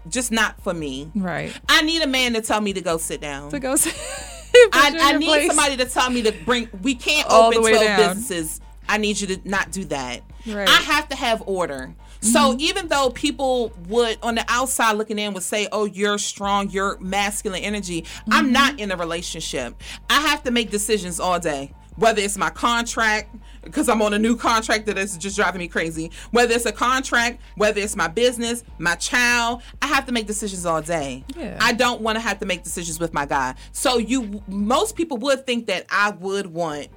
[0.09, 1.11] just not for me.
[1.13, 3.51] right I need a man to tell me to go sit down.
[3.51, 3.93] to go sit-
[4.73, 5.47] I, put you in I need place.
[5.47, 6.67] somebody to tell me to bring.
[6.81, 7.97] We can't All open 12 down.
[8.15, 8.59] businesses.
[8.91, 10.21] I need you to not do that.
[10.45, 10.67] Right.
[10.67, 11.95] I have to have order.
[12.19, 12.59] So mm-hmm.
[12.59, 16.99] even though people would on the outside looking in would say, "Oh, you're strong, you're
[16.99, 18.53] masculine energy," I'm mm-hmm.
[18.53, 19.81] not in a relationship.
[20.09, 21.73] I have to make decisions all day.
[21.97, 25.67] whether it's my contract because I'm on a new contract that is just driving me
[25.67, 26.11] crazy.
[26.31, 30.65] Whether it's a contract, whether it's my business, my child, I have to make decisions
[30.65, 31.23] all day.
[31.37, 31.57] Yeah.
[31.61, 33.55] I don't want to have to make decisions with my guy.
[33.71, 36.87] So you most people would think that I would want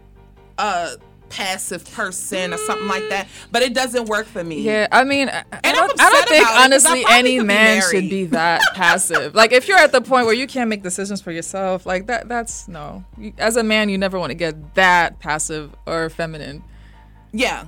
[0.59, 0.93] a
[1.35, 4.61] passive person or something like that, but it doesn't work for me.
[4.61, 7.41] Yeah, I mean, I, I don't, I don't think about it 'cause I honestly any
[7.41, 9.35] man should be that passive.
[9.35, 12.29] Like if you're at the point where you can't make decisions for yourself, like that,
[12.29, 13.05] that's no.
[13.39, 16.63] As a man, you never want to get that passive or feminine.
[17.33, 17.67] Yeah.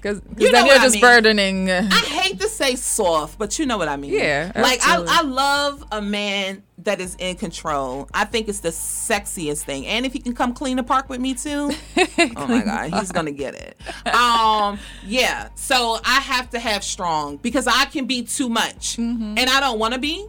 [0.00, 1.00] Because You know then you're what I just mean.
[1.02, 1.70] burdening.
[1.70, 4.12] I hate to say soft, but you know what I mean.
[4.12, 5.04] Yeah, Like I.
[5.06, 8.08] I love a man that is in control.
[8.14, 9.86] I think it's the sexiest thing.
[9.86, 11.70] And if he can come clean the park with me too,
[12.36, 13.76] oh my god, he's gonna get it.
[14.14, 15.48] Um, yeah.
[15.56, 19.34] So I have to have strong because I can be too much, Mm-hmm.
[19.38, 20.26] and I don't want to be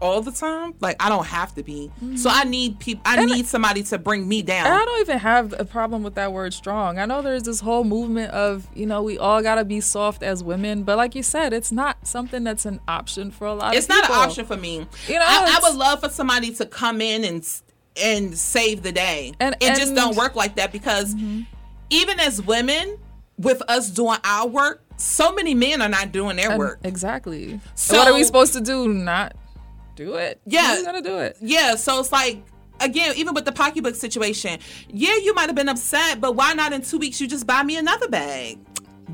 [0.00, 0.74] all the time.
[0.80, 1.90] Like I don't have to be.
[2.16, 3.02] So I need people.
[3.04, 3.22] I Mm-hmm.
[3.22, 4.66] And- need somebody to bring me down.
[4.66, 6.98] I don't even have a problem with that word strong.
[6.98, 10.22] I know there's this whole movement of, you know, we all got to be soft
[10.22, 10.82] as women.
[10.84, 13.90] But like you said, it's not something that's an option for a lot it's of
[13.90, 14.00] people.
[14.02, 14.86] It's not an option for me.
[15.08, 17.46] You know, I, I would love for somebody to come in and
[18.00, 19.32] and save the day.
[19.40, 21.14] And- it just don't work like that because
[21.90, 22.98] even as women,
[23.38, 26.78] with us doing our work, so many men are not doing their And- work.
[26.84, 27.58] Exactly.
[27.74, 28.86] So what are we supposed to do?
[28.88, 29.34] Not
[30.04, 30.40] do it?
[30.46, 30.80] Yeah.
[30.82, 31.36] Going to do it?
[31.40, 32.42] Yeah, so it's like
[32.80, 34.58] again, even with the pocketbook situation,
[34.88, 37.62] yeah, you might have been upset, but why not in two weeks you just buy
[37.62, 38.58] me another bag?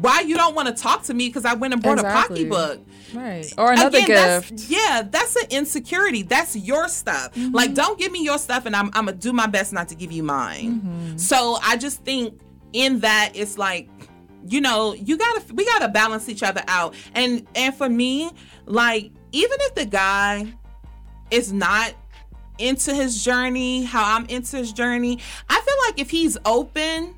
[0.00, 2.46] Why you don't want to talk to me because I went and bought Exactly.
[2.46, 2.86] a pocketbook?
[3.14, 3.52] Right.
[3.56, 4.50] Or another Again, gift.
[4.50, 6.22] That's, yeah, that's an insecurity.
[6.22, 7.34] That's your stuff.
[7.34, 7.54] Mm-hmm.
[7.54, 9.94] Like, don't give me your stuff, and I'm, I'm gonna do my best not to
[9.94, 10.80] give you mine.
[10.80, 11.16] Mm-hmm.
[11.16, 12.38] So I just think
[12.72, 13.88] in that it's like,
[14.46, 16.94] you know, you gotta we gotta balance each other out.
[17.14, 18.30] And and for me,
[18.66, 20.52] like, even if the guy
[21.30, 21.94] is not
[22.58, 27.14] into his journey, how I'm into his journey, I feel like if he's open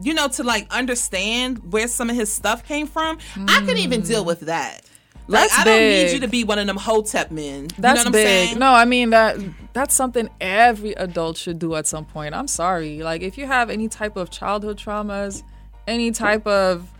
[0.00, 4.02] you know, to like understand where some of his stuff came from, I could even
[4.02, 4.84] deal with that.
[5.28, 7.68] Like That's I don't need you to be one of them hotep men.
[7.78, 8.26] That's you know what I'm big.
[8.26, 8.58] saying?
[8.58, 9.36] No, I mean that
[9.72, 12.34] that's something every adult should do at some point.
[12.34, 13.02] I'm sorry.
[13.02, 15.44] Like if you have any type of childhood traumas,
[15.86, 16.90] any type of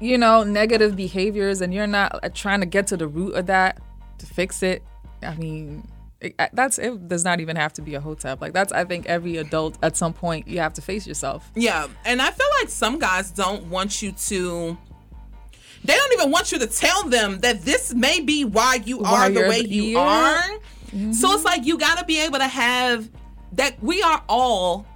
[0.00, 3.46] you know, negative behaviors and you're not uh, trying to get to the root of
[3.46, 3.80] that
[4.18, 4.84] to fix it,
[5.22, 5.86] I mean,
[6.20, 8.40] it, that's it does not even have to be a hotep.
[8.40, 11.50] Like that's I think every adult at some point you have to face yourself.
[11.54, 14.76] Yeah, and I feel like some guys don't want you to.
[15.84, 19.28] They don't even want you to tell them that this may be why you Why
[19.28, 20.40] are the way you yeah.
[20.50, 21.12] are.
[21.12, 23.08] So it's like you got to be able to have
[23.52, 23.80] that.
[23.82, 24.86] We are all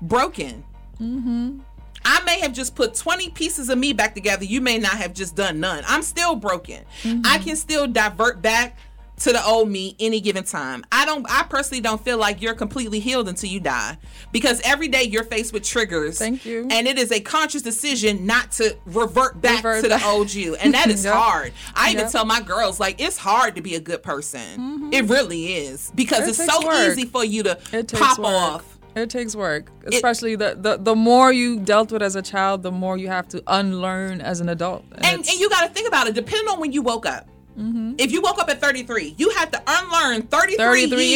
[0.00, 0.64] broken.
[0.98, 1.58] Mm-hmm.
[2.04, 4.44] I may have just put 20 pieces of me back together.
[4.44, 5.84] You may not have just done none.
[5.86, 6.84] I'm still broken.
[7.24, 8.78] I can still divert back
[9.20, 10.84] to the old me any given time.
[10.90, 13.96] I don't I personally don't feel like you're completely healed until you die
[14.32, 16.18] because every day you're faced with triggers.
[16.18, 16.66] Thank you.
[16.70, 20.54] And it is a conscious decision not to revert back Revert to the old you.
[20.56, 21.14] And that is Yep.
[21.14, 21.52] hard.
[21.74, 24.40] I even tell my girls like it's hard to be a good person.
[24.40, 24.92] Mm-hmm.
[24.92, 26.88] It really is because It it's so work.
[26.88, 28.26] easy for you to It pop work.
[28.28, 28.78] off.
[28.96, 32.72] It takes work, especially the, the the more you dealt with as a child, the
[32.72, 34.84] more you have to unlearn as an adult.
[34.94, 37.28] And, it's- and you got to think about it, depending on when you woke up.
[37.60, 37.94] Mm-hmm.
[37.98, 41.12] If you woke up at 33, you have to unlearn 33, 33 years,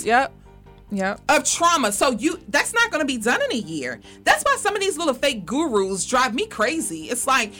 [0.00, 0.04] years.
[0.06, 0.32] Yep.
[0.90, 1.20] Yep.
[1.30, 1.90] of trauma.
[1.92, 4.00] So you that's not going to be done in a year.
[4.24, 7.04] That's why some of these little fake gurus drive me crazy.
[7.04, 7.52] It's like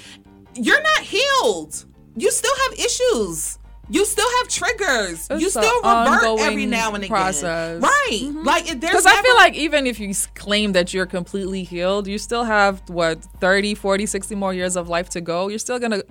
[0.54, 1.84] you're not healed.
[2.14, 3.58] You still have issues.
[3.88, 5.28] You still have triggers.
[5.30, 7.08] you It's a still revert every now and again.
[7.08, 7.82] process.
[7.82, 8.30] Right.
[8.34, 12.06] Like it- there's Because I feel like even if you claim that you're completely healed,
[12.06, 15.48] you still have what 30, 40, 60 more years of life to go.
[15.48, 16.04] You're still going to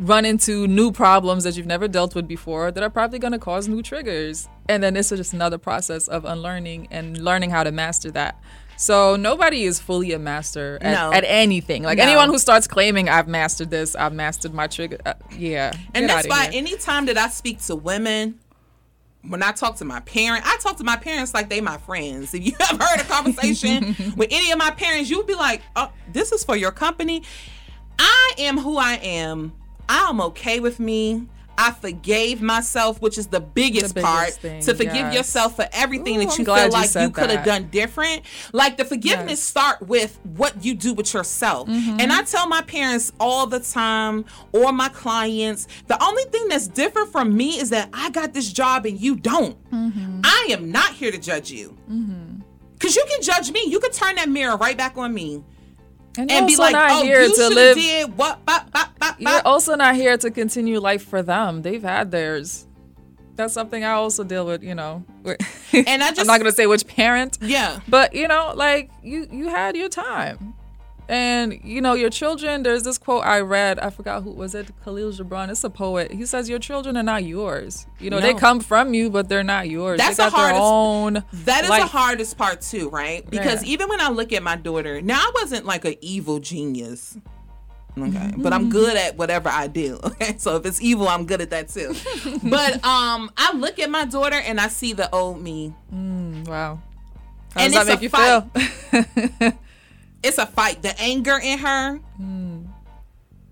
[0.00, 3.38] run into new problems that you've never dealt with before that are probably going to
[3.38, 4.48] cause new triggers.
[4.68, 8.40] And then this is just another process of unlearning and learning how to master that.
[8.76, 11.12] So nobody is fully a master at, No.
[11.12, 11.82] at anything.
[11.82, 12.04] Like No.
[12.04, 14.96] anyone who starts claiming I've mastered this, I've mastered my trigger.
[15.04, 15.74] Uh, yeah.
[15.94, 16.58] And that's why here.
[16.58, 18.38] anytime that I speak to women,
[19.28, 22.32] when I talk to my parent, I talk to my parents like they my friends.
[22.32, 25.92] If you have heard a conversation with any of my parents, you'll be like, "Oh,
[26.10, 27.22] this is for your company."
[27.98, 29.52] I am who I am.
[29.90, 31.26] I am okay with me.
[31.58, 34.32] I forgave myself, which is the biggest, biggest part.
[34.32, 35.14] thing, to forgive yes.
[35.14, 38.22] yourself for everything Ooh, that you feel like you said could have done different.
[38.54, 39.42] Like the forgiveness Yes.
[39.42, 41.68] start with what you do with yourself.
[41.68, 42.00] Mhm.
[42.00, 46.66] And I tell my parents all the time, or my clients, the only thing that's
[46.66, 49.58] different from me is that I got this job and you don't.
[49.70, 50.20] Mm-hmm.
[50.24, 51.76] I am not here to judge you.
[52.78, 53.64] Cause you can judge me.
[53.66, 55.44] You can turn that mirror right back on me
[56.18, 57.76] And, and be like, not "Oh, here you should live.
[57.76, 61.62] did what?" Bop, bop, bop, You're also not here to continue life for them.
[61.62, 62.66] They've had theirs.
[63.36, 64.62] that's something I also deal with.
[64.62, 67.38] You know, and I just I'm not gonna say which parent.
[67.40, 67.80] Yeah.
[67.88, 70.54] But you know, like you you had your time.
[71.10, 72.62] And you know your children.
[72.62, 73.80] There's this quote I read.
[73.80, 74.68] I forgot who was it.
[74.84, 75.50] Khalil Gibran.
[75.50, 76.12] It's a poet.
[76.12, 77.84] He says your children are not yours.
[77.98, 79.98] You know they come from you, but they're not yours.
[79.98, 80.62] That's they the hardest.
[80.62, 81.24] own.
[81.32, 83.28] that is the hardest part too, right?
[83.28, 83.72] Because Yeah.
[83.72, 87.18] even when I look at my daughter, now I wasn't like an evil genius.
[87.98, 88.32] Okay.
[88.36, 89.98] But I'm good at whatever I do.
[90.04, 90.36] Okay.
[90.38, 91.92] So if it's evil, I'm good at that too.
[92.44, 95.74] but um I look at my daughter and I see the old me.
[95.92, 96.80] Mm, wow.
[97.52, 98.44] How and does that make you fight.
[99.40, 99.52] feel?
[100.22, 100.82] it's a fight.
[100.82, 102.62] The anger in her, Hmm.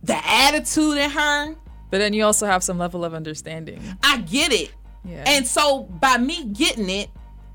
[0.02, 1.54] the attitude in her.
[1.90, 3.80] But then you also have some level of understanding.
[4.02, 4.70] I get it.
[5.04, 5.24] Yeah.
[5.26, 7.08] And so by me getting it,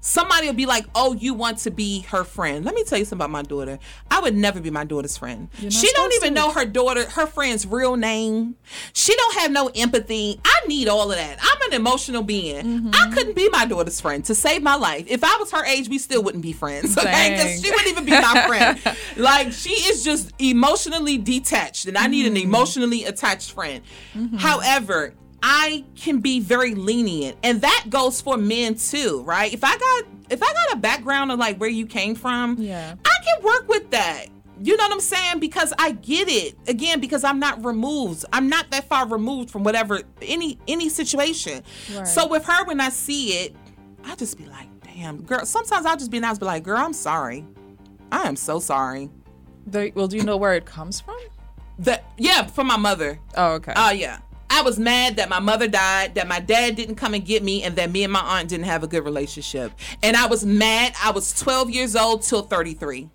[0.06, 3.06] somebody will be like, "Oh, you want to be her friend." Let me tell you
[3.06, 3.80] something about my daughter.
[4.12, 5.48] I would never be my daughter's friend.
[5.70, 6.42] She don't even to.
[6.42, 8.56] know her daughter, her friend's real name.
[8.94, 10.40] She don't have no empathy.
[10.44, 11.38] I need all of that.
[11.42, 12.66] I'm an emotional being.
[12.66, 12.90] Mm-hmm.
[12.94, 15.06] I couldn't be my daughter's friend to save my life.
[15.08, 16.98] If I was her age, we still wouldn't be friends.
[17.04, 18.98] Okay, because she wouldn't even be my friend.
[19.18, 22.36] like she is just emotionally detached, and I need Mm-hmm.
[22.36, 23.82] an emotionally attached friend.
[24.38, 25.14] However,
[25.46, 29.54] I can be very lenient, and that goes for men too, right?
[29.54, 32.96] If I got if I got a background of like where you came from, Yeah.
[33.06, 34.28] I can work with that.
[34.62, 35.40] You know what I'm saying?
[35.40, 36.56] Because I get it.
[36.70, 38.24] Again, because I'm not removed.
[38.32, 41.62] I'm not that far removed from whatever any any situation.
[41.94, 42.08] Right.
[42.08, 43.56] So with her, when I see it,
[44.06, 45.46] I just be like, damn, girl.
[45.46, 47.46] Sometimes I'll just be nice, be like, girl, I'm sorry.
[48.14, 49.10] I am so sorry.
[49.68, 51.18] They, well, do you know where it comes from?
[51.80, 53.20] That yeah, from my mother.
[53.36, 53.74] Oh, okay.
[53.76, 54.20] Oh yeah.
[54.54, 57.64] I was mad that my mother died, that my dad didn't come and get me,
[57.64, 59.72] and that me and my aunt didn't have a good relationship.
[60.04, 60.94] And I was mad.
[61.04, 63.10] I was 12 years old till 33.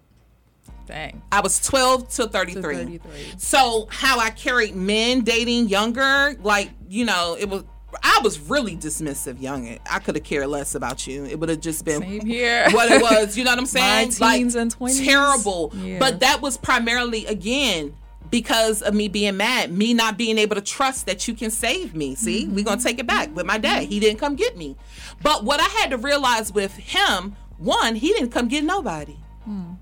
[0.87, 1.23] Dang.
[1.31, 2.61] I was 12 till 33.
[2.77, 3.11] 33.
[3.37, 7.63] So how I carried men dating younger, like, you know, it was
[8.03, 9.79] I was really dismissive young.
[9.91, 11.25] I could have cared less about you.
[11.25, 12.69] It would have just been Same here.
[12.71, 13.37] what it was.
[13.39, 14.13] You know what I'm saying?
[14.21, 15.05] My teens and 20s.
[15.05, 15.73] Terrible.
[15.77, 15.99] Yeah.
[15.99, 17.95] But that was primarily again
[18.31, 21.95] because of me being mad, me not being able to trust that you can save
[21.95, 22.15] me.
[22.15, 22.87] See, we're gonna mm-hmm.
[22.87, 23.85] take it back with my dad.
[23.85, 24.01] He mm-hmm.
[24.01, 24.77] didn't come get me.
[25.23, 29.17] But what I had to realize with him, one, he didn't come get nobody.
[29.45, 29.73] Hmm.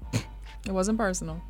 [0.66, 1.40] It wasn't personal.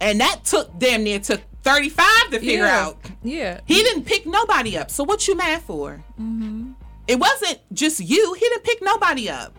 [0.00, 2.86] And that took damn near took 35 to figure Yeah.
[2.86, 2.98] out.
[3.22, 3.60] Yeah.
[3.64, 4.90] He didn't pick nobody up.
[4.90, 6.04] So what you mad for?
[6.20, 6.72] Mm-hmm.
[7.08, 8.34] It wasn't just you.
[8.34, 9.56] He didn't pick nobody up.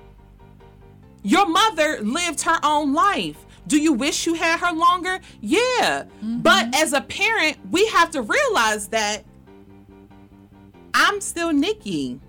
[1.24, 3.46] Your mother lived her own life.
[3.68, 5.20] Do you wish you had her longer?
[5.42, 6.06] Yeah.
[6.24, 6.40] Mm-hmm.
[6.40, 9.24] But as a parent, we have to realize that
[10.94, 12.20] I'm still Nikki.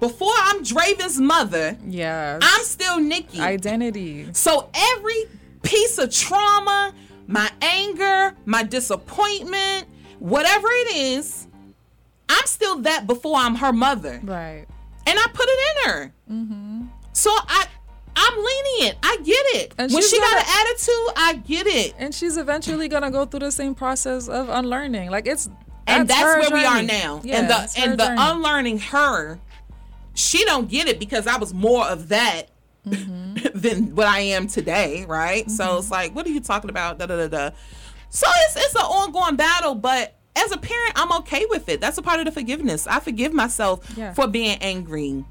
[0.00, 2.40] Before I'm Draven's mother, Yes.
[2.42, 3.40] I'm still Nikki.
[3.40, 4.26] Identity.
[4.32, 5.26] So every
[5.62, 6.92] piece of trauma,
[7.28, 9.86] my anger, my disappointment,
[10.18, 11.46] whatever it is,
[12.28, 14.20] I'm still that before I'm her mother.
[14.24, 14.66] Right.
[15.06, 16.14] And I put it in her.
[16.30, 16.82] Mm-hmm.
[17.12, 17.66] So I
[18.14, 18.98] I'm lenient.
[19.02, 19.74] I get it.
[19.78, 21.94] And when she got gonna- an attitude, I get it.
[21.98, 25.10] And she's eventually gonna go through the same process of unlearning.
[25.10, 25.48] Like it's
[25.86, 27.20] and that's her where we are now.
[27.24, 28.16] Yeah, and the and the journey.
[28.20, 29.38] unlearning her,
[30.14, 32.48] she don't get it because I was more of that
[32.86, 33.36] Mm-hmm.
[33.60, 35.48] than what I am today, right?
[35.48, 36.98] So it's like, what are you talking about?
[36.98, 37.50] Da da da da.
[38.10, 41.80] So it's it's an ongoing battle, but as a parent, I'm okay with it.
[41.80, 42.88] That's a part of the forgiveness.
[42.88, 44.12] I forgive myself Yeah.
[44.14, 45.24] for being angry.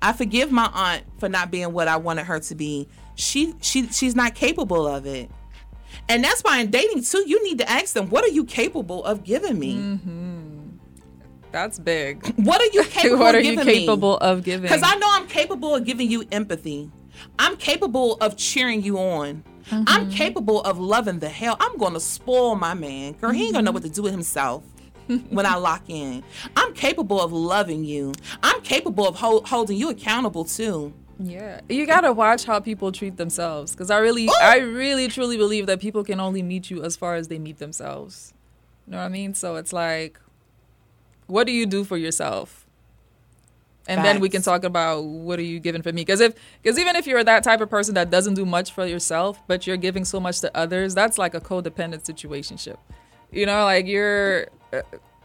[0.00, 2.88] I forgive my aunt for not being what I wanted her to be.
[3.14, 5.30] She she she's not capable of it.
[6.08, 9.04] And that's why in dating too, you need to ask them, what are you capable
[9.04, 9.98] of giving me?
[11.50, 12.26] That's big.
[12.36, 13.88] What are you capable what are of you giving me?
[13.88, 14.62] of giving?
[14.62, 16.90] Because I know I'm capable of giving you empathy.
[17.38, 19.42] I'm capable of cheering you on.
[19.70, 19.84] Mm-hmm.
[19.86, 21.56] I'm capable of loving the hell.
[21.60, 23.14] I'm gonna spoil my man.
[23.14, 24.62] Girl, he ain't gonna know what to do with himself
[25.30, 26.22] when I lock in.
[26.56, 28.12] I'm capable of loving you.
[28.42, 30.92] I'm capable of hol- holding you accountable too.
[31.20, 35.66] Yeah, you gotta watch how people treat themselves because I really, I really, truly believe
[35.66, 38.32] that people can only meet you as far as they meet themselves.
[38.86, 39.34] You know what I mean?
[39.34, 40.20] So it's like,
[41.26, 42.66] what do you do for yourself?
[43.88, 46.02] And then we can talk about what are you giving for me?
[46.02, 48.84] Because if, because even if you're that type of person that doesn't do much for
[48.84, 52.76] yourself, but you're giving so much to others, that's like a codependent situationship.
[53.32, 54.82] You know, like you're Uh,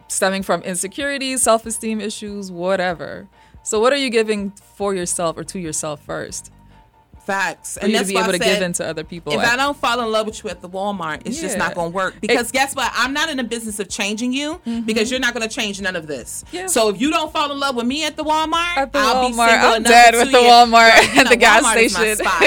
[0.07, 3.28] stemming from insecurities, self-esteem issues, whatever.
[3.64, 6.52] So what are you giving for yourself or to yourself first?
[7.26, 7.78] Facts.
[7.80, 9.34] For you to that's be able I to said, give into other people.
[9.34, 11.74] If I- I don't fall in love with you at the Walmart, it's just not
[11.76, 12.16] going to work.
[12.20, 12.91] Because guess what?
[12.95, 15.95] I'm not in the business of changing you because you're not going to change none
[15.95, 16.44] of this.
[16.48, 16.56] Mm-hmm.
[16.56, 16.68] Yeah.
[16.68, 19.30] So if you don't fall in love with me at the Walmart, At the I'll
[19.30, 19.50] be Walmart.
[19.50, 22.16] single I'm dead with the years- Walmart Girl, you at the gas Walmart station.
[22.18, 22.41] spot.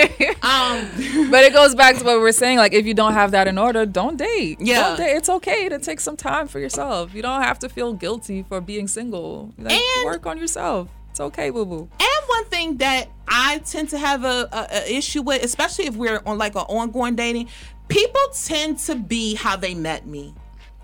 [1.22, 2.58] um, but it goes back to what we were saying.
[2.58, 4.58] Like, if you don't have that in order, don't date.
[4.60, 4.88] Yeah.
[4.88, 5.12] Don't date.
[5.16, 7.14] It's okay to take some time for yourself.
[7.14, 9.54] You don't have to feel guilty for being single.
[9.58, 10.88] Like, And- work on yourself.
[11.16, 11.88] It's okay, boo boo.
[11.98, 15.96] And one thing that I tend to have a, a, a issue with, especially if
[15.96, 17.48] we're on like an ongoing dating,
[17.88, 20.34] people tend to be how they met me.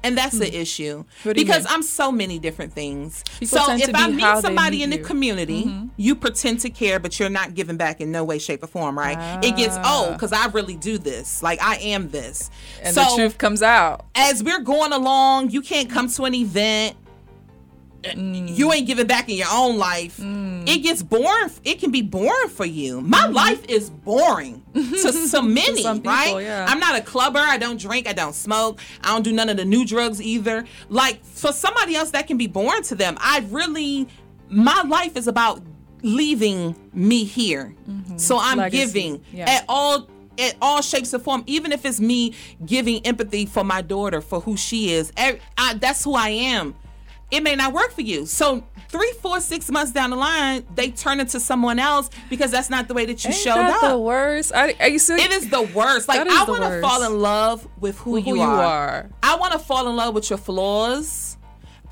[0.02, 1.04] And that's the issue.
[1.22, 1.28] Hmm.
[1.28, 1.66] What because?
[1.68, 3.22] I'm so many different things.
[3.38, 5.90] People so if I meet somebody meet in the community, Mhm.
[5.98, 8.98] you pretend to care, but you're not giving back in no way, shape, or form,
[8.98, 9.44] right?
[9.44, 10.00] It gets Ah.
[10.00, 11.42] old because I really do this.
[11.42, 12.50] Like I am this.
[12.82, 14.06] And so the truth comes out.
[14.14, 16.96] as we're going along, you can't come to an event.
[18.02, 18.56] Mm.
[18.56, 20.18] You ain't giving back in your own life.
[20.18, 20.68] Mm.
[20.68, 21.50] It gets boring.
[21.64, 23.00] It can be boring for you.
[23.00, 23.34] My mm-hmm.
[23.34, 26.42] life is boring to so many, people, right?
[26.42, 26.66] yeah.
[26.68, 27.38] I'm not a clubber.
[27.38, 28.08] I don't drink.
[28.08, 28.80] I don't smoke.
[29.02, 30.64] I don't do none of the new drugs either.
[30.88, 33.16] Like for somebody else, that can be boring to them.
[33.20, 34.08] I really,
[34.48, 35.62] my life is about
[36.02, 37.74] leaving me here.
[37.88, 38.18] Mm-hmm.
[38.18, 39.60] So I'm Legacy, giving yes.
[39.60, 40.08] at all
[40.38, 42.34] at all shapes and form even if it's me
[42.64, 45.38] giving empathy for my daughter for who she is I,
[45.74, 46.74] that's who i am
[47.32, 50.90] it may not work for you so three four six months down the line they
[50.90, 53.90] turn into someone else because that's not the way that you Ain't showed that up
[53.90, 54.52] the worst?
[54.52, 55.26] Are, are you serious?
[55.26, 58.36] it is the worst like i want to fall in love with who, you, who
[58.36, 58.62] you are.
[58.62, 59.10] are.
[59.22, 61.36] i want to fall in love with your flaws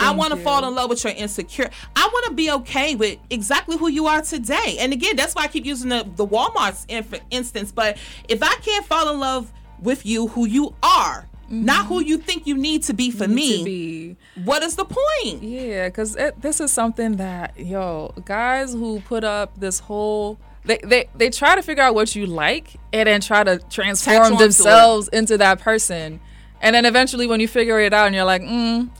[0.03, 1.69] I want to fall in love with your insecure.
[1.95, 4.79] I want to be okay with exactly who you are today.
[4.81, 7.71] And again, that's why I keep using the the Walmart's inf- instance.
[7.71, 12.17] But if I can't fall in love with you, who you are, not who you
[12.17, 14.17] think you need to be for Need me, to be.
[14.45, 15.43] what is the point?
[15.43, 20.39] Yeah, because this is something that, yo, guys who put up this whole.
[20.65, 24.37] They, they, they try to figure out what you like and then try to transform
[24.37, 26.21] themselves into that person.
[26.61, 28.91] And then eventually, when you figure it out and you're like, mm,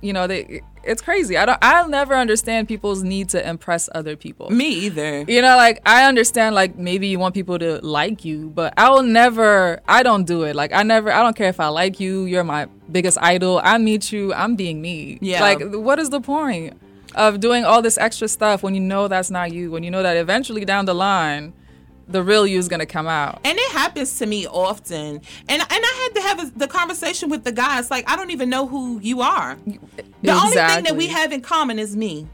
[0.00, 1.36] you know, they, it's crazy.
[1.36, 1.58] I don't.
[1.62, 4.50] I'll never understand people's need to impress other people.
[4.50, 5.24] Me either.
[5.28, 8.90] You know, like I understand, like maybe you want people to like you, but I
[8.90, 9.80] will never.
[9.86, 10.56] I don't do it.
[10.56, 11.12] Like I never.
[11.12, 12.24] I don't care if I like you.
[12.24, 13.60] You're my biggest idol.
[13.62, 14.32] I meet you.
[14.34, 15.18] I'm being me.
[15.20, 15.40] Yeah.
[15.40, 16.80] Like, what is the point
[17.14, 19.70] of doing all this extra stuff when you know that's not you?
[19.70, 21.52] When you know that eventually down the line,
[22.10, 23.40] the real you is gonna come out.
[23.44, 25.20] And it happens to me often.
[25.48, 27.90] And and I had to have a, the conversation with the guys.
[27.90, 29.56] Like I don't even know who you are.
[30.22, 32.26] The only thing that we have in common is me.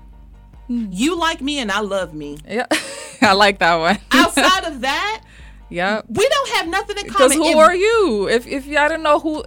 [0.67, 0.87] Hmm.
[0.91, 2.39] You like me and I love me.
[2.49, 2.67] Yeah,
[3.23, 3.99] I like that one.
[4.11, 5.23] Outside of that,
[5.69, 6.03] yeah.
[6.09, 7.29] we don't have nothing in common.
[7.29, 8.29] Because who If- are you?
[8.29, 9.45] If if I don't know who,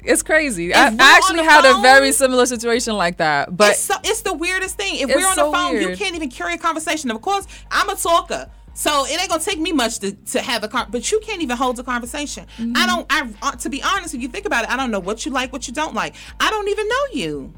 [0.00, 0.74] it's crazy.
[0.74, 4.32] I, I actually had a very similar situation like that, but it's, so, it's the
[4.34, 4.96] weirdest thing.
[4.96, 7.10] If we're on so the phone, you can't even carry a conversation.
[7.10, 8.48] Of course, I'm a talker.
[8.76, 11.40] So it ain't gonna take me much to, to have a con- but you can't
[11.40, 12.46] even hold a conversation.
[12.58, 12.76] Mm-hmm.
[12.76, 13.06] I don't.
[13.08, 15.32] I uh, to be honest, if you think about it, I don't know what you
[15.32, 16.14] like, what you don't like.
[16.38, 17.54] I don't even know you.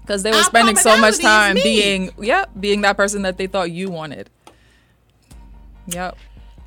[0.00, 3.46] because they were Our spending so much time being, yep, being that person that they
[3.48, 4.30] thought you wanted.
[5.88, 6.16] Yep.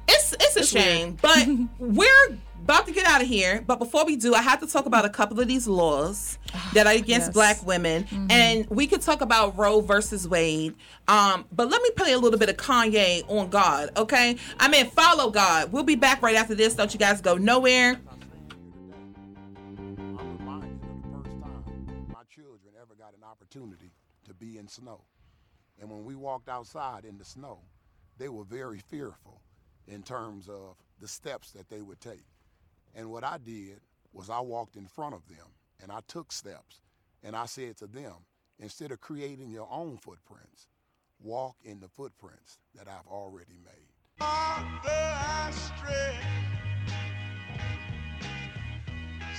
[0.07, 1.47] It's it's a shame, but
[1.79, 3.63] we're about to get out of here.
[3.65, 6.37] But before we do, I have to talk about a couple of these laws
[6.73, 7.33] that are against Yes.
[7.33, 10.75] black women, and we could talk about Roe versus Wade.
[11.07, 14.37] Um, but let me play a little bit of Kanye on God, okay?
[14.59, 15.71] I mean, follow God.
[15.71, 16.75] We'll be back right after this.
[16.75, 17.99] Don't you guys go nowhere.
[18.07, 18.19] I'm
[20.37, 23.91] reminded of the first time my children ever got an opportunity
[24.25, 25.01] to be in snow.
[25.81, 27.59] And when we walked outside in the snow,
[28.17, 29.41] they were very fearful
[29.87, 32.25] in terms of the steps that they would take.
[32.99, 33.79] And what I did
[34.11, 35.47] was I walked in front of them
[35.81, 36.81] and I took steps
[37.23, 38.11] and I said to them,
[38.59, 40.67] instead of creating your own footprints,
[41.21, 43.93] walk in the footprints that I've already made.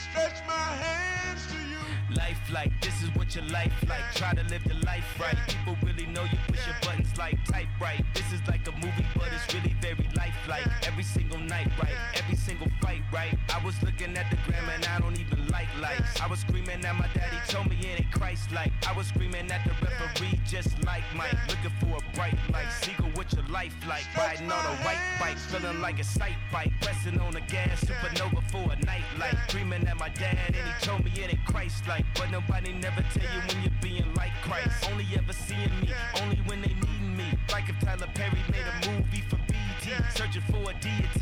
[0.01, 2.16] Stretch my hands to you.
[2.16, 4.02] Life like this is what your life like.
[4.14, 5.36] Try to live the life right.
[5.47, 8.02] People really know you push your buttons like type right.
[8.14, 10.66] This is like a movie, but it's really very lifelike.
[10.86, 11.97] Every single night, right?
[12.14, 13.35] Every single fight, right?
[13.55, 16.20] I was looking at the gram and I don't even like lights.
[16.20, 18.72] I was screaming at my daddy, told me it ain't Christ like.
[18.86, 21.35] I was screaming at the referee, just like Mike.
[21.48, 22.70] Looking for a bright light.
[22.81, 24.05] Seagull, what your life like?
[24.16, 26.72] Riding on a white bike, feeling like a sight bike.
[26.81, 29.36] Pressing on the gas, supernova for a night light.
[29.48, 32.05] Dreaming at my dad and he told me it ain't Christ like.
[32.14, 34.89] But nobody never tell you when you're being like Christ.
[34.90, 37.39] Only ever seeing me, only when they need me.
[37.51, 41.19] Like if Tyler Perry made a movie for BT, searching for a deity.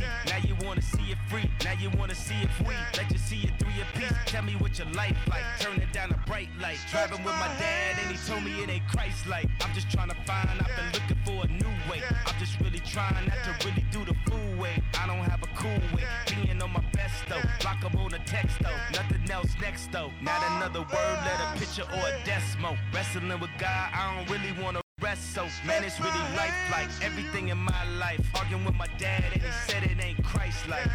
[1.81, 4.13] You wanna see if we let you see it through your piece.
[4.27, 6.79] Tell me what your life like, turning down a bright light.
[6.91, 9.49] Driving with my dad and he told me it ain't Christ like.
[9.63, 12.03] I'm just trying to find, I've been looking for a new way.
[12.27, 14.83] I'm just really trying not to really do the fool way.
[14.99, 16.05] I don't have a cool way.
[16.27, 17.43] Being on my best though.
[17.65, 18.79] Lock up on a text though.
[18.93, 20.11] Nothing else next though.
[20.21, 22.77] Not another word, let a picture or a decimal.
[22.93, 27.49] Wrestling with God, I don't really wanna rest so man it's really life like everything
[27.49, 30.91] in my life arguing with my dad and he said it ain't christ like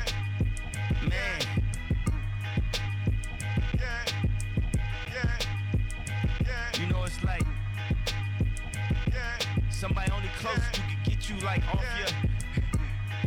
[1.02, 1.41] man
[6.80, 7.44] you know it's like
[9.70, 10.60] somebody only close
[11.03, 11.84] get you like off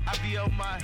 [0.07, 0.79] I be on my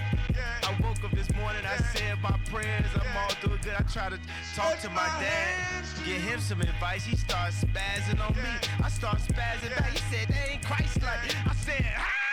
[0.64, 3.74] I woke up this morning, I said my prayers, I'm all doing good.
[3.78, 4.18] I try to
[4.54, 7.04] talk to my dad, get him some advice.
[7.04, 8.50] He starts spazzing on me.
[8.82, 9.90] I start spazzing back.
[9.90, 11.36] He said, that ain't Christ like.
[11.46, 12.31] I said, ah!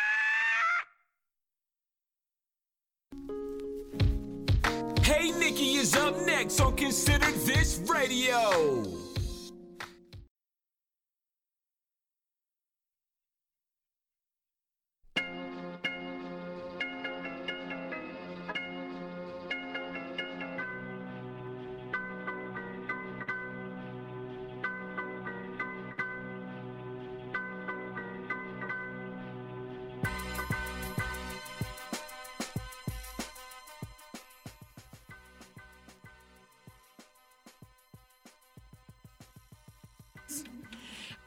[5.50, 9.09] Nikki is up next on Consider This Radio.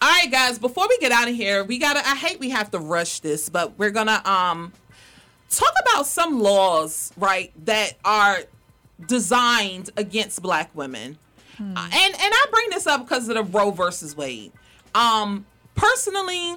[0.03, 0.59] All right, guys.
[0.59, 2.01] Before we get out of here, we gotta.
[2.01, 4.73] I hate we have to rush this, but we're gonna um
[5.49, 8.41] talk about some laws, right, that are
[9.07, 11.19] designed against Black women.
[11.61, 11.63] Uh,
[11.93, 14.51] and and I bring this up because of the Roe versus Wade.
[14.93, 15.47] Um,
[15.77, 16.57] personally,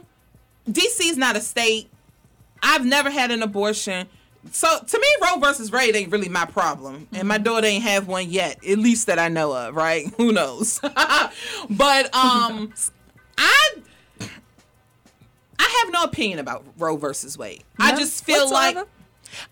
[0.67, 1.91] DC is not a state.
[2.63, 4.07] I've never had an abortion.
[4.51, 8.07] So to me, Roe versus Wade ain't really my problem, and my daughter ain't have
[8.07, 9.75] one yet, at least that I know of.
[9.75, 10.07] Right?
[10.17, 10.79] Who knows?
[11.69, 12.73] but um,
[13.37, 13.71] I
[15.57, 17.63] I have no opinion about Roe versus Wade.
[17.79, 18.77] I just feel like?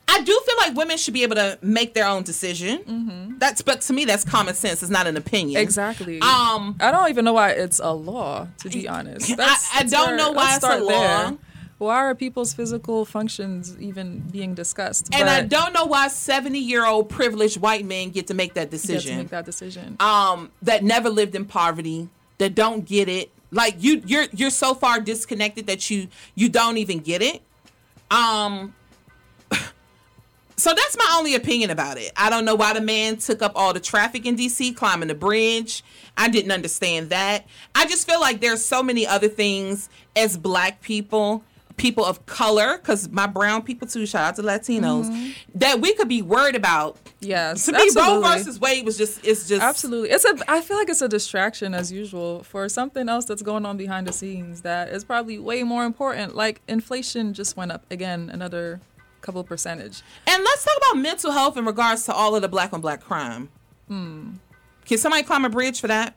[0.08, 3.36] I do feel like women should be able to make their own decision.
[3.40, 4.82] That's but to me that's common sense.
[4.82, 5.60] It's not an opinion.
[5.62, 6.22] Exactly.
[6.22, 8.48] Um, I don't even know why it's a law.
[8.60, 11.24] To be honest, I- That's- I that's don't know why let's it's a start there.
[11.32, 11.38] law.
[11.80, 15.10] Why are people's physical functions even being discussed?
[15.14, 18.72] And I don't know why seventy year old privileged white men get to make that
[18.72, 19.18] you get to decision.
[19.18, 19.98] make that decision.
[20.00, 22.08] um that never lived in poverty
[22.38, 26.78] that don't get it like you you're you're so far disconnected that you you don't
[26.78, 27.42] even get it.
[28.12, 28.74] Um
[30.56, 32.12] so that's my only opinion about it.
[32.16, 35.16] I don't know why the man took up all the traffic in dc climbing the
[35.16, 35.84] bridge.
[36.18, 37.46] I didn't understand that.
[37.76, 41.44] I just feel like there's so many other things as black people
[41.76, 46.08] people of color because my brown people too shout out to latinos that we could
[46.08, 48.30] be worried about yes, to me, Roe absolutely.
[48.30, 50.10] versus Wade was just it's just Absolutely.
[50.10, 53.66] It's a I feel like it's a distraction as usual for something else that's going
[53.66, 56.36] on behind the scenes that is probably way more important.
[56.36, 58.80] Like inflation just went up again another
[59.22, 60.02] couple percentage.
[60.28, 63.02] And let's talk about mental health in regards to all of the black on black
[63.02, 63.50] crime.
[63.88, 64.34] Hmm.
[64.86, 66.16] Can somebody climb a bridge for that?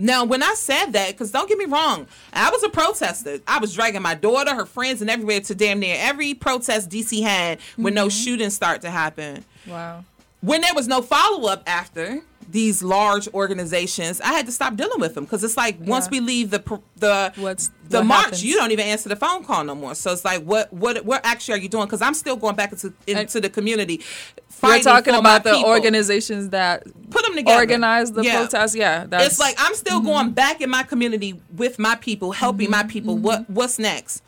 [0.00, 3.38] Now, when I said that, because don't get me wrong, I was a protester.
[3.46, 7.22] I was dragging my daughter, her friends, and everywhere to damn near every protest DC
[7.22, 9.44] had when no shootings start to happen.
[9.66, 10.04] Wow.
[10.40, 12.20] When there was no follow up after
[12.50, 16.10] these large organizations, I had to stop dealing with them because it's like once Yeah.
[16.12, 18.44] we leave the the What's the what march, happens?
[18.44, 19.94] you don't even answer the phone call no more.
[19.94, 21.84] So it's like, what what what actually are you doing?
[21.84, 24.00] Because I'm still going back into into the community.
[24.62, 25.70] We're talking about the people.
[25.70, 27.58] organizations that Put them together.
[27.60, 28.38] organize the Yeah.
[28.40, 28.74] protests.
[28.74, 32.70] Yeah, that's it's like I'm still going back in my community with my people, helping
[32.70, 33.16] my people.
[33.16, 34.22] What what's next?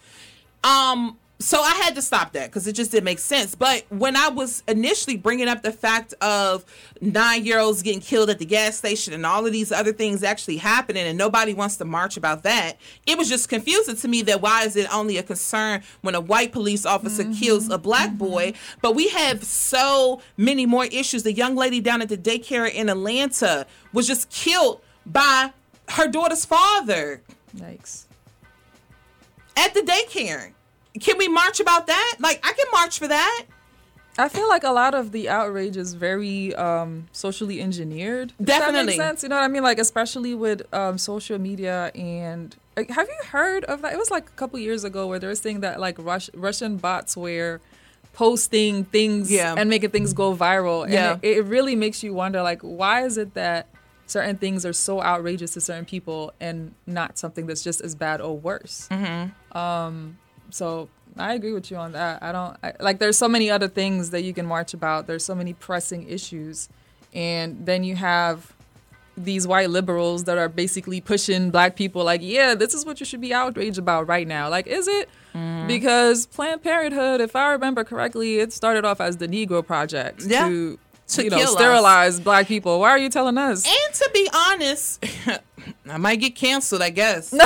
[0.64, 3.55] Um, so I had to stop that because it just didn't make sense.
[3.55, 6.64] But when I was initially bringing up the fact of
[7.01, 10.23] nine year olds getting killed at the gas station and all of these other things
[10.23, 14.23] actually happening, and nobody wants to march about that, it was just confusing to me
[14.23, 17.32] that why is it only a concern when a white police officer mm-hmm.
[17.32, 18.19] kills a black mm-hmm.
[18.19, 18.52] boy?
[18.81, 21.24] But we have so many more issues.
[21.24, 25.52] The young lady down at the daycare in Atlanta was just killed by
[25.89, 27.23] her daughter's father
[27.56, 28.05] Yikes.
[29.56, 30.52] at the daycare.
[31.01, 32.16] Can we march about that?
[32.20, 33.44] Like, I can march for that.
[34.19, 38.35] I feel like a lot of the outrage is very um, socially engineered.
[38.43, 38.94] Definitely.
[38.97, 39.23] sense.
[39.23, 39.62] You know what I mean?
[39.62, 43.94] Like especially with um, social media and like, have you heard of that?
[43.94, 46.77] It was like a couple years ago where they were saying that like Rus- Russian
[46.77, 47.62] bots were
[48.12, 49.55] posting things Yeah.
[49.56, 50.85] and making things go viral.
[50.85, 51.16] And Yeah.
[51.23, 53.69] it, it really makes you wonder like why is it that
[54.06, 58.20] certain things are so outrageous to certain people and not something that's just as bad
[58.20, 58.89] or worse?
[58.90, 59.56] Mm-hmm.
[59.56, 60.19] Um,
[60.52, 60.88] so
[61.18, 62.22] I agree with you on that.
[62.22, 62.98] I don't I, like.
[62.98, 65.06] There's so many other things that you can march about.
[65.06, 66.68] There's so many pressing issues,
[67.12, 68.52] and then you have
[69.16, 73.04] these white liberals that are basically pushing black people like, yeah, this is what you
[73.04, 74.48] should be outraged about right now.
[74.48, 75.08] Like, is it?
[75.34, 75.66] Mm-hmm.
[75.66, 80.48] Because Planned Parenthood, if I remember correctly, it started off as the Negro Project Yeah.
[80.48, 81.52] to, To you know, kill us.
[81.54, 82.80] sterilize black people.
[82.80, 83.66] Why are you telling us?
[83.66, 85.04] And to be honest,
[85.89, 87.34] I might get canceled, I guess.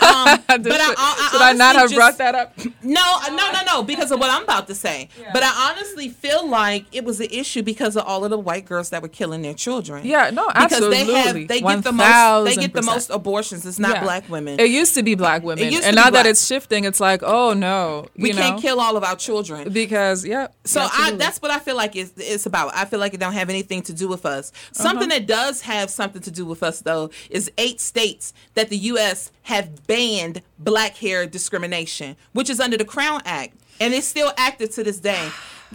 [0.00, 2.56] Um, but I, I, Should I not have brought that up?
[2.82, 5.08] No, no, no, no, because of what I'm about to say.
[5.32, 8.64] But I honestly feel like it was an issue because of all of the white
[8.64, 10.06] girls that were killing their children.
[10.06, 11.14] Yeah, no, because they absolutely.
[11.14, 13.66] have they get the most they get the most abortions.
[13.66, 14.02] It's not Yeah.
[14.04, 14.60] black women.
[14.60, 18.06] It used to be black women, and now that it's shifting, it's like, oh no,
[18.16, 20.46] we you can't kill all of our children because yeah.
[20.64, 22.70] So I, that's what I feel like it's, it's about.
[22.74, 24.52] I feel like it don't have anything to do with us.
[24.72, 25.18] Something Uh-huh.
[25.18, 29.30] that does have something to do with us though is eight states that the U.S.
[29.42, 34.70] have banned black hair discrimination, which is under the Crown Act, and it's still active
[34.70, 35.28] to this day.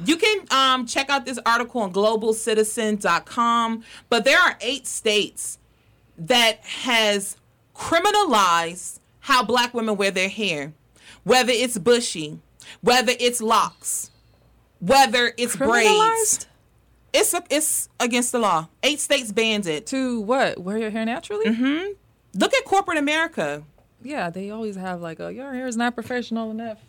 [0.03, 5.59] You can um, check out this article on globalcitizen.com, but there are eight states
[6.17, 7.37] that has
[7.75, 10.73] criminalized how black women wear their hair,
[11.23, 12.39] whether it's bushy,
[12.81, 14.09] whether it's locks,
[14.79, 16.47] whether it's braids.
[17.13, 18.67] It's a, it's against the law.
[18.81, 19.85] Eight states banned it.
[19.87, 20.59] To what?
[20.59, 21.45] Wear your hair naturally?
[21.45, 21.91] Mm-hmm.
[22.39, 23.63] Look at corporate America.
[24.01, 26.79] Yeah, they always have like, oh, your hair is not professional enough.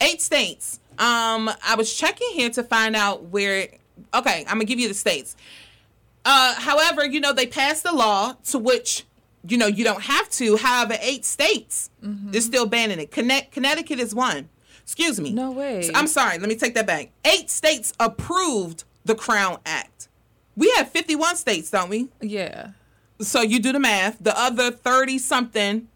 [0.00, 0.80] Eight states.
[0.98, 3.68] Um, I was checking here to find out where.
[4.14, 5.36] Okay, I'm gonna give you the states.
[6.24, 9.04] Uh, however, you know they passed a law to which
[9.46, 10.56] you know you don't have to.
[10.56, 11.90] However, eight states
[12.32, 13.10] is still banning it.
[13.10, 14.48] Connect, Connecticut is one.
[14.82, 15.32] Excuse me.
[15.32, 15.90] No way.
[15.94, 16.38] I'm sorry.
[16.38, 17.10] Let me take that back.
[17.24, 20.08] Eight states approved the Crown Act.
[20.56, 22.08] We have 51 states, don't we?
[22.20, 22.70] Yeah.
[23.20, 24.18] So you do the math.
[24.20, 25.88] The other 30 something,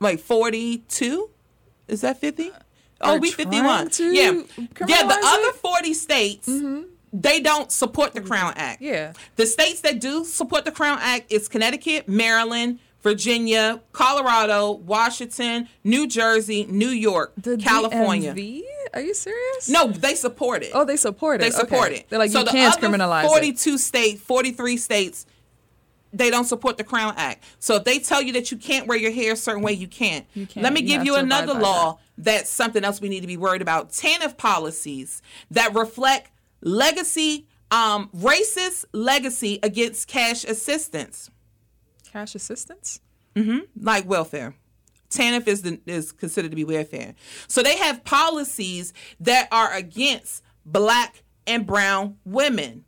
[0.00, 1.30] like 42,
[1.86, 2.50] is that 50?
[3.02, 3.90] Oh, we 51.
[3.90, 4.42] to Yeah.
[4.86, 6.48] Yeah, the other 40 states,
[7.12, 8.80] they don't support the Crown Act.
[8.80, 9.12] Yeah.
[9.36, 16.06] The states that do support the Crown Act is Connecticut, Maryland, Virginia, Colorado, Washington, New
[16.06, 18.34] Jersey, New York, California.
[18.34, 18.62] DMV?
[18.92, 19.68] Are you serious?
[19.68, 20.70] No, they support it.
[20.74, 21.44] Oh, they support it.
[21.44, 21.96] They support Okay.
[22.00, 22.06] it.
[22.10, 23.28] They're like, so you the can't other criminalize it.
[23.28, 25.26] 42 states, 43 states,
[26.12, 27.44] they don't support the Crown Act.
[27.60, 29.86] So if they tell you that you can't wear your hair a certain way, you
[29.86, 30.26] can't.
[30.34, 30.64] You can't.
[30.64, 33.62] Let me You give you another law that's something else we need to be worried
[33.62, 33.90] about.
[33.92, 35.22] TANF policies
[35.52, 36.32] that reflect
[36.62, 41.30] legacy, um, racist legacy against cash assistance.
[42.12, 43.00] Cash assistance?
[43.36, 44.54] hmm Like welfare.
[45.10, 47.14] TANF is the, is considered to be welfare.
[47.48, 52.84] So they have policies that are against black and brown women.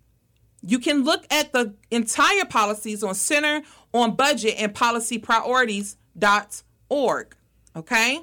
[0.64, 3.62] You can look at the entire policies on Center
[3.92, 7.36] on Budget and Policy Priorities.org.
[7.74, 8.20] Okay?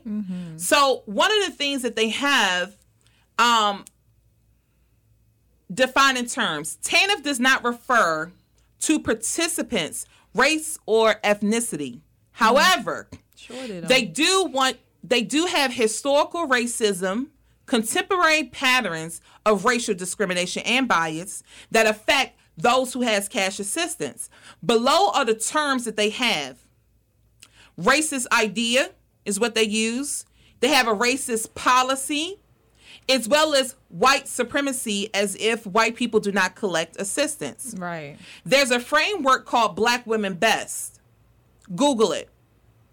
[0.57, 2.75] So one of the things that they have
[3.37, 3.85] um
[5.71, 6.77] defining terms.
[6.83, 8.31] TANF does not refer
[8.81, 12.01] to participants' race or ethnicity.
[12.31, 17.27] However, Sure they they do want they do have historical racism,
[17.65, 24.29] contemporary patterns of racial discrimination and bias that affect those who has cash assistance.
[24.65, 26.59] Below are the terms that they have.
[27.79, 28.91] Racist idea
[29.23, 30.25] is what they use.
[30.59, 32.41] They have a racist policy,
[33.09, 37.73] as well as white supremacy, as if white people do not collect assistance.
[37.77, 38.17] Right.
[38.45, 41.01] There's a framework called Black Women Best.
[41.75, 42.29] Google it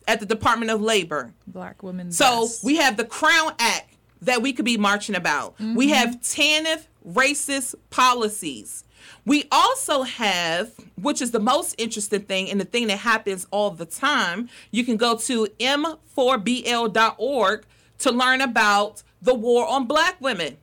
[0.09, 1.33] at the Department of Labor.
[1.47, 2.13] Black women.
[2.13, 2.65] So best.
[2.65, 5.59] we have the Crown Act that we could be marching about.
[5.59, 5.95] We mm-hmm.
[5.95, 8.85] have TANF racist policies.
[9.25, 13.71] We also have, which is the most interesting thing and the thing that happens all
[13.71, 17.65] the time, you can go to m4bl.org
[17.99, 20.57] to learn about the war on black women.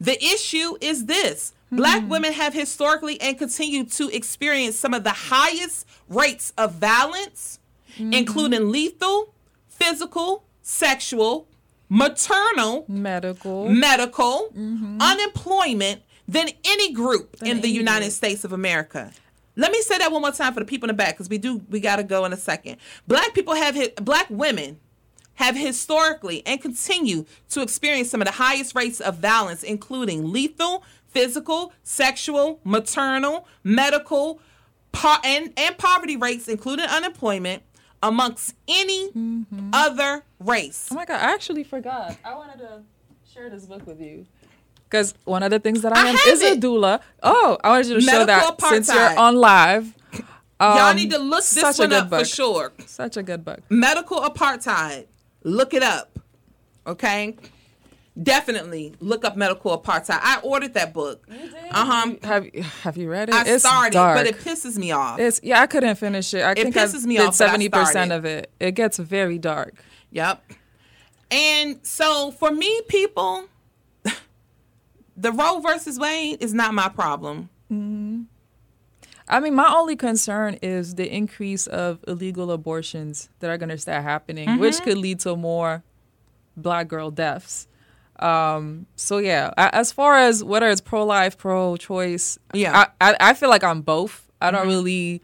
[0.00, 5.10] The issue is this black women have historically and continue to experience some of the
[5.10, 7.58] highest rates of violence,
[7.98, 9.34] including lethal,
[9.68, 11.48] physical, sexual,
[11.88, 14.52] maternal, medical, medical,
[15.00, 19.10] unemployment than any group in the United States of America.
[19.56, 21.38] Let me say that one more time for the people in the back because we
[21.38, 22.76] do we got to go in a second.
[23.08, 24.78] Black people have hit, black women
[25.38, 30.82] have historically and continue to experience some of the highest rates of violence, including lethal,
[31.08, 34.40] physical, sexual, maternal, medical,
[34.90, 37.62] po- and, and poverty rates, including unemployment,
[38.02, 39.10] amongst any
[39.72, 40.88] other race.
[40.90, 42.16] Oh my god, I actually forgot.
[42.24, 42.82] I wanted to
[43.32, 44.26] share this book with you.
[44.90, 47.00] Because one of the things that I, I am is a doula.
[47.22, 49.94] Oh, I wanted you to show Medical that since you're on live.
[50.60, 52.72] Y'all Um, need to look this one up for sure.
[52.86, 53.60] Such a good book.
[53.68, 55.06] Medical apartheid.
[55.48, 56.18] Look it up.
[56.86, 57.36] Okay?
[58.20, 60.18] definitely look up medical apartheid.
[60.20, 61.24] I ordered that book.
[61.70, 62.14] Uh huh.
[62.24, 62.52] Have
[62.82, 63.34] Have you read it?
[63.34, 64.16] I it's started, dark.
[64.18, 65.20] but it pisses me off.
[65.20, 66.42] It's yeah, I couldn't finish it.
[66.42, 68.50] I It think I pisses me did off, seventy percent of it.
[68.58, 69.84] It gets very dark.
[70.10, 70.42] Yep.
[71.30, 73.44] And so for me, people,
[75.16, 77.50] the Roe versus Wade is not my problem.
[79.28, 83.78] I mean, my only concern is the increase of illegal abortions that are going to
[83.78, 84.82] start happening, which Mhm.
[84.84, 85.82] could lead to more
[86.56, 87.66] black girl deaths.
[88.18, 92.86] Um, so yeah, as far as whether it's pro life, pro choice, Yeah.
[93.00, 94.26] I, I I feel like I'm both.
[94.40, 94.68] I don't Mhm.
[94.76, 95.22] really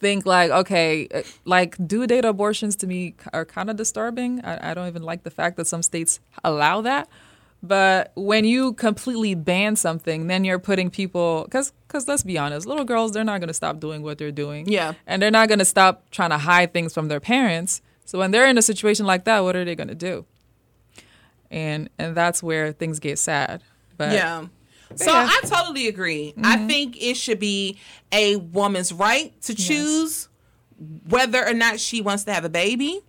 [0.00, 4.40] think like okay, uh, like due date abortions to me are kind of disturbing.
[4.44, 7.06] I, I don't even like the fact that some states allow that.
[7.64, 12.66] But when you completely ban something, then you're putting people because because let's be honest,
[12.66, 14.66] little girls they're not going to stop doing what they're doing.
[14.68, 14.94] Yeah.
[15.06, 17.80] and they're not going to stop trying to hide things from their parents.
[18.04, 20.24] So when they're in a situation like that, what are they going to do?
[21.50, 23.62] And and that's where things get sad.
[23.96, 24.46] But yeah.
[24.96, 25.28] So Yeah.
[25.30, 26.34] I totally agree.
[26.42, 26.66] I Mhm.
[26.68, 27.78] think it should be
[28.10, 30.28] a woman's right to choose
[31.08, 33.00] whether or not she wants to have a baby.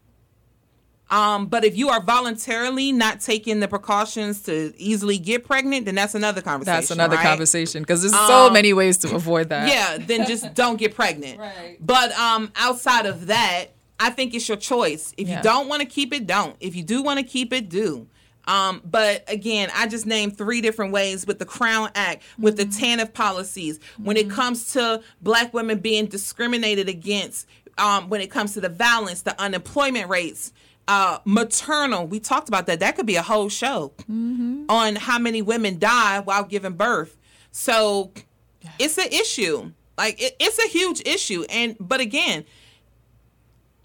[1.10, 5.96] Um, but if you are voluntarily not taking the precautions to easily get pregnant, then
[5.96, 6.74] that's another conversation.
[6.76, 7.26] that's another right?
[7.26, 9.68] conversation because there's so Um, many ways to avoid that.
[9.68, 11.40] Yeah, then just don't get pregnant.
[11.40, 11.78] Right.
[11.80, 13.66] But um, outside of that,
[14.00, 15.14] I think it's your choice.
[15.18, 15.38] If Yeah.
[15.38, 16.56] you don't want to keep it, don't.
[16.60, 18.08] If you do want to keep it, do.
[18.46, 22.66] Um, but again, I just named three different ways with the Crown Act, with the
[22.66, 27.48] TANF policies, when it comes to black women being discriminated against,
[27.78, 30.52] um, when it comes to the violence, the unemployment rates,
[30.88, 32.08] uh, maternal.
[32.08, 32.80] We talked about that.
[32.80, 33.94] That could be a whole show
[34.70, 37.18] on how many women die while giving birth.
[37.52, 38.12] So
[38.80, 39.72] it's an issue.
[39.98, 41.46] Like it, it's a huge issue.
[41.50, 42.46] And but again,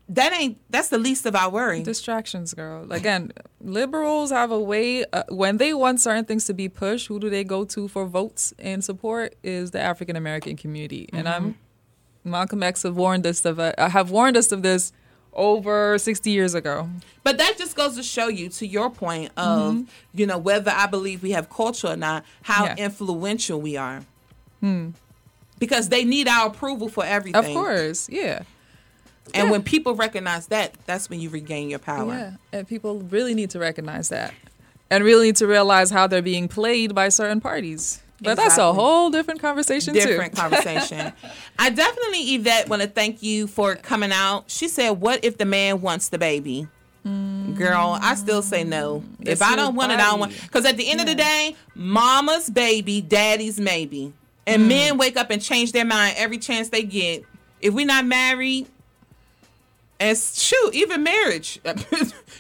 [0.09, 1.83] that ain't that's the least of our worry.
[1.83, 2.91] Distractions, girl.
[2.91, 7.09] Again, liberals have a way uh, when they want certain things to be pushed.
[7.09, 9.35] Who do they go to for votes and support?
[9.43, 11.59] Is the African American community, and I'm
[12.25, 14.93] Malcolm X have warned us of uh, have warned us of this
[15.39, 16.89] over sixty years ago.
[17.23, 19.86] But that just goes to show you, to your point of, Mhm.
[20.15, 22.77] you know, whether I believe we have culture or not, how Yeah.
[22.77, 24.02] influential we are.
[24.60, 24.90] Hmm.
[25.59, 27.39] Because they need our approval for everything.
[27.39, 28.43] Of course, yeah.
[29.35, 32.15] And when people recognize that, that's when you regain your power.
[32.15, 34.32] Yeah, and people really need to recognize that,
[34.90, 38.01] and really need to realize how they're being played by certain parties.
[38.20, 40.01] But that's a whole different conversation too.
[40.01, 41.12] different conversation.
[41.59, 44.45] I definitely, Yvette, want to thank you for coming out.
[44.51, 46.66] She said, "What if the man wants the baby?"
[47.05, 49.03] Girl, I still say no.
[49.20, 50.32] if I don't want it, I don't want.
[50.43, 54.12] Because at the end of the day, mama's baby, daddy's maybe.
[54.47, 54.69] And Mm.
[54.69, 57.23] men wake up and change their mind every chance they get.
[57.62, 58.66] If we're not married,
[60.01, 61.86] and shoot, even marriage, nothing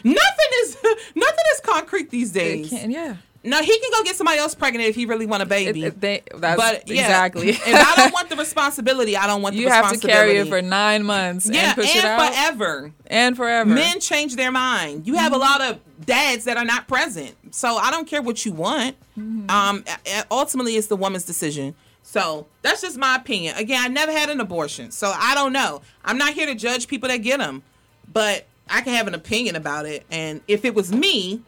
[0.04, 0.76] is
[1.14, 2.68] nothing is concrete these days.
[2.68, 3.16] can- yeah.
[3.48, 5.88] No, he can go get somebody else pregnant if he really want a baby.
[5.88, 7.48] they- that's but yeah, exactly.
[7.50, 10.32] if I don't want the responsibility, I don't want the You have to responsibility.
[10.34, 12.92] carry it for nine months yeah, and push it out forever.
[13.06, 13.70] and forever.
[13.70, 15.06] Men change their mind.
[15.06, 18.44] You have a lot of dads that are not present, so I don't care what
[18.44, 18.96] you want.
[19.18, 19.50] Mm-hmm.
[19.50, 19.84] Um,
[20.30, 21.74] ultimately, it's the woman's decision.
[22.02, 23.56] So that's just my opinion.
[23.56, 25.82] Again, I never had an abortion, so I don't know.
[26.04, 27.62] I'm not here to judge people that get them,
[28.10, 30.06] but I can have an opinion about it.
[30.10, 31.42] And if it was me,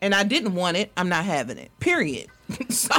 [0.00, 1.70] and I didn't want it, I'm not having it.
[1.80, 2.28] Period.
[2.68, 2.94] so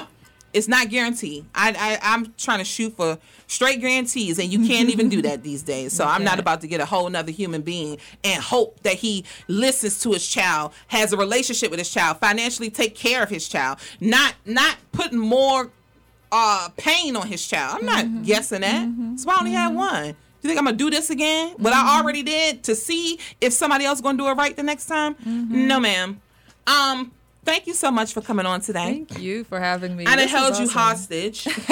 [0.54, 1.46] it's not guaranteed.
[1.54, 3.18] I, I I'm trying to shoot for
[3.48, 5.94] straight guarantees, and you can't even do that these days.
[5.94, 9.26] So I'm not about to get a whole nother human being and hope that he
[9.48, 13.48] listens to his child, has a relationship with his child, financially take care of his
[13.48, 15.72] child, not not putting more
[16.32, 17.80] uh pain on his child.
[17.80, 18.24] I'm not mm-hmm.
[18.24, 18.88] guessing that.
[18.88, 19.12] Mm-hmm.
[19.12, 19.78] That's why I only had mm-hmm.
[19.78, 20.16] one.
[20.42, 21.56] Do You think I'm gonna do this again?
[21.58, 24.86] What I already did to see if somebody else gonna do it right the next
[24.86, 25.16] time?
[25.26, 26.22] No, ma'am.
[26.70, 27.12] Um,
[27.44, 29.06] thank you so much for coming on today.
[29.08, 30.06] Thank you for having me.
[30.06, 31.48] I This is held you hostage.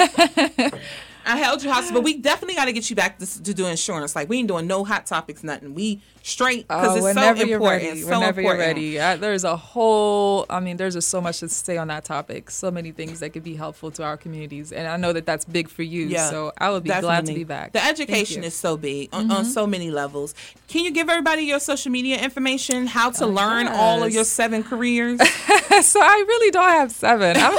[1.26, 3.66] I held you hostage, but we definitely got to get you back to, to do
[3.66, 4.16] insurance.
[4.16, 5.74] Like we ain't doing no hot topics, nothing.
[5.74, 7.82] We straight because Oh, it's whenever so you're important.
[7.88, 8.00] ready.
[8.02, 8.44] so whenever important.
[8.60, 9.00] you're ready.
[9.00, 10.46] Uh, there's a whole.
[10.50, 12.50] I mean, there's just so much to say on that topic.
[12.50, 15.44] So many things that could be helpful to our communities, and I know that that's
[15.44, 16.06] big for you.
[16.06, 17.72] Yeah, So I would be glad to be back.
[17.72, 19.52] The education is so big on, on Mhm.
[19.52, 20.34] so many levels.
[20.68, 22.86] Can you give everybody your social media information?
[22.86, 25.18] How to Oh, learn all of your seven careers?
[25.82, 27.36] so I really don't have seven.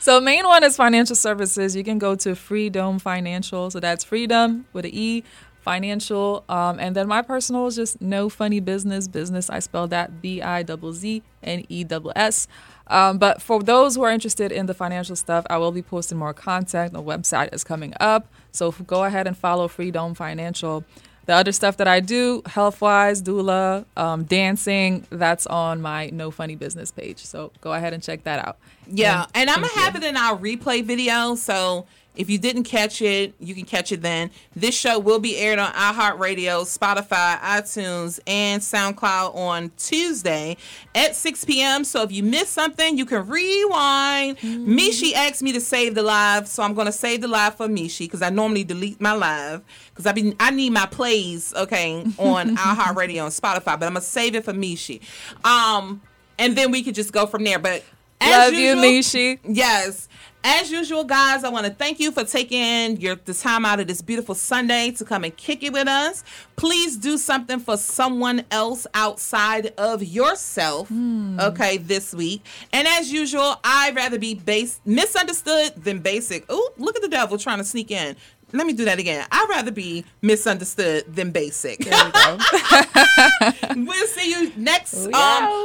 [0.00, 1.74] So main one is financial services.
[1.76, 3.70] You can go to Freedom Financial.
[3.70, 5.24] So that's Freedom with an E
[5.60, 6.44] financial.
[6.48, 9.08] Um, and then my personal is just no funny business.
[9.08, 12.48] Business I spell that B I double Z N E double S.
[12.86, 16.18] Um, but for those who are interested in the financial stuff, I will be posting
[16.18, 16.92] more content.
[16.94, 18.28] The website is coming up.
[18.50, 20.84] So go ahead and follow Freedom Financial.
[21.26, 26.30] The other stuff that I do, health wise, doula, um, dancing, that's on my No
[26.30, 27.18] Funny Business page.
[27.18, 28.56] So go ahead and check that out.
[28.86, 31.34] Yeah, and, I'm gonna have it in our replay video.
[31.34, 31.84] So
[32.18, 34.30] if you didn't catch it, you can catch it then.
[34.56, 40.56] This show will be aired on iHeartRadio, Spotify, iTunes, and SoundCloud on Tuesday
[40.96, 41.84] at 6 p.m.
[41.84, 44.36] So if you missed something, you can rewind.
[44.38, 48.00] Mishi asked me to save the live, so I'm gonna save the live for Mishi
[48.00, 52.56] because I normally delete my live because I be I need my plays okay on
[52.56, 55.00] iHeartRadio and Spotify, but I'm gonna save it for Mishi.
[55.44, 56.02] Um,
[56.36, 57.60] and then we could just go from there.
[57.60, 57.84] But
[58.20, 59.38] as Love you, usual- Mishi.
[59.44, 60.08] Yes.
[60.44, 63.88] As usual, guys, I want to thank you for taking your the time out of
[63.88, 66.22] this beautiful Sunday to come and kick it with us.
[66.56, 70.90] Please do something for someone else outside of yourself.
[70.90, 72.44] Okay, this week.
[72.72, 76.44] And as usual, I'd rather be base misunderstood than basic.
[76.48, 78.16] Oh, look at the devil trying to sneak in.
[78.52, 79.26] Let me do that again.
[79.30, 81.80] I'd rather be misunderstood than basic.
[83.76, 84.94] we'll see you next.
[84.94, 85.12] We um,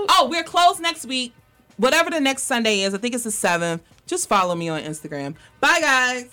[0.09, 1.33] oh, we're closed next week.
[1.77, 3.81] Whatever the next Sunday is, I think it's the seventh.
[4.05, 5.35] Just follow me on Instagram.
[5.59, 6.29] Bye, guys.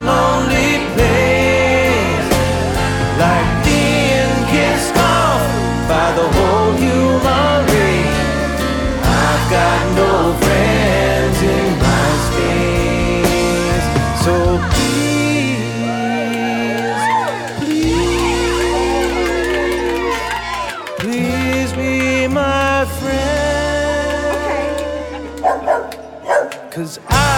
[0.00, 2.28] lonely place
[3.18, 5.42] Like being kissed off
[5.88, 8.20] by the whole human race
[9.02, 10.43] I've got no
[26.74, 27.33] Cause I've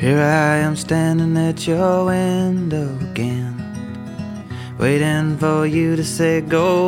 [0.00, 3.54] Here I am standing at your window again,
[4.78, 6.80] waiting for you to say go away.